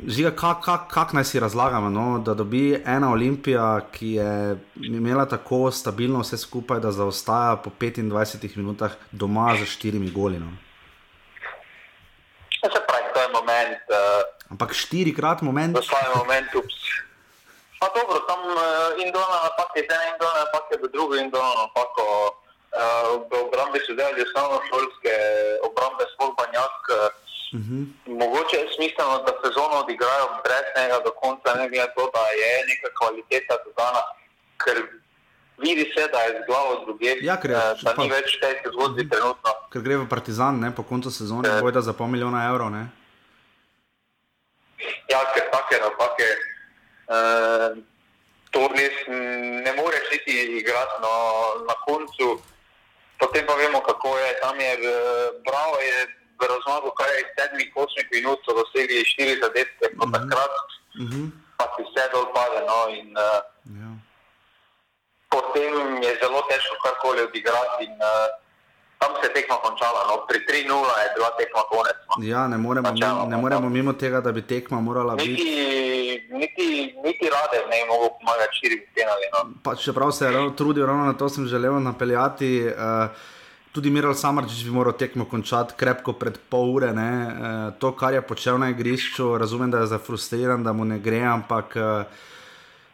Žiga, 0.00 0.30
kako 0.32 0.62
kak, 0.64 0.88
kak 0.88 1.12
naj 1.12 1.24
si 1.28 1.40
razlagamo, 1.40 1.90
no? 1.90 2.18
da 2.24 2.34
dobi 2.34 2.72
ena 2.86 3.10
Olimpija, 3.12 3.80
ki 3.92 4.12
je 4.16 4.56
imela 4.88 5.26
tako 5.28 5.70
stabilno 5.70 6.22
vse 6.24 6.38
skupaj, 6.40 6.80
da 6.80 6.92
zaostaja 6.92 7.56
po 7.60 7.70
25 7.70 8.56
minutah 8.56 8.96
doma 9.12 9.52
za 9.60 9.66
štirimi 9.66 10.10
goli. 10.10 10.40
No? 10.40 10.50
Se 12.64 12.80
pravi, 12.88 13.12
to 13.14 13.20
je 13.20 13.28
moment. 13.36 13.84
Uh... 13.92 14.39
Ampak 14.50 14.74
štirikrat 14.74 15.42
moment. 15.46 15.78
To 15.78 15.82
je 15.82 16.08
moment, 16.18 16.50
ups. 16.54 16.78
Pa 17.80 17.88
dobro, 17.96 18.18
tam 18.28 18.40
uh, 18.44 18.92
indona 19.00 19.38
napak 19.46 19.70
je 19.78 19.86
ena, 19.86 20.04
indona 20.12 20.34
napak 20.44 20.64
je 20.70 20.76
druga, 20.92 21.16
indona 21.22 21.52
napak. 21.64 21.92
Uh, 21.96 22.28
v 23.26 23.32
obrambi 23.46 23.82
so 23.82 23.94
delali 23.98 24.22
samo 24.30 24.62
šolske 24.68 25.14
obrambe, 25.66 26.04
sploh 26.12 26.34
banjak. 26.38 26.76
Uh, 26.90 26.98
uh 27.56 27.62
-huh. 27.66 27.82
Mogoče 28.20 28.56
je 28.62 28.66
smiselno, 28.76 29.16
da 29.26 29.32
sezono 29.44 29.74
odigrajo 29.84 30.26
brez 30.44 30.66
njega 30.76 30.98
do 31.06 31.12
konca, 31.22 31.48
ne 31.54 31.68
glede 31.68 31.86
na 31.86 31.94
to, 31.96 32.02
da 32.14 32.24
je 32.40 32.50
neka 32.70 32.88
kvaliteta 32.98 33.54
dodana, 33.64 34.02
ker 34.62 34.76
vidi 35.64 35.84
se, 35.94 36.02
da 36.12 36.18
je 36.26 36.30
z 36.38 36.40
glavo 36.48 36.72
druge. 36.84 37.10
Ja, 37.30 37.36
ker 37.42 37.50
je, 37.50 37.56
da 37.82 37.90
ni 37.98 38.08
več 38.10 38.38
te 38.40 38.48
zgodbe 38.74 39.02
trenutno. 39.12 39.50
Ker 39.72 39.82
gre 39.82 39.96
v 39.96 40.08
Partizan, 40.08 40.54
ne, 40.60 40.70
po 40.74 40.82
koncu 40.82 41.10
sezone, 41.10 41.48
uh, 41.48 41.60
bojda 41.60 41.80
za 41.80 41.92
pol 41.92 42.06
milijona 42.06 42.46
evrov. 42.50 42.70
Ja, 45.10 45.20
ker 45.34 45.46
take 45.52 45.80
napake, 45.82 46.28
uh, 47.10 47.70
to 48.50 48.68
res 48.74 48.96
ne 49.08 49.72
moreš 49.76 50.06
niti 50.12 50.36
igrati 50.60 51.02
no, 51.02 51.12
na 51.68 51.74
koncu. 51.86 52.40
Potem 53.20 53.46
pa 53.46 53.54
vemo, 53.54 53.80
kako 53.84 54.16
je 54.18 54.30
tam, 54.40 54.60
je 54.60 54.72
bravo 55.44 55.76
je 55.80 55.98
v 56.40 56.48
razmaku, 56.48 56.90
kaj 56.96 57.10
je 57.12 57.20
iz 57.20 57.30
sedmih, 57.36 57.70
osmih 57.76 58.06
minut, 58.12 58.38
so 58.44 58.56
dosegli 58.56 59.04
štiri 59.04 59.40
zadetke, 59.42 59.92
pa 59.98 60.04
uh 60.04 60.08
-huh. 60.08 60.14
takrat 60.16 60.54
uh 60.96 61.08
-huh. 61.10 61.26
pa 61.58 61.64
si 61.76 61.82
vse 61.84 62.04
dol 62.12 62.26
pade. 62.32 62.60
No, 62.66 62.88
in, 62.88 63.08
uh, 63.16 63.40
ja. 63.80 63.90
Potem 65.28 66.02
je 66.02 66.12
zelo 66.22 66.40
težko 66.48 66.76
karkoli 66.84 67.22
odigrati. 67.22 67.84
In, 67.84 67.92
uh, 67.92 68.49
tam 69.00 69.10
se 69.20 69.26
je 69.26 69.32
tekma 69.38 69.56
končala, 69.64 70.00
no, 70.08 70.14
pri 70.28 70.38
3-0 70.48 71.02
je 71.02 71.08
bila 71.16 71.30
tekma 71.40 71.62
konec. 71.72 71.98
No. 72.08 72.14
Ja, 72.32 72.42
ne 72.48 72.58
moremo, 72.58 72.90
Načelno, 72.90 73.24
ne 73.32 73.36
moremo 73.36 73.66
no. 73.68 73.68
mimo 73.68 73.92
tega, 73.92 74.20
da 74.20 74.32
bi 74.32 74.42
tekma 74.42 74.80
morala 74.80 75.14
niti, 75.14 75.30
biti. 75.30 75.50
Niti, 76.40 76.68
niti 77.04 77.24
rade 77.34 77.58
ne 77.70 77.76
bi 77.80 77.84
mogel 77.92 78.10
pomagati 78.20 78.52
širiti 78.60 78.86
penali. 78.94 79.26
No. 79.32 79.74
Čeprav 79.84 80.12
se 80.12 80.24
je 80.26 80.56
trudil, 80.56 80.86
ravno 80.86 81.04
na 81.04 81.12
to 81.12 81.28
sem 81.28 81.46
želel 81.46 81.82
napeljati. 81.82 82.50
Uh, 82.68 83.10
Tudi 83.72 83.90
Miral 83.90 84.14
Samarčič 84.14 84.64
bi 84.64 84.70
moral 84.74 84.92
tekmo 84.98 85.24
končati 85.30 85.74
krepko 85.78 86.12
pred 86.18 86.38
pol 86.50 86.72
ure. 86.74 86.88
E, 86.90 87.20
to, 87.78 87.92
kar 87.94 88.14
je 88.14 88.22
počel 88.22 88.58
na 88.58 88.70
igrišču, 88.70 89.38
razumem, 89.38 89.70
da 89.70 89.78
je 89.78 89.86
zafrustriran, 89.86 90.64
da 90.64 90.72
mu 90.72 90.84
ne 90.84 90.98
gre, 90.98 91.20
ampak 91.22 91.76
e, 91.76 91.84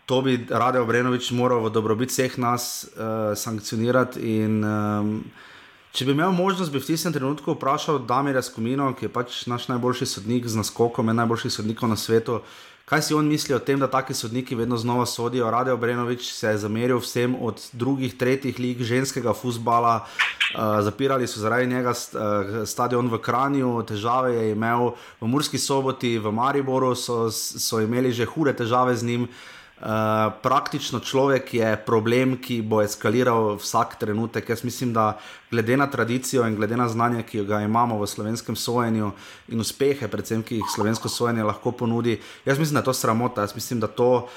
to 0.07 0.21
bi 0.21 0.37
Rade 0.51 0.81
Obrenovič 0.81 1.31
moral 1.33 1.65
v 1.65 1.73
dobrobit 1.73 2.13
vseh 2.13 2.37
nas 2.37 2.85
e, 2.85 3.09
sankcionirati. 3.41 4.21
In, 4.21 4.61
e, 4.61 5.56
Če 5.97 6.05
bi 6.05 6.13
imel 6.13 6.35
možnost, 6.37 6.69
bi 6.69 6.77
v 6.77 6.85
tistem 6.85 7.13
trenutku 7.15 7.55
vprašal 7.55 8.03
Damira 8.05 8.43
Skomino, 8.45 8.91
ki 8.93 9.07
je 9.07 9.13
pač 9.15 9.37
naš 9.49 9.71
najboljši 9.71 10.05
sodnik 10.11 10.45
z 10.45 10.59
naskokom, 10.61 11.09
en 11.09 11.17
najboljših 11.23 11.55
sodnikov 11.55 11.89
na 11.89 11.97
svetu. 11.97 12.43
Kaj 12.85 13.03
si 13.07 13.17
on 13.17 13.25
misli 13.25 13.57
o 13.57 13.63
tem, 13.65 13.81
da 13.81 13.89
taki 13.89 14.13
sodniki 14.13 14.59
vedno 14.61 14.77
znova 14.77 15.07
sodijo? 15.09 15.49
Rade 15.51 15.73
Obrenovič 15.73 16.29
se 16.37 16.53
je 16.53 16.61
zameril 16.67 17.01
vsem 17.01 17.33
od 17.41 17.65
drugih, 17.73 18.13
tretjih 18.13 18.61
lig 18.61 18.85
ženskega 18.85 19.33
futbola, 19.33 20.05
uh, 20.05 20.85
zapirali 20.85 21.25
so 21.25 21.41
zaradi 21.41 21.73
njega 21.73 21.97
st 21.97 22.21
uh, 22.21 22.61
stadion 22.69 23.09
v 23.09 23.17
Kranju, 23.25 23.73
težave 23.89 24.37
je 24.37 24.53
imel 24.53 24.93
v 25.21 25.33
Murski 25.33 25.57
soboti, 25.57 26.19
v 26.21 26.29
Mariboru 26.29 26.93
so, 26.93 27.31
so 27.33 27.81
imeli 27.81 28.13
že 28.13 28.29
hude 28.29 28.53
težave 28.53 28.93
z 29.01 29.09
njim. 29.09 29.25
Uh, 29.25 29.57
Eh, 29.77 30.31
praktično 30.43 31.03
človek 31.05 31.55
je 31.55 31.75
problem, 31.77 32.39
ki 32.41 32.63
bo 32.65 32.79
eskaliral 32.81 33.59
vsak 33.61 33.99
trenutek. 34.01 34.49
Jaz 34.49 34.65
mislim, 34.65 34.93
da 34.93 35.19
glede 35.51 35.77
na 35.77 35.87
tradicijo 35.87 36.47
in 36.49 36.55
glede 36.57 36.77
na 36.77 36.89
znanje, 36.89 37.23
ki 37.23 37.45
ga 37.45 37.61
imamo 37.61 37.99
v 38.01 38.07
slovenskem 38.09 38.57
sojenju 38.57 39.11
in 39.49 39.61
uspehe, 39.61 40.09
predvsem 40.09 40.43
ki 40.43 40.63
jih 40.63 40.71
slovensko 40.75 41.09
sojenje 41.09 41.45
lahko 41.45 41.73
ponudi, 41.73 42.17
jaz 42.45 42.59
mislim, 42.59 42.75
da 42.75 42.81
je 42.81 42.85
to 42.85 42.93
sramota. 42.93 43.41
Jaz 43.41 43.55
mislim, 43.55 43.81
da 43.81 43.87
to. 43.87 44.29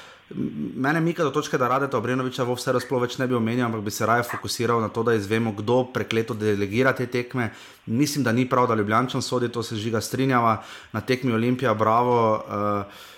Mene 0.76 1.00
mika 1.00 1.24
do 1.24 1.30
točke, 1.30 1.58
da 1.58 1.68
radete 1.68 1.96
Obrenoviča 1.96 2.44
v 2.44 2.54
vse 2.54 2.72
razplo 2.76 3.00
več 3.00 3.16
ne 3.18 3.26
bi 3.26 3.34
omenjal, 3.34 3.66
ampak 3.66 3.80
bi 3.80 3.90
se 3.90 4.06
raje 4.06 4.22
fokusiral 4.28 4.80
na 4.80 4.88
to, 4.88 5.02
da 5.02 5.14
izvemo, 5.16 5.54
kdo 5.56 5.86
prekleto 5.94 6.36
delegira 6.36 6.92
te 6.92 7.06
tekme. 7.06 7.48
Mislim, 7.86 8.24
da 8.24 8.32
ni 8.32 8.44
prav, 8.48 8.68
da 8.68 8.76
Ljubljančan 8.76 9.22
sodi, 9.22 9.48
to 9.48 9.62
se 9.62 9.76
žiga 9.76 10.00
strinjava 10.00 10.60
na 10.92 11.00
tekmi 11.00 11.32
Olimpija, 11.32 11.74
bravo. 11.74 12.44
Uh, 12.44 13.08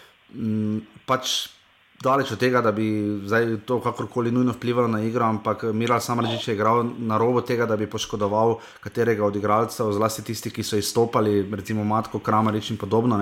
pač 1.04 1.50
daleč 2.02 2.32
od 2.34 2.38
tega, 2.38 2.60
da 2.60 2.72
bi 2.72 2.86
to 3.66 3.78
kakorkoli 3.80 4.30
nujno 4.30 4.52
vplivalo 4.52 4.88
na 4.88 5.00
igro, 5.06 5.24
ampak 5.24 5.62
Miral 5.72 6.00
Samržič 6.00 6.48
je 6.48 6.54
igral 6.54 6.84
na 6.98 7.18
robu 7.18 7.40
tega, 7.46 7.66
da 7.66 7.76
bi 7.76 7.86
poškodoval 7.86 8.58
katerega 8.82 9.24
od 9.24 9.36
igralcev, 9.36 9.92
zlasti 9.94 10.24
tisti, 10.26 10.50
ki 10.50 10.62
so 10.66 10.76
izstopali, 10.76 11.42
recimo 11.54 11.84
Matko, 11.84 12.18
Kramarič 12.18 12.70
in 12.70 12.78
podobno. 12.78 13.20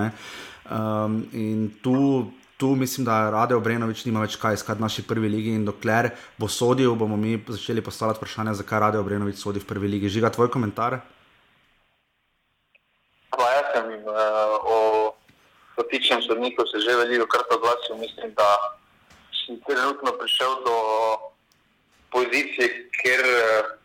Um, 0.70 1.24
in 1.32 1.70
tu, 1.82 2.30
tu 2.56 2.74
mislim, 2.76 3.04
da 3.04 3.30
Rade 3.30 3.56
Obrenovič 3.56 4.04
nima 4.06 4.24
več 4.24 4.36
kaj 4.40 4.60
iskati 4.60 4.78
v 4.78 4.86
naši 4.86 5.02
prvi 5.02 5.28
ligi 5.28 5.54
in 5.56 5.64
dokler 5.64 6.12
bo 6.38 6.48
sodil, 6.48 6.94
bomo 6.94 7.16
mi 7.16 7.36
začeli 7.48 7.82
postavljati 7.82 8.22
vprašanje, 8.22 8.54
zakaj 8.62 8.80
Rade 8.80 8.98
Obrenovič 8.98 9.42
sodi 9.42 9.60
v 9.60 9.66
prvi 9.66 9.88
ligi. 9.88 10.08
Žiga, 10.08 10.30
tvoj 10.30 10.52
komentar? 10.52 11.00
Pa 13.30 13.46
jaz 13.56 13.66
sem 13.74 13.92
uh, 14.04 14.14
o 14.66 14.79
dotičnem 15.76 16.22
sodniku 16.22 16.66
se 16.66 16.78
že 16.84 16.96
veliko 16.96 17.26
krat 17.26 17.48
oglasil. 17.52 17.96
Mislim, 17.96 18.34
da 18.34 18.48
sem 19.46 19.60
trenutno 19.66 20.12
prišel 20.20 20.52
do 20.66 20.76
pozicije, 22.10 22.90
kjer 23.02 23.20
uh, 23.20 23.80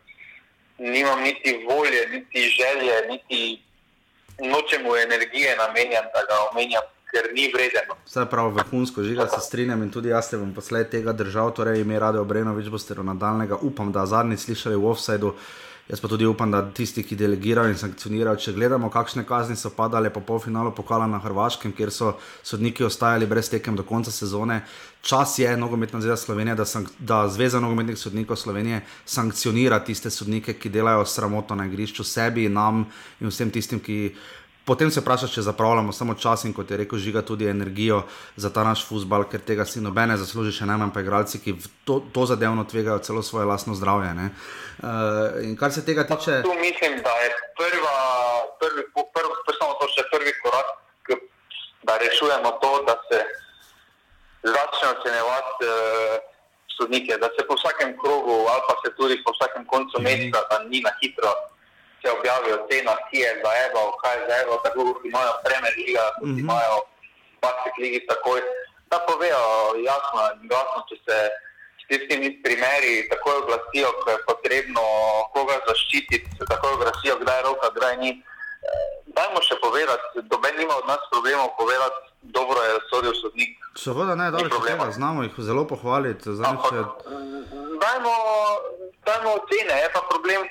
nimam 0.78 1.22
niti 1.22 1.66
volje, 1.68 2.08
niti 2.12 2.40
želje, 2.58 2.94
niti 3.10 3.62
nočemu 4.38 4.96
energije 4.96 5.56
namenjam, 5.56 6.04
da 6.14 6.20
ga 6.28 6.36
omenjam. 6.52 6.82
Ker 7.06 7.30
ni 7.34 7.52
vredno. 7.54 7.94
Vse 8.04 8.24
prav, 8.30 8.48
vrhunsko 8.50 9.02
žiga, 9.02 9.28
se 9.28 9.40
strinjam 9.40 9.82
in 9.82 9.90
tudi 9.90 10.08
jaz 10.08 10.26
se 10.28 10.36
bom 10.36 10.50
poslej 10.54 10.88
tega 10.90 11.12
držal, 11.12 11.52
torej 11.54 11.80
ime 11.80 11.98
Rade 11.98 12.18
Obrenovič, 12.18 12.66
boste 12.68 12.96
do 12.98 13.02
nadaljnega, 13.06 13.56
upam, 13.62 13.92
da 13.92 14.06
zadnji 14.06 14.36
slišali 14.36 14.76
v 14.76 14.90
offsajdu. 14.90 15.30
Jaz 15.86 16.00
pa 16.00 16.08
tudi 16.08 16.26
upam, 16.26 16.50
da 16.50 16.64
tisti, 16.74 17.04
ki 17.06 17.14
delegirajo 17.14 17.70
in 17.70 17.76
sankcionirajo, 17.78 18.40
če 18.42 18.52
gledamo, 18.56 18.88
kakšne 18.90 19.22
kazni 19.26 19.54
so 19.56 19.70
padale 19.70 20.10
po 20.10 20.18
polfinalu 20.18 20.72
pokala 20.74 21.06
na 21.06 21.20
Hrvaškem, 21.22 21.70
kjer 21.78 21.92
so 21.94 22.08
sodniki 22.42 22.82
ostajali 22.84 23.28
brez 23.30 23.46
tekem 23.52 23.76
do 23.78 23.84
konca 23.86 24.10
sezone. 24.10 24.64
Čas 25.06 25.36
je 25.38 25.52
nogometna 25.56 26.00
zveza 26.02 26.16
Slovenije, 26.24 26.56
da, 26.58 26.66
da 26.98 27.20
Zveza 27.30 27.60
nogometnih 27.62 27.98
sodnikov 27.98 28.36
Slovenije 28.36 28.80
sankcionira 29.04 29.78
tiste 29.84 30.10
sodnike, 30.10 30.56
ki 30.58 30.74
delajo 30.74 31.04
sramoto 31.06 31.54
na 31.54 31.68
igrišču 31.70 32.04
sebi, 32.04 32.48
nam 32.48 32.82
in 33.20 33.30
vsem 33.30 33.54
tistim, 33.54 33.78
ki 33.78 34.10
potem 34.66 34.90
se 34.90 35.00
vprašaš, 35.00 35.32
če 35.34 35.42
zapravljamo 35.46 35.92
samo 35.94 36.14
čas 36.18 36.44
in 36.44 36.52
kot 36.54 36.70
je 36.70 36.76
rekel, 36.82 36.98
žiga 36.98 37.22
tudi 37.22 37.46
energijo 37.46 38.02
za 38.36 38.50
ta 38.50 38.64
naš 38.66 38.82
futbal, 38.88 39.24
ker 39.30 39.40
tega 39.40 39.64
si 39.64 39.80
nobene 39.80 40.18
zasluži, 40.18 40.56
še 40.58 40.66
najmanj 40.66 40.92
pa 40.94 41.04
igralci, 41.04 41.40
ki 41.44 41.54
to, 41.86 42.00
to 42.12 42.26
zadevno 42.26 42.66
tvegajo 42.66 42.98
celo 43.06 43.22
svoje 43.22 43.46
lastno 43.46 43.78
zdravje. 43.78 44.12
Uh, 44.18 45.38
in 45.46 45.56
kar 45.56 45.72
se 45.72 45.86
tega 45.86 46.04
tiče. 46.10 46.42
Tu 46.42 46.54
mislim, 46.60 46.98
da 47.06 47.14
je 47.22 47.32
prva, 47.62 47.96
prvi, 48.60 48.86
prvi, 48.92 49.10
prvi, 49.14 49.74
to 49.80 49.90
še 49.94 50.08
prvi 50.12 50.34
korak, 50.42 50.74
da 51.86 51.98
rešujemo 52.02 52.56
to, 52.62 52.72
da 52.90 52.98
se 53.08 53.20
začne 54.42 54.96
ocenjevati. 54.98 55.70
Uh, 55.74 56.32
sodnike, 56.76 57.16
da 57.16 57.28
se 57.32 57.46
po 57.48 57.54
vsakem 57.56 57.96
krogu 58.00 58.34
ali 58.52 58.62
pa 58.68 58.74
se 58.82 58.88
tudi 58.96 59.16
po 59.24 59.32
vsakem 59.32 59.64
koncu 59.72 59.96
mhm. 59.96 60.04
meseca, 60.04 60.40
da 60.50 60.56
ni 60.68 60.80
na 60.86 60.92
hitro 61.00 61.32
se 62.06 62.12
objavijo 62.18 62.56
cena, 62.70 62.94
ki 63.08 63.18
je 63.24 63.30
za 63.42 63.52
Evo, 63.66 63.82
kaj 64.02 64.14
je 64.16 64.26
za 64.28 64.34
Evo, 64.42 64.54
tako 64.64 64.80
kot 64.92 65.04
imajo 65.04 65.32
Premier 65.46 65.74
Liga, 65.86 66.04
kot 66.18 66.28
mhm. 66.28 66.38
imajo 66.44 66.76
Basket 67.42 67.76
Ligi 67.82 68.06
takoj. 68.06 68.40
Da 68.90 68.98
povejo 69.08 69.42
jasno 69.88 70.20
in 70.34 70.48
glasno, 70.50 70.78
če 70.88 70.96
se 71.06 71.16
s 71.90 72.08
temi 72.08 72.28
primeri 72.44 73.08
takoj 73.10 73.34
oglasijo, 73.42 73.88
ko 74.02 74.10
je 74.14 74.18
potrebno 74.30 74.82
koga 75.34 75.56
zaščititi, 75.68 76.30
se 76.38 76.44
takoj 76.52 76.72
oglasijo, 76.78 77.18
kdaj 77.22 77.38
je 77.38 77.46
roka, 77.48 77.70
kdaj 77.78 77.96
ni. 78.02 78.10
Eh, 78.66 78.86
dajmo 79.18 79.42
še 79.48 79.58
povedati, 79.62 80.22
doben 80.30 80.54
nima 80.58 80.74
od 80.82 80.86
nas 80.90 81.02
problemov 81.10 81.50
povedati, 81.58 81.98
dobro 82.38 82.62
je 82.62 82.78
sodil 82.90 83.14
sodnik. 83.14 83.58
Seveda 83.78 84.14
ne, 84.14 84.30
dobro 84.30 84.46
je 84.46 84.54
problema, 84.54 84.90
znamo 84.90 85.22
jih 85.26 85.34
zelo 85.38 85.66
pohvaliti. 85.66 86.30
Ampak, 86.50 86.70
še... 86.70 86.82
dajmo, 87.84 88.14
dajmo 89.06 89.34
ocene, 89.40 89.82
je 89.82 89.90
pa 89.94 90.02
problem. 90.10 90.46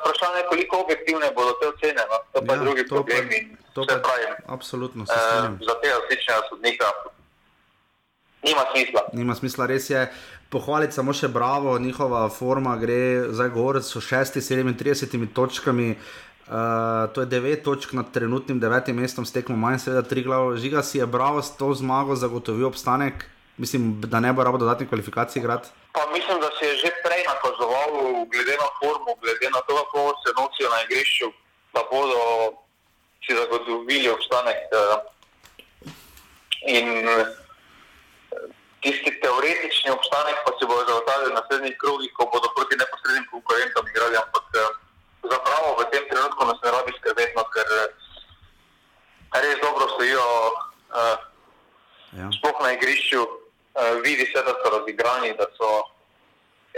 Vprašanje 0.00 0.38
je, 0.40 0.48
koliko 0.48 0.80
objektivne 0.84 1.26
bodo 1.36 1.52
te 1.60 1.68
ocene. 1.68 2.02
No? 2.10 2.18
To 2.32 2.38
pa 2.46 2.52
je 2.52 2.58
ja, 2.58 2.64
drugi 2.64 2.88
problem. 2.88 3.28
To 3.74 3.80
je 3.82 4.36
absolutno. 4.46 5.02
E, 5.04 5.14
za 5.68 5.74
tega 5.82 5.96
sličnega 6.06 6.40
sodnika 6.48 6.86
nima 8.42 8.64
smisla. 8.72 9.00
Nima 9.12 9.34
smisla, 9.34 9.66
res 9.66 9.90
je. 9.90 10.06
Pohvaliti 10.48 10.96
samo 10.96 11.12
še 11.12 11.28
bravo, 11.28 11.74
njihova 11.78 12.22
forma 12.32 12.76
gre 12.80 13.28
zdaj 13.36 13.50
gor, 13.52 13.82
so 13.84 14.00
6-37 14.00 15.28
točkami. 15.36 15.90
Uh, 16.48 17.04
to 17.12 17.20
je 17.20 17.28
9 17.28 17.60
točk 17.60 17.92
nad 17.92 18.08
trenutnim 18.12 18.60
9 18.60 18.92
mestom, 18.96 19.26
stekmo 19.28 19.56
manj, 19.56 19.82
seveda 19.84 20.02
tri 20.08 20.22
glav. 20.24 20.54
Žiga 20.56 20.82
si 20.82 20.96
je 20.98 21.06
bravo 21.06 21.42
s 21.44 21.52
to 21.60 21.74
zmago 21.76 22.16
zagotovil 22.16 22.70
obstanek, 22.70 23.26
mislim, 23.60 24.00
da 24.00 24.20
ne 24.24 24.32
bo 24.32 24.44
rabo 24.44 24.56
dodatnih 24.58 24.88
kvalifikacij 24.88 25.40
igrati. 25.40 25.68
Pa 25.92 26.08
mislim, 26.12 26.40
da 26.40 26.48
se 26.56 26.66
je 26.66 26.76
že 26.76 26.90
nakazoval, 27.30 27.92
glede 28.32 28.54
na 28.62 28.68
formu, 28.78 29.12
glede 29.22 29.48
na 29.50 29.60
to, 29.66 29.76
kako 29.76 30.14
se 30.22 30.30
nosijo 30.38 30.68
na 30.74 30.78
igrišču, 30.82 31.28
da 31.74 31.80
bodo 31.90 32.18
si 33.24 33.36
zagotovili 33.36 34.08
obstanek. 34.16 34.60
Uh, 34.72 34.98
in 36.78 36.88
uh, 37.08 37.26
tisti 38.82 39.10
teoretični 39.22 39.90
obstanek 39.90 40.36
pa 40.44 40.50
si 40.58 40.66
bodo 40.66 40.82
zagotavljali 40.88 41.34
na 41.34 41.40
naslednjih 41.40 41.76
krogih, 41.82 42.10
ko 42.16 42.30
bodo 42.32 42.48
proti 42.56 42.74
neposrednim 42.80 43.26
konkurentom 43.30 43.84
igrali. 43.88 44.16
Ampak, 44.24 44.46
uh, 44.54 44.70
zapravo 45.32 45.76
v 45.78 45.90
tem 45.92 46.04
trenutku 46.10 46.42
nas 46.46 46.60
ne 46.64 46.70
rabi 46.70 46.92
skrbeti, 46.98 47.34
no, 47.36 47.44
ker 47.54 47.68
eh, 47.82 47.86
res 49.42 49.58
dobro 49.62 49.88
stojijo. 49.94 50.26
Uh, 50.88 51.16
ja. 52.18 52.26
Sploh 52.32 52.58
na 52.64 52.72
igrišču 52.72 53.20
uh, 53.20 53.30
vidi 54.04 54.26
se, 54.32 54.40
da 54.46 54.54
so 54.62 54.72
razigrani, 54.78 55.34
da 55.36 55.46
so 55.58 55.68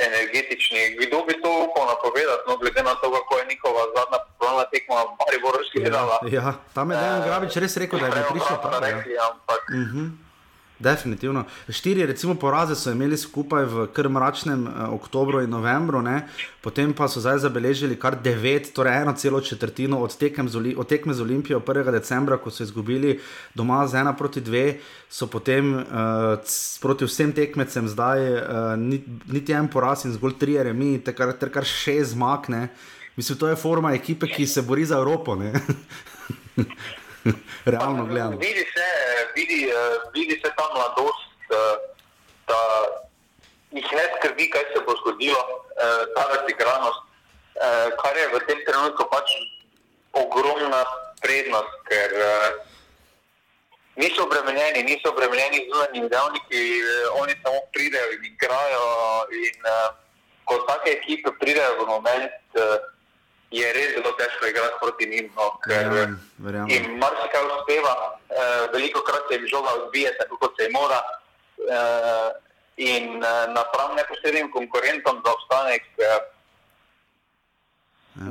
energetični. 0.07 0.97
Kdo 1.01 1.24
bi 1.26 1.34
to 1.43 1.51
upal 1.66 1.84
napovedati, 1.93 2.43
no, 2.49 2.57
glede 2.57 2.82
na 2.82 2.95
to, 3.01 3.07
kako 3.16 3.32
je 3.38 3.45
njihova 3.51 3.82
zadnja 3.97 4.18
pravna 4.41 4.64
tekma, 4.72 4.95
ali 5.24 5.36
bo 5.43 5.49
razgledala. 5.59 6.16
Ja, 6.22 6.43
ja, 6.43 6.53
tam 6.74 6.91
je 6.91 6.97
Dejan 6.97 7.22
Grabič 7.26 7.57
res 7.57 7.76
rekel, 7.76 7.99
da 7.99 8.07
je 8.07 8.26
prišel 8.30 8.57
prav. 8.62 8.82
Ja. 8.82 9.22
Ampak, 9.30 9.62
uh 9.68 9.76
mhm. 9.76 9.99
-huh. 9.99 10.30
Definitivno. 10.81 11.45
Štiri, 11.68 12.07
recimo, 12.07 12.35
poraze 12.35 12.72
so 12.74 12.89
imeli 12.91 13.16
skupaj 13.20 13.66
v 13.68 13.83
kar 13.93 14.09
mračnem 14.09 14.62
eh, 14.66 14.78
oktobru 14.97 15.43
in 15.45 15.51
novembru, 15.53 16.01
ne? 16.01 16.22
potem 16.64 16.95
pa 16.97 17.09
so 17.09 17.20
zdaj 17.20 17.43
zabeležili 17.45 17.99
kar 18.01 18.16
devet, 18.16 18.70
torej 18.72 19.03
eno 19.03 19.12
celo 19.12 19.41
četrtino 19.41 19.99
od, 20.01 20.16
od 20.76 20.89
tekme 20.89 21.14
z 21.14 21.20
Olimpijo 21.20 21.61
1. 21.61 21.91
decembra, 21.93 22.37
ko 22.37 22.51
so 22.51 22.62
izgubili 22.62 23.18
doma 23.55 23.87
z 23.87 24.01
ena 24.01 24.16
proti 24.16 24.41
dve, 24.41 24.81
so 25.09 25.26
potem 25.26 25.74
uh, 25.74 25.85
proti 26.81 27.05
vsem 27.05 27.33
tekmecem 27.33 27.89
zdaj 27.89 28.20
uh, 28.33 28.41
niti 29.33 29.53
en 29.53 29.68
poraz 29.68 30.05
in 30.05 30.12
zgolj 30.12 30.39
tri 30.41 30.57
remi, 30.62 30.99
ter 31.05 31.16
kar, 31.16 31.33
ter 31.33 31.53
kar 31.53 31.64
šest 31.64 32.12
zmakne. 32.12 32.68
Mislim, 33.16 33.39
to 33.39 33.49
je 33.49 33.57
forma 33.57 33.93
ekipe, 33.93 34.28
ki 34.28 34.47
se 34.47 34.62
bori 34.62 34.85
za 34.85 34.97
Evropo. 34.97 35.37
Realno 37.64 38.07
gledano. 38.07 38.37
Vidi 38.37 38.64
se, 38.75 38.87
vidi, 39.35 39.68
eh, 39.68 40.01
vidi 40.12 40.41
se 40.43 40.53
ta 40.57 40.68
mladost, 40.75 41.31
eh, 41.51 41.77
da 42.47 42.61
jih 43.71 43.93
ne 43.93 44.05
skrbi, 44.16 44.51
kaj 44.51 44.64
se 44.73 44.81
bo 44.87 44.95
zgodilo, 45.01 45.43
eh, 45.77 46.05
ta 46.14 46.23
razigranost, 46.35 47.03
kar 48.03 48.16
je 48.16 48.27
v 48.33 48.41
tem 48.49 48.61
trenutku 48.64 49.05
pač 49.12 49.29
ogromna 50.16 50.81
prednost, 51.21 51.75
ker 51.85 52.11
niso 54.01 54.25
obremenjeni, 54.25 54.83
niso 54.83 55.12
obremenjeni 55.12 55.66
z 55.66 55.68
zunanjimi 55.68 56.09
dejavniki, 56.09 56.62
oni 57.21 57.35
samo 57.43 57.61
pridejo 57.75 58.16
in 58.16 58.25
igrajo. 58.25 58.87
In, 59.29 59.57
ko 60.49 60.57
take 60.66 61.05
ekipe 61.05 61.37
pridejo 61.37 61.85
v 61.85 61.87
moment, 61.87 62.33
je 63.51 63.73
res 63.75 63.95
zelo 63.97 64.13
težko 64.19 64.47
igrati 64.47 64.77
proti 64.81 65.07
njim. 65.07 65.31
No, 65.37 65.47
in 66.71 66.99
marsikaj 66.99 67.47
uspeva, 67.47 67.95
uh, 68.11 68.73
veliko 68.73 69.03
krat 69.07 69.27
se 69.29 69.35
jim 69.39 69.47
žoga 69.51 69.71
odbije, 69.83 70.17
tako 70.19 70.37
kot 70.37 70.53
se 70.59 70.69
jim 70.69 70.73
mora. 70.73 71.01
Uh, 71.61 72.29
in 72.77 73.19
uh, 73.19 73.25
napram 73.55 73.97
neposrednim 73.97 74.53
konkurentom 74.53 75.23
za 75.25 75.33
obstanek, 75.33 75.83
uh, 75.99 76.05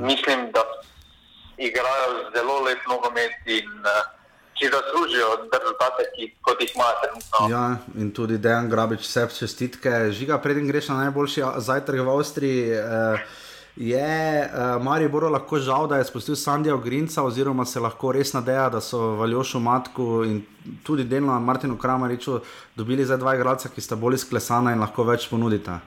mislim, 0.08 0.50
da 0.52 0.64
igrajo 1.56 2.30
zelo 2.34 2.60
lep 2.60 2.80
nogomet 2.88 3.36
in 3.46 3.68
uh, 3.84 4.00
ki 4.56 4.68
zaslužijo 4.72 5.28
rezultate, 5.52 6.08
ki 6.16 6.32
kot 6.40 6.60
jih 6.60 6.72
imajo 6.74 6.96
trenutno. 7.02 7.38
Ja, 7.50 7.76
in 7.96 8.10
tudi 8.12 8.38
Dejan 8.38 8.68
Grabič, 8.70 9.04
vse 9.04 9.28
čestitke. 9.38 10.12
Žiga, 10.12 10.38
preden 10.38 10.66
greš 10.68 10.88
na 10.88 10.96
najboljši 11.04 11.44
zajtrk 11.68 12.04
v 12.04 12.10
Avstriji. 12.16 12.64
Uh, 12.80 13.48
je 13.76 14.50
uh, 14.50 14.82
Maribor 14.82 15.30
lahko 15.30 15.58
žal, 15.58 15.86
da 15.86 15.96
je 15.96 16.04
spustil 16.04 16.36
Sandijo 16.36 16.78
Grinca, 16.78 17.22
oziroma 17.22 17.64
se 17.64 17.80
lahko 17.80 18.12
res 18.12 18.32
nadeja, 18.32 18.68
da 18.68 18.80
so 18.80 18.98
Valjošu 19.20 19.60
Matku 19.60 20.24
in 20.24 20.42
tudi 20.84 21.04
delno 21.04 21.40
Martinu 21.40 21.78
Kramariču 21.78 22.40
dobili 22.76 23.04
za 23.04 23.16
dva 23.16 23.34
igralca, 23.34 23.68
ki 23.68 23.80
sta 23.80 23.96
bolj 23.96 24.20
izklesana 24.20 24.72
in 24.72 24.80
lahko 24.80 25.04
več 25.04 25.28
ponudita. 25.30 25.80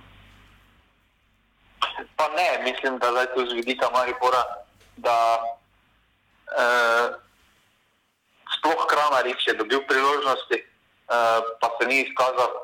Pa 2.16 2.30
ne, 2.38 2.64
mislim, 2.64 2.98
da 3.00 3.08
je 3.20 3.28
to 3.36 3.46
z 3.50 3.60
vidika 3.60 3.90
Maribora, 3.94 4.44
da 4.98 5.18
uh, 5.40 7.16
sploh 8.58 8.86
Kramarič 8.90 9.48
je 9.48 9.58
dobil 9.60 9.84
priložnosti, 9.88 10.64
uh, 10.64 11.56
pa 11.60 11.76
se 11.80 11.88
ni 11.88 12.02
izkazal. 12.08 12.64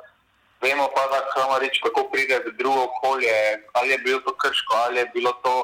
Vemo 0.62 0.90
pa, 0.96 1.08
da 1.08 1.24
Kramarič 1.32 1.80
kako 1.80 2.12
pride 2.12 2.40
v 2.44 2.52
drugo 2.60 2.84
okolje, 2.84 3.64
ali 3.74 3.90
je 3.90 3.98
bilo 3.98 4.20
to 4.20 4.36
krško, 4.36 4.74
ali 4.76 5.00
je 5.00 5.06
bilo 5.16 5.32
to, 5.44 5.56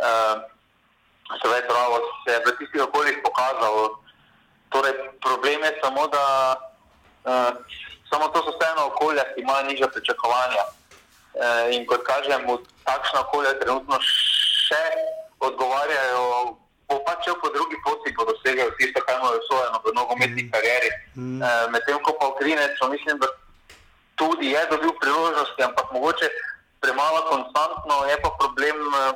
uh, 0.00 0.40
seveda, 1.42 1.68
pravo, 1.68 2.00
se 2.24 2.32
je 2.32 2.40
v 2.46 2.56
tistih 2.58 2.82
okoljih 2.82 3.20
pokazalo. 3.24 4.00
Torej, 4.68 4.92
problem 5.20 5.60
je 5.64 5.72
samo, 5.84 6.06
da 6.08 6.24
uh, 7.28 7.52
samo 8.08 8.28
to 8.28 8.38
so 8.44 8.56
vseeno 8.56 8.86
okolja, 8.96 9.24
ki 9.34 9.40
imajo 9.40 9.62
nižja 9.68 9.88
pričakovanja. 9.88 10.64
Uh, 11.34 11.74
in 11.76 11.84
kot 11.86 12.00
kažem, 12.08 12.48
v 12.48 12.64
takšno 12.88 13.28
okolje 13.28 13.60
trenutno 13.60 14.00
še 14.00 14.84
odgovarjajo, 15.44 16.56
bo 16.88 16.96
pač 17.04 17.28
po 17.28 17.48
drugi 17.52 17.76
poti, 17.84 18.08
ko 18.16 18.24
dosegajo 18.24 18.72
tisto, 18.80 19.04
kar 19.04 19.20
imajo 19.20 19.36
usvojeno 19.44 19.78
v 19.84 19.92
nogometni 20.00 20.48
karieri. 20.48 20.90
Mm. 21.12 21.44
Uh, 21.44 21.68
Medtem 21.68 22.00
ko 22.00 22.16
pa 22.16 22.32
v 22.32 22.40
Grineču, 22.40 22.88
mislim, 22.88 23.20
da 23.20 23.28
tudi 24.14 24.50
je 24.54 24.62
dobil 24.70 24.92
priložnosti, 25.00 25.60
ampak 25.62 25.86
mogoče 25.92 26.28
premalo 26.80 27.20
konstantno 27.32 27.94
je 28.10 28.16
pa 28.22 28.30
problem, 28.40 28.76
eh, 28.76 29.12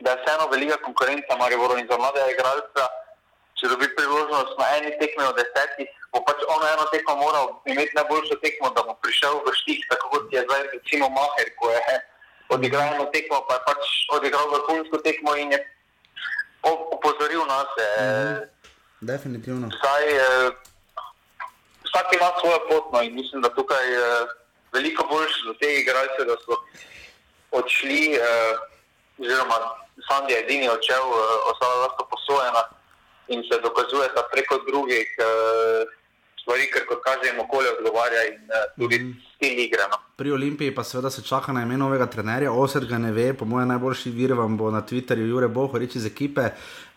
da 0.00 0.10
je 0.10 0.18
vseeno 0.20 0.44
velika 0.52 0.76
konkurenca 0.86 1.36
Maribor 1.36 1.78
in 1.78 1.88
za 1.90 1.96
mlade 1.98 2.20
igralce. 2.32 2.82
Če 3.58 3.68
dobi 3.68 3.88
priložnost 3.96 4.56
na 4.58 4.66
eni 4.76 4.90
tekmi 5.00 5.24
od 5.24 5.36
desetih, 5.36 5.88
bo 6.12 6.24
pač 6.24 6.40
ono 6.48 6.64
eno 6.64 6.84
tekmo 6.92 7.16
moral 7.16 7.46
imeti 7.68 7.92
najboljšo 7.98 8.36
tekmo, 8.40 8.70
da 8.76 8.80
bo 8.88 8.94
prišel 9.04 9.44
v 9.44 9.52
štih, 9.60 9.80
tako 9.90 10.06
kot 10.12 10.32
je 10.32 10.40
zdaj 10.46 10.62
recimo 10.72 11.10
Maher, 11.12 11.48
ko 11.60 11.68
je 11.68 11.98
odigral 12.48 12.94
eno 12.94 13.04
tekmo, 13.12 13.44
pa 13.48 13.60
je 13.60 13.62
pač 13.68 13.82
odigral 14.16 14.48
vrhunsko 14.48 14.96
tekmo 15.04 15.36
in 15.36 15.52
je 15.52 15.60
opozoril 16.64 17.44
nas. 17.44 17.68
Mm, 18.00 18.40
definitivno. 19.00 19.68
Saj, 19.76 20.04
eh, 20.08 20.50
vsak 21.90 22.06
ima 22.14 22.30
svojo 22.40 22.58
pot 22.70 22.92
no, 22.92 23.02
in 23.02 23.14
mislim, 23.14 23.42
da 23.42 23.50
tukaj 23.58 23.92
je 23.92 24.22
uh, 24.22 24.28
veliko 24.72 25.06
boljše 25.10 25.40
za 25.46 25.54
te 25.60 25.68
igralce, 25.80 26.20
da 26.30 26.36
so 26.44 26.54
odšli, 27.50 28.02
uh, 28.14 28.54
oziroma 29.18 29.56
Sandi 30.08 30.32
je 30.32 30.40
edini 30.40 30.68
odšel, 30.68 31.04
uh, 31.08 31.20
ostala 31.50 31.74
je 31.74 31.80
lahko 31.86 32.02
posojena 32.12 32.62
in 33.28 33.42
se 33.48 33.60
dokazujeta 33.62 34.22
preko 34.32 34.54
drugih 34.68 35.08
uh, 35.18 35.84
stvari, 36.42 36.66
ker 36.72 36.86
kot 36.88 37.02
kažem, 37.04 37.40
okolje 37.40 37.70
odgovarja 37.78 38.22
in 38.30 38.38
uh, 38.48 38.64
tudi 38.78 38.98
mm. 38.98 39.14
stil 39.36 39.58
igre. 39.66 39.86
No. 39.90 39.98
Pri 40.16 40.32
Olimpiji 40.32 40.74
pa 40.74 40.84
seveda 40.84 41.10
se 41.10 41.22
čaka 41.22 41.52
na 41.52 41.62
ime 41.62 41.76
novega 41.76 42.06
trenerja, 42.06 42.52
Osed 42.52 42.86
ga 42.88 42.98
ne 42.98 43.12
ve, 43.12 43.32
po 43.34 43.44
mojem 43.44 43.68
najboljši 43.68 44.10
vir 44.10 44.34
vam 44.34 44.56
bo 44.56 44.70
na 44.70 44.82
Twitterju 44.82 45.28
Jure 45.28 45.48
Boh, 45.48 45.74
reči 45.74 45.98
iz 45.98 46.06
ekipe. 46.06 46.50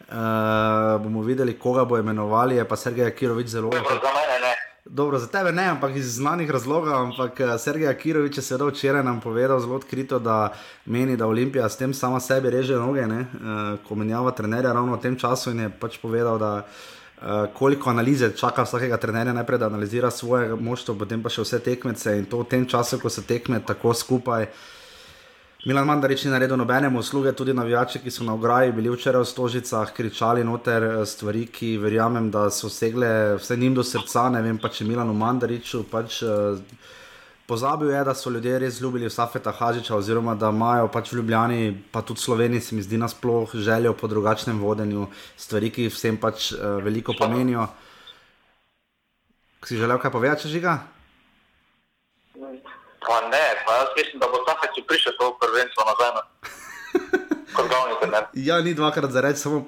Uh, 0.03 0.99
bomo 1.01 1.21
videli, 1.23 1.57
koga 1.59 1.85
bo 1.85 1.97
imenovali, 1.97 2.55
je 2.55 2.67
pa 2.67 2.75
Sergej 2.75 3.15
Kirovič 3.15 3.47
zelo 3.47 3.69
dobro. 3.71 3.99
Za 4.03 4.11
mene 4.13 4.39
ne. 4.41 4.53
Dobro, 4.85 5.19
za 5.19 5.27
tebe 5.27 5.51
ne, 5.51 5.63
ampak 5.63 5.95
iz 5.95 6.15
znanih 6.15 6.49
razlogov. 6.51 6.93
Ampak 6.93 7.39
eh, 7.39 7.57
Sergej 7.57 7.95
Kirovič 7.97 8.37
je 8.37 8.43
seveda 8.43 8.67
včeraj 8.67 9.03
nam 9.03 9.21
povedal 9.21 9.59
zelo 9.59 9.75
odkrito, 9.75 10.19
da 10.19 10.51
meni, 10.85 11.15
da 11.17 11.27
Olimpija 11.27 11.69
s 11.69 11.77
tem 11.77 11.93
sama 11.93 12.19
sebi 12.19 12.49
reže 12.49 12.75
noge, 12.75 13.05
uh, 13.07 13.79
ko 13.87 13.95
menjava 13.95 14.31
trenerja 14.31 14.73
ravno 14.73 14.97
v 14.97 15.01
tem 15.01 15.15
času 15.15 15.51
in 15.51 15.59
je 15.59 15.69
pač 15.69 15.97
povedal, 16.03 16.37
da 16.39 16.51
uh, 16.67 17.47
koliko 17.55 17.89
analize 17.89 18.35
čaka 18.35 18.63
vsakega 18.67 18.97
trenerja, 18.97 19.33
najprej 19.33 19.59
da 19.59 19.71
analizira 19.71 20.11
svoje 20.11 20.51
moštvo, 20.55 20.99
potem 20.99 21.23
pa 21.23 21.31
še 21.31 21.47
vse 21.47 21.59
tekmece 21.63 22.17
in 22.19 22.25
to 22.25 22.43
v 22.43 22.49
tem 22.51 22.67
času, 22.67 22.99
ko 22.99 23.09
se 23.09 23.23
tekme 23.23 23.63
tako 23.63 23.93
skupaj. 23.93 24.51
Milan 25.65 25.85
Mandarič 25.87 26.25
ni 26.25 26.31
naredil 26.31 26.57
nobenemu 26.59 26.99
usluge, 26.99 27.31
tudi 27.31 27.53
navijači, 27.53 28.01
ki 28.03 28.11
so 28.11 28.25
na 28.27 28.33
ograji 28.33 28.71
bili 28.75 28.89
včeraj 28.91 29.21
v 29.21 29.27
Stožicah, 29.29 29.93
kričali 29.95 30.43
noter 30.43 30.83
eh, 30.83 31.05
stvari, 31.05 31.45
ki 31.47 31.77
verjamem, 31.79 32.27
da 32.31 32.49
so 32.51 32.67
segle 32.69 33.37
vse 33.39 33.55
njim 33.57 33.77
do 33.77 33.83
srca. 33.83 34.25
Ne 34.29 34.41
vem 34.43 34.59
pa, 34.59 34.67
če 34.67 34.83
Milanu 34.83 35.13
Mandariču 35.15 35.85
pač. 35.91 36.19
Uh, 36.27 36.59
Pozabil 37.47 37.89
je, 37.91 38.03
da 38.07 38.13
so 38.15 38.31
ljudje 38.31 38.59
res 38.59 38.81
ljubili 38.81 39.09
Safeta 39.11 39.51
Hažiča, 39.51 39.95
oziroma 39.95 40.35
da 40.35 40.49
imajo 40.51 40.87
pač 40.87 41.11
v 41.11 41.17
Ljubljani, 41.17 41.73
pa 41.91 42.01
tudi 42.01 42.23
Sloveniji, 42.23 42.61
se 42.61 42.75
mi 42.75 42.83
zdi, 42.83 42.97
nasploh 42.97 43.51
željo 43.55 43.93
po 43.99 44.07
drugačnem 44.07 44.59
vodenju, 44.59 45.07
stvari, 45.37 45.69
ki 45.71 45.89
vsem 45.91 46.17
pač 46.17 46.53
uh, 46.53 46.79
veliko 46.83 47.15
pomenijo. 47.19 47.67
Si 49.63 49.79
želel 49.79 49.99
kaj 49.99 50.11
povedati, 50.11 50.47
če 50.47 50.55
žiga? 50.55 50.77
Pa 53.07 53.17
ne, 53.33 53.45
pa 53.65 53.71
jaz 53.79 53.89
mislim, 53.97 54.19
da 54.21 54.27
bo 54.31 54.43
feč 54.61 54.79
prišel 54.87 55.13
to 55.19 55.37
prvenstvo 55.41 55.81
nazaj. 55.91 56.11
Ja, 58.33 58.61
ni 58.61 58.73
dvakrat 58.73 59.11
za 59.11 59.21
reči, 59.21 59.39
samo 59.39 59.65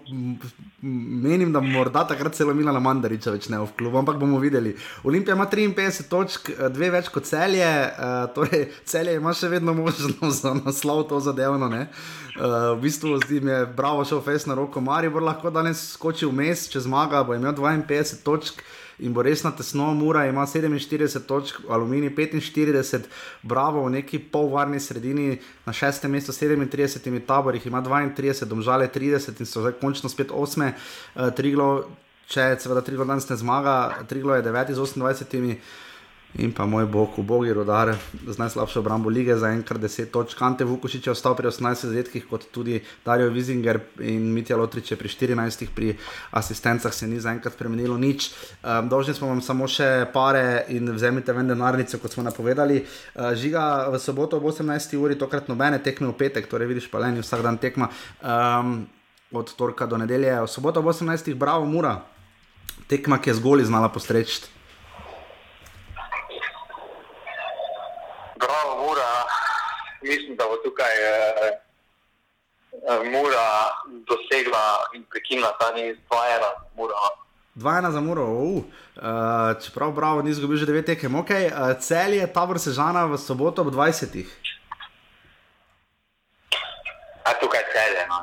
menim, 1.21 1.53
da 1.53 1.59
morda 1.59 2.07
takrat 2.07 2.33
celo 2.33 2.53
Milana 2.53 2.79
Mandariča 2.79 3.33
več 3.33 3.47
ne 3.49 3.59
v 3.61 3.67
klubu, 3.77 3.99
ampak 3.99 4.17
bomo 4.21 4.39
videli. 4.41 4.75
Olimpija 5.03 5.35
ima 5.35 5.45
53 5.51 6.07
točk, 6.09 6.49
eh, 6.49 6.69
dve 6.73 6.89
več 6.93 7.09
kot 7.13 7.25
celje, 7.29 7.65
uh, 7.65 8.25
torej 8.35 8.69
celje 8.85 9.15
ima 9.15 9.33
še 9.33 9.49
vedno 9.53 9.73
možnost 9.73 10.41
za 10.41 10.53
naslov 10.57 11.05
to 11.09 11.19
zadevno. 11.19 11.69
Uh, 11.69 12.73
v 12.75 12.81
bistvu 12.81 13.19
zdi 13.25 13.41
mi 13.41 13.51
je 13.51 13.65
bravo 13.65 14.05
šel 14.05 14.21
fes 14.25 14.45
na 14.45 14.57
roko, 14.57 14.81
Mari 14.81 15.09
bo 15.09 15.19
lahko 15.19 15.49
danes 15.53 15.81
skočil 15.93 16.31
mes, 16.31 16.67
če 16.69 16.85
zmaga, 16.85 17.23
bo 17.23 17.37
imel 17.37 17.53
52 17.53 18.23
točk 18.25 18.65
in 18.99 19.13
bo 19.13 19.21
res 19.21 19.43
na 19.43 19.51
tesno, 19.51 19.93
Mura 19.93 20.25
ima 20.27 20.45
47 20.45 21.19
točk, 21.27 21.61
Aluminij 21.69 22.13
45, 22.15 23.09
Bravo 23.41 23.85
v 23.85 23.91
neki 23.97 24.19
polvarni 24.19 24.79
sredini 24.79 25.39
na 25.65 25.73
šestem 25.73 26.11
mestu 26.11 26.31
s 26.31 26.41
37 26.41 27.25
tabori, 27.27 27.61
ima 27.65 27.81
32, 27.81 28.45
domžale 28.45 28.87
30 28.87 29.39
in 29.39 29.45
so 29.45 29.61
zdaj 29.61 29.79
končno 29.81 30.09
spet 30.09 30.31
osme, 30.31 30.73
uh, 31.15 31.29
Triglo, 31.35 31.89
če 32.27 32.55
seveda 32.59 32.81
Triglo 32.81 33.05
danes 33.05 33.29
ne 33.29 33.35
zmaga, 33.35 34.05
Triglo 34.07 34.35
je 34.35 34.43
9 34.43 34.73
z 34.73 34.79
28 34.79 35.55
in 36.37 36.51
pa 36.51 36.65
moj 36.65 36.85
bog, 36.85 37.15
ubogi 37.17 37.53
rodar, 37.53 37.95
z 38.27 38.37
najslabšo 38.37 38.79
obrambo 38.79 39.09
lige 39.09 39.37
za 39.37 39.49
enkrat 39.55 39.81
10 39.81 40.11
točk. 40.11 40.37
Kante 40.39 40.65
Vukošič 40.65 41.07
je 41.07 41.11
ostal 41.11 41.35
pri 41.35 41.47
18 41.47 41.87
zadetkih, 41.87 42.25
kot 42.27 42.47
tudi 42.51 42.81
Dario 43.05 43.29
Wiesinger 43.31 43.79
in 43.99 44.33
Mitja 44.33 44.57
Lotrič 44.57 44.93
pri 44.99 45.09
14, 45.09 45.67
pri 45.75 45.95
asistencah 46.31 46.93
se 46.93 47.07
ni 47.07 47.19
zaenkrat 47.19 47.53
spremenilo 47.53 47.97
nič. 47.97 48.31
Um, 48.63 48.89
dolžni 48.89 49.13
smo 49.13 49.31
vam 49.31 49.41
samo 49.41 49.67
še 49.67 50.09
pare 50.13 50.65
in 50.75 50.91
vzemite 50.91 51.33
ven 51.33 51.47
denarnice, 51.47 51.99
kot 52.03 52.11
smo 52.11 52.23
napovedali. 52.23 52.83
Uh, 52.83 53.31
žiga 53.35 53.87
v 53.93 53.99
soboto 53.99 54.37
ob 54.37 54.51
18. 54.51 54.97
uri, 54.99 55.15
tokrat 55.15 55.47
nobene 55.47 55.79
tekme 55.79 56.11
v 56.11 56.17
petek, 56.19 56.51
torej 56.51 56.67
vidiš 56.67 56.91
pa 56.91 56.99
le 56.99 57.15
ni 57.15 57.23
vsak 57.23 57.45
dan 57.45 57.57
tekma. 57.57 57.89
Um, 58.21 58.83
Od 59.35 59.49
torka 59.57 59.87
do 59.89 59.97
nedelje, 59.97 60.31
v 60.31 60.47
soboto 60.47 60.79
ob 60.79 60.87
18. 60.93 61.33
bravo, 61.35 61.65
mura, 61.65 62.05
tekma, 62.87 63.17
ki 63.19 63.33
je 63.33 63.39
zgolj 63.41 63.65
znala 63.67 63.89
postreči. 63.91 64.54
Mislim, 70.01 70.35
da 70.35 70.43
bo 70.49 70.55
tukaj 70.65 70.95
eh, 71.07 71.59
Mura 73.11 73.49
dosegla 74.09 74.65
in 74.95 75.03
prekinila 75.09 75.51
ta 75.59 75.71
niz 75.71 75.95
2-1 76.09 76.75
Mura. 76.75 76.95
2-1 77.55 77.91
za 77.91 78.01
Muro, 78.01 78.23
uh, 78.23 78.63
čeprav 79.65 79.91
Bravo 79.91 80.21
ni 80.21 80.29
izgubil 80.29 80.57
že 80.57 80.65
9 80.65 80.85
tekem. 80.85 81.15
Okay, 81.15 81.47
uh, 81.47 81.79
cel 81.79 82.13
je 82.13 82.33
tabor 82.33 82.59
sežana 82.59 83.05
v 83.05 83.17
soboto 83.17 83.61
ob 83.61 83.71
20. 83.71 84.25
A 87.23 87.33
tukaj 87.39 87.63
cel 87.71 87.95
je, 87.95 88.03
no, 88.11 88.19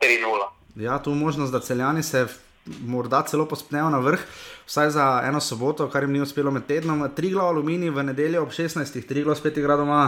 3-0. 0.00 0.48
Ja, 0.76 0.98
tu 0.98 1.10
možnost, 1.10 1.52
da 1.52 1.60
celjani 1.60 2.02
se 2.02 2.26
morda 2.64 3.22
celo 3.26 3.46
pospnejo 3.46 3.90
na 3.90 3.98
vrh, 3.98 4.20
vsaj 4.66 4.90
za 4.90 5.06
eno 5.28 5.40
soboto, 5.40 5.88
kar 5.90 6.02
jim 6.02 6.12
ni 6.12 6.20
uspelo 6.20 6.50
med 6.50 6.66
tednom. 6.66 7.08
Triglo 7.14 7.46
aluminij 7.48 7.90
v 7.90 8.02
nedeljo 8.02 8.42
ob 8.42 8.52
16. 8.52 9.06
Triglo 9.08 9.34
spet 9.34 9.56
igra 9.56 9.76
doma 9.76 10.02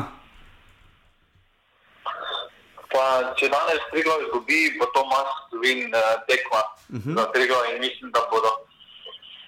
če 3.38 3.48
danes 3.52 3.82
Triglav 3.92 4.22
izgubi, 4.24 4.74
bo 4.78 4.88
to 4.94 5.02
must 5.10 5.56
win 5.62 5.88
uh, 5.90 6.14
tekma 6.28 6.60
uh 6.62 7.00
-huh. 7.00 7.14
za 7.16 7.24
Triglav 7.32 7.70
in 7.72 7.80
mislim, 7.80 8.10
da 8.12 8.20
bodo 8.30 8.50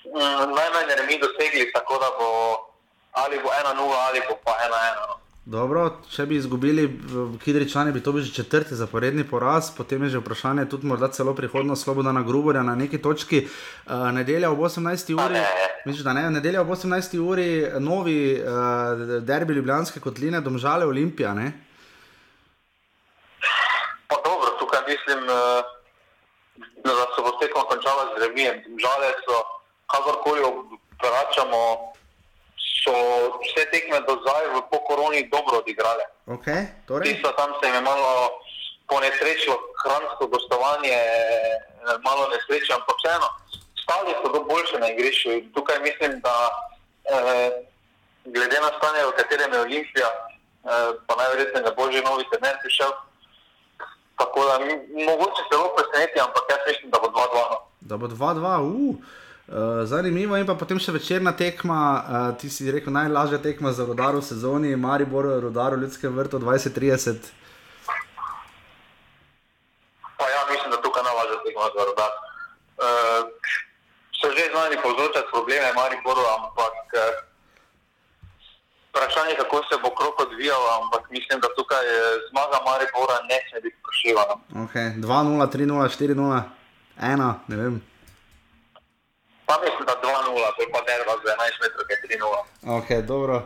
um, 0.05 0.55
najmanj 0.59 0.91
remi 1.01 1.19
dosegli, 1.19 1.73
tako 1.73 1.99
da 1.99 2.11
bo 2.19 2.29
ali 3.13 3.39
bo 3.43 3.49
1-0 3.49 3.95
ali 4.07 4.21
bo 4.29 4.35
pa 4.45 4.53
1-1. 4.53 5.26
Dobro, 5.47 5.85
če 6.11 6.25
bi 6.27 6.37
izgubili 6.37 6.89
Kidričani, 7.45 7.93
bi 7.95 8.01
to 8.03 8.13
bil 8.13 8.25
že 8.27 8.33
četrti 8.35 8.75
zaporedni 8.75 9.23
poraz, 9.25 9.71
potem 9.77 10.03
je 10.03 10.09
že 10.17 10.19
vprašanje, 10.19 10.65
tudi 10.69 10.87
morda 10.87 11.09
celo 11.09 11.35
prihodnost 11.35 11.85
Sloboda 11.85 12.13
na 12.13 12.23
Gruborja 12.27 12.63
na 12.63 12.75
neki 12.75 12.99
točki. 12.99 13.47
Uh, 13.47 14.11
nedelja 14.11 14.51
ob 14.51 14.59
18. 14.59 15.15
uri, 15.15 15.45
misliš, 15.87 16.03
da 16.03 16.13
ne, 16.13 16.31
nedelja 16.31 16.61
ob 16.67 16.75
18. 16.75 17.19
uri, 17.19 17.71
novi 17.79 18.43
uh, 18.43 19.23
derbi 19.23 19.55
Ljubljanske 19.55 20.01
kotline, 20.01 20.41
domžale 20.41 20.87
Olimpija, 20.87 21.35
ne? 21.35 21.53
mislim, 24.87 25.31
eh, 25.31 25.63
da 26.85 26.91
se 27.15 27.23
bo 27.23 27.31
tekmo 27.41 27.63
končala 27.71 28.03
z 28.13 28.15
remijem. 28.23 28.57
Žale 28.83 29.09
so, 29.27 29.37
kakorkoli 29.93 30.41
vračamo, 31.03 31.61
so 32.87 32.95
vse 33.43 33.67
tekme 33.75 33.99
do 34.07 34.15
zdaj 34.23 34.45
v 34.55 34.63
pokoroni 34.71 35.27
dobro 35.27 35.59
odigrale. 35.59 36.07
Okay, 36.27 36.71
torej. 36.87 37.19
Tam 37.23 37.51
se 37.59 37.67
je 37.69 37.81
malo 37.81 38.31
po 38.87 39.01
nesrečo 39.03 39.59
hransko 39.83 40.27
gostovanje, 40.27 40.99
malo 42.07 42.31
nesreče, 42.31 42.73
ampak 42.79 42.97
vseeno, 43.03 43.29
stali 43.83 44.15
so 44.23 44.29
do 44.33 44.41
boljše 44.47 44.79
na 44.79 44.89
igrišču. 44.95 45.29
Tukaj 45.55 45.79
mislim, 45.83 46.21
da 46.23 46.35
eh, 47.11 47.51
glede 48.25 48.59
na 48.61 48.71
stanje, 48.79 49.03
v 49.11 49.17
katerem 49.19 49.53
je 49.53 49.61
Olimpija, 49.61 50.09
eh, 50.11 50.91
pa 51.07 51.13
najverjetneje 51.15 51.65
ne 51.67 51.73
bo 51.77 51.91
že 51.93 52.03
novi 52.03 52.25
trener 52.31 52.57
prišel. 52.63 52.93
Tako 54.19 54.41
da 54.49 54.55
mogoče 55.11 55.43
celo 55.51 55.69
preseneti, 55.77 56.21
ampak 56.21 56.45
jaz 56.51 56.63
mislim, 56.67 56.91
da 56.91 56.99
bo 56.99 57.07
2-2. 57.07 57.51
No. 57.51 57.59
Da 57.81 57.97
bo 57.97 58.07
2-2, 58.07 58.59
uf. 58.63 58.97
Uh, 59.47 59.87
zanimivo 59.87 60.35
je 60.37 60.43
pa 60.43 60.57
potem 60.59 60.79
še 60.83 60.91
večerna 60.91 61.31
tekma, 61.39 61.79
uh, 61.79 62.33
ti 62.35 62.51
si 62.51 62.67
rekel 62.67 62.91
najlažja 62.91 63.39
tekma 63.39 63.71
za 63.71 63.87
rodar 63.87 64.19
v 64.19 64.23
sezoni, 64.27 64.73
Maribor, 64.75 65.29
rodar 65.39 65.77
v 65.77 65.85
ljudskem 65.85 66.11
vrtu 66.19 66.41
2030. 66.43 67.31
Pa 70.19 70.27
ja, 70.27 70.43
mislim, 70.51 70.75
da 70.75 70.83
tukaj 70.83 71.07
najlažja 71.07 71.39
tekma 71.47 71.71
za 71.79 71.87
rodar. 71.93 72.13
Uh, 72.75 73.31
so 74.19 74.35
že 74.35 74.51
znani 74.51 74.83
povzročati 74.83 75.31
probleme 75.31 75.71
Mariboru, 75.79 76.27
ampak 76.27 76.99
uh, 76.99 77.07
vprašanje, 78.91 79.39
kako 79.39 79.63
se 79.71 79.79
bo 79.79 79.95
krok 79.95 80.27
odvijal, 80.27 80.63
ampak 80.83 81.07
mislim, 81.11 81.39
da 81.39 81.55
tukaj 81.55 81.87
zmaga 82.35 82.59
Maribora 82.67 83.23
ne 83.31 83.39
sme 83.47 83.63
biti 83.63 83.79
prošivana. 83.87 84.35
Okay. 84.67 84.89
2-0, 84.99 85.39
3-0, 85.55 85.87
4-0, 86.03 86.43
1, 86.99 87.35
ne 87.47 87.57
vem. 87.63 87.77
Pa 89.49 89.55
mislim, 89.65 89.85
da 89.91 89.95
2-0, 90.03 90.57
to 90.57 90.61
je 90.63 90.69
pa 90.75 90.81
derva 90.89 91.15
za 91.25 91.31
11 91.39 91.63
metrov, 91.63 91.85
3-0. 92.05 92.79
Ok, 92.79 92.89
dobro. 93.07 93.37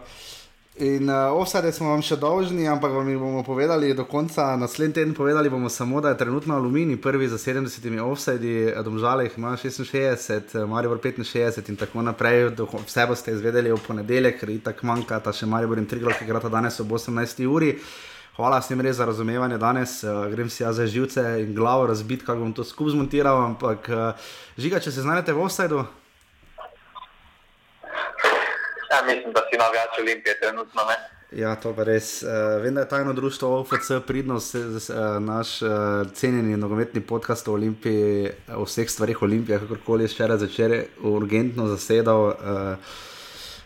In 0.80 1.10
uh, 1.10 1.14
eh, 1.14 1.30
offside 1.30 1.72
smo 1.72 1.90
vam 1.90 2.00
še 2.00 2.16
dolžni, 2.16 2.64
ampak 2.70 2.92
vam 2.94 3.08
bomo 3.20 3.42
povedali 3.44 3.90
do 3.94 4.06
konca 4.08 4.54
naslednji 4.56 4.94
teden. 4.94 5.14
Povedali 5.14 5.50
bomo 5.50 5.68
samo, 5.68 6.00
da 6.00 6.08
je 6.08 6.18
trenutno 6.22 6.54
Alumini 6.56 6.96
prvi 6.96 7.28
za 7.28 7.36
70 7.38 8.00
offside, 8.00 8.72
Domžale 8.84 9.26
jih 9.26 9.36
ima 9.36 9.56
66, 9.56 10.54
Maribor 10.66 10.98
65 11.02 11.68
in 11.68 11.76
tako 11.76 12.02
naprej. 12.02 12.50
Do, 12.56 12.68
vse 12.86 13.06
boste 13.06 13.34
izvedeli 13.34 13.72
v 13.72 13.82
ponedeljek, 13.86 14.40
ker 14.40 14.50
je 14.50 14.62
tako 14.70 14.86
manjka, 14.86 15.20
ta 15.20 15.34
še 15.36 15.46
Maribor 15.46 15.78
in 15.78 15.90
Triglav, 15.90 16.16
ki 16.16 16.24
igrata 16.24 16.48
danes 16.48 16.80
ob 16.80 16.96
18. 16.96 17.44
uri. 17.44 17.74
Hvala 18.40 18.60
vsem 18.60 18.80
res 18.80 18.96
za 18.96 19.04
razumevanje 19.04 19.58
danes. 19.60 20.00
Uh, 20.02 20.24
grem 20.32 20.48
si 20.50 20.62
jaz 20.62 20.80
za 20.80 20.86
živce 20.86 21.20
in 21.44 21.54
glavo 21.54 21.86
razbiti, 21.86 22.24
kako 22.24 22.40
bom 22.40 22.52
to 22.56 22.64
skupaj 22.64 22.96
zmontiral. 22.96 23.44
Ampak 23.44 23.88
uh, 23.92 24.28
žiga, 24.56 24.80
če 24.80 24.92
se 24.92 25.04
znajdete 25.04 25.36
v 25.36 25.44
offsajdu. 25.44 25.84
Ja, 28.90 29.02
mislim, 29.06 29.32
da 29.36 29.44
si 29.46 29.60
navijač 29.60 29.98
Olimpije 30.00 30.40
trenutno. 30.40 30.86
Ne? 30.88 30.96
Ja, 31.42 31.52
to 31.60 31.74
pa 31.76 31.84
res. 31.86 32.22
Uh, 32.24 32.56
vem, 32.64 32.74
da 32.74 32.86
je 32.86 32.88
tajno 32.88 33.12
društvo 33.12 33.52
OFC 33.60 34.00
pridno, 34.06 34.40
se, 34.40 34.58
uh, 34.58 35.20
naš 35.20 35.60
uh, 35.62 35.70
cenjeni 36.14 36.56
nogometni 36.56 37.00
podcast 37.00 37.48
o 37.48 37.54
Olimpiji, 37.60 38.32
o 38.56 38.64
vseh 38.64 38.90
stvarih 38.90 39.22
Olimpije, 39.22 39.60
kakorkoli 39.60 40.08
je 40.08 40.14
včeraj 40.16 40.42
začer 40.46 40.76
urgentno 41.12 41.68
zasedal. 41.70 42.32
Uh, 42.32 42.98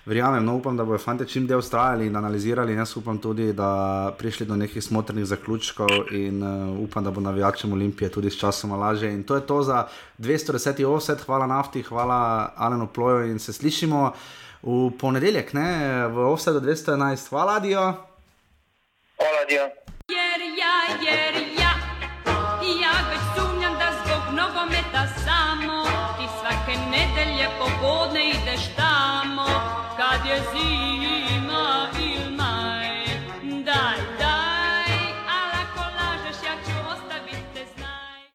Verjamem, 0.06 0.44
no 0.44 0.56
upam, 0.56 0.76
da 0.76 0.84
bodo 0.84 0.98
fanti 0.98 1.24
čim 1.26 1.46
dlje 1.46 1.56
ustrajali 1.56 2.06
in 2.06 2.16
analizirali. 2.16 2.74
Jaz 2.74 2.96
upam 2.96 3.18
tudi, 3.18 3.52
da 3.52 4.12
prišli 4.18 4.46
do 4.46 4.56
nekih 4.56 4.84
smotrnih 4.84 5.24
zaključkov 5.24 5.88
in 6.12 6.42
uh, 6.42 6.78
upam, 6.78 7.04
da 7.04 7.10
bo 7.10 7.20
navijačem 7.20 7.72
Olimpije 7.72 8.10
tudi 8.10 8.30
s 8.30 8.38
časom 8.38 8.72
lažje. 8.72 9.12
In 9.12 9.22
to 9.24 9.34
je 9.34 9.46
to 9.46 9.62
za 9.62 9.86
210 10.18 10.84
offset. 10.84 11.20
Hvala 11.20 11.46
nafti, 11.46 11.82
hvala 11.82 12.52
Alenu 12.56 12.86
Ploju 12.86 13.30
in 13.30 13.38
se 13.38 13.52
slišimo 13.52 14.12
v 14.62 14.90
ponedeljek, 15.00 15.52
ne, 15.52 16.06
v 16.08 16.18
Offsetu 16.32 16.60
211. 16.60 17.28
Hvala, 17.28 17.58
Dio. 17.60 17.94
Hvala, 19.16 19.44
Dio. 19.48 19.62
Jer 20.08 20.40
ja, 20.58 20.76
jer 21.00 21.34
ja, 21.34 21.58
ja 21.58 21.63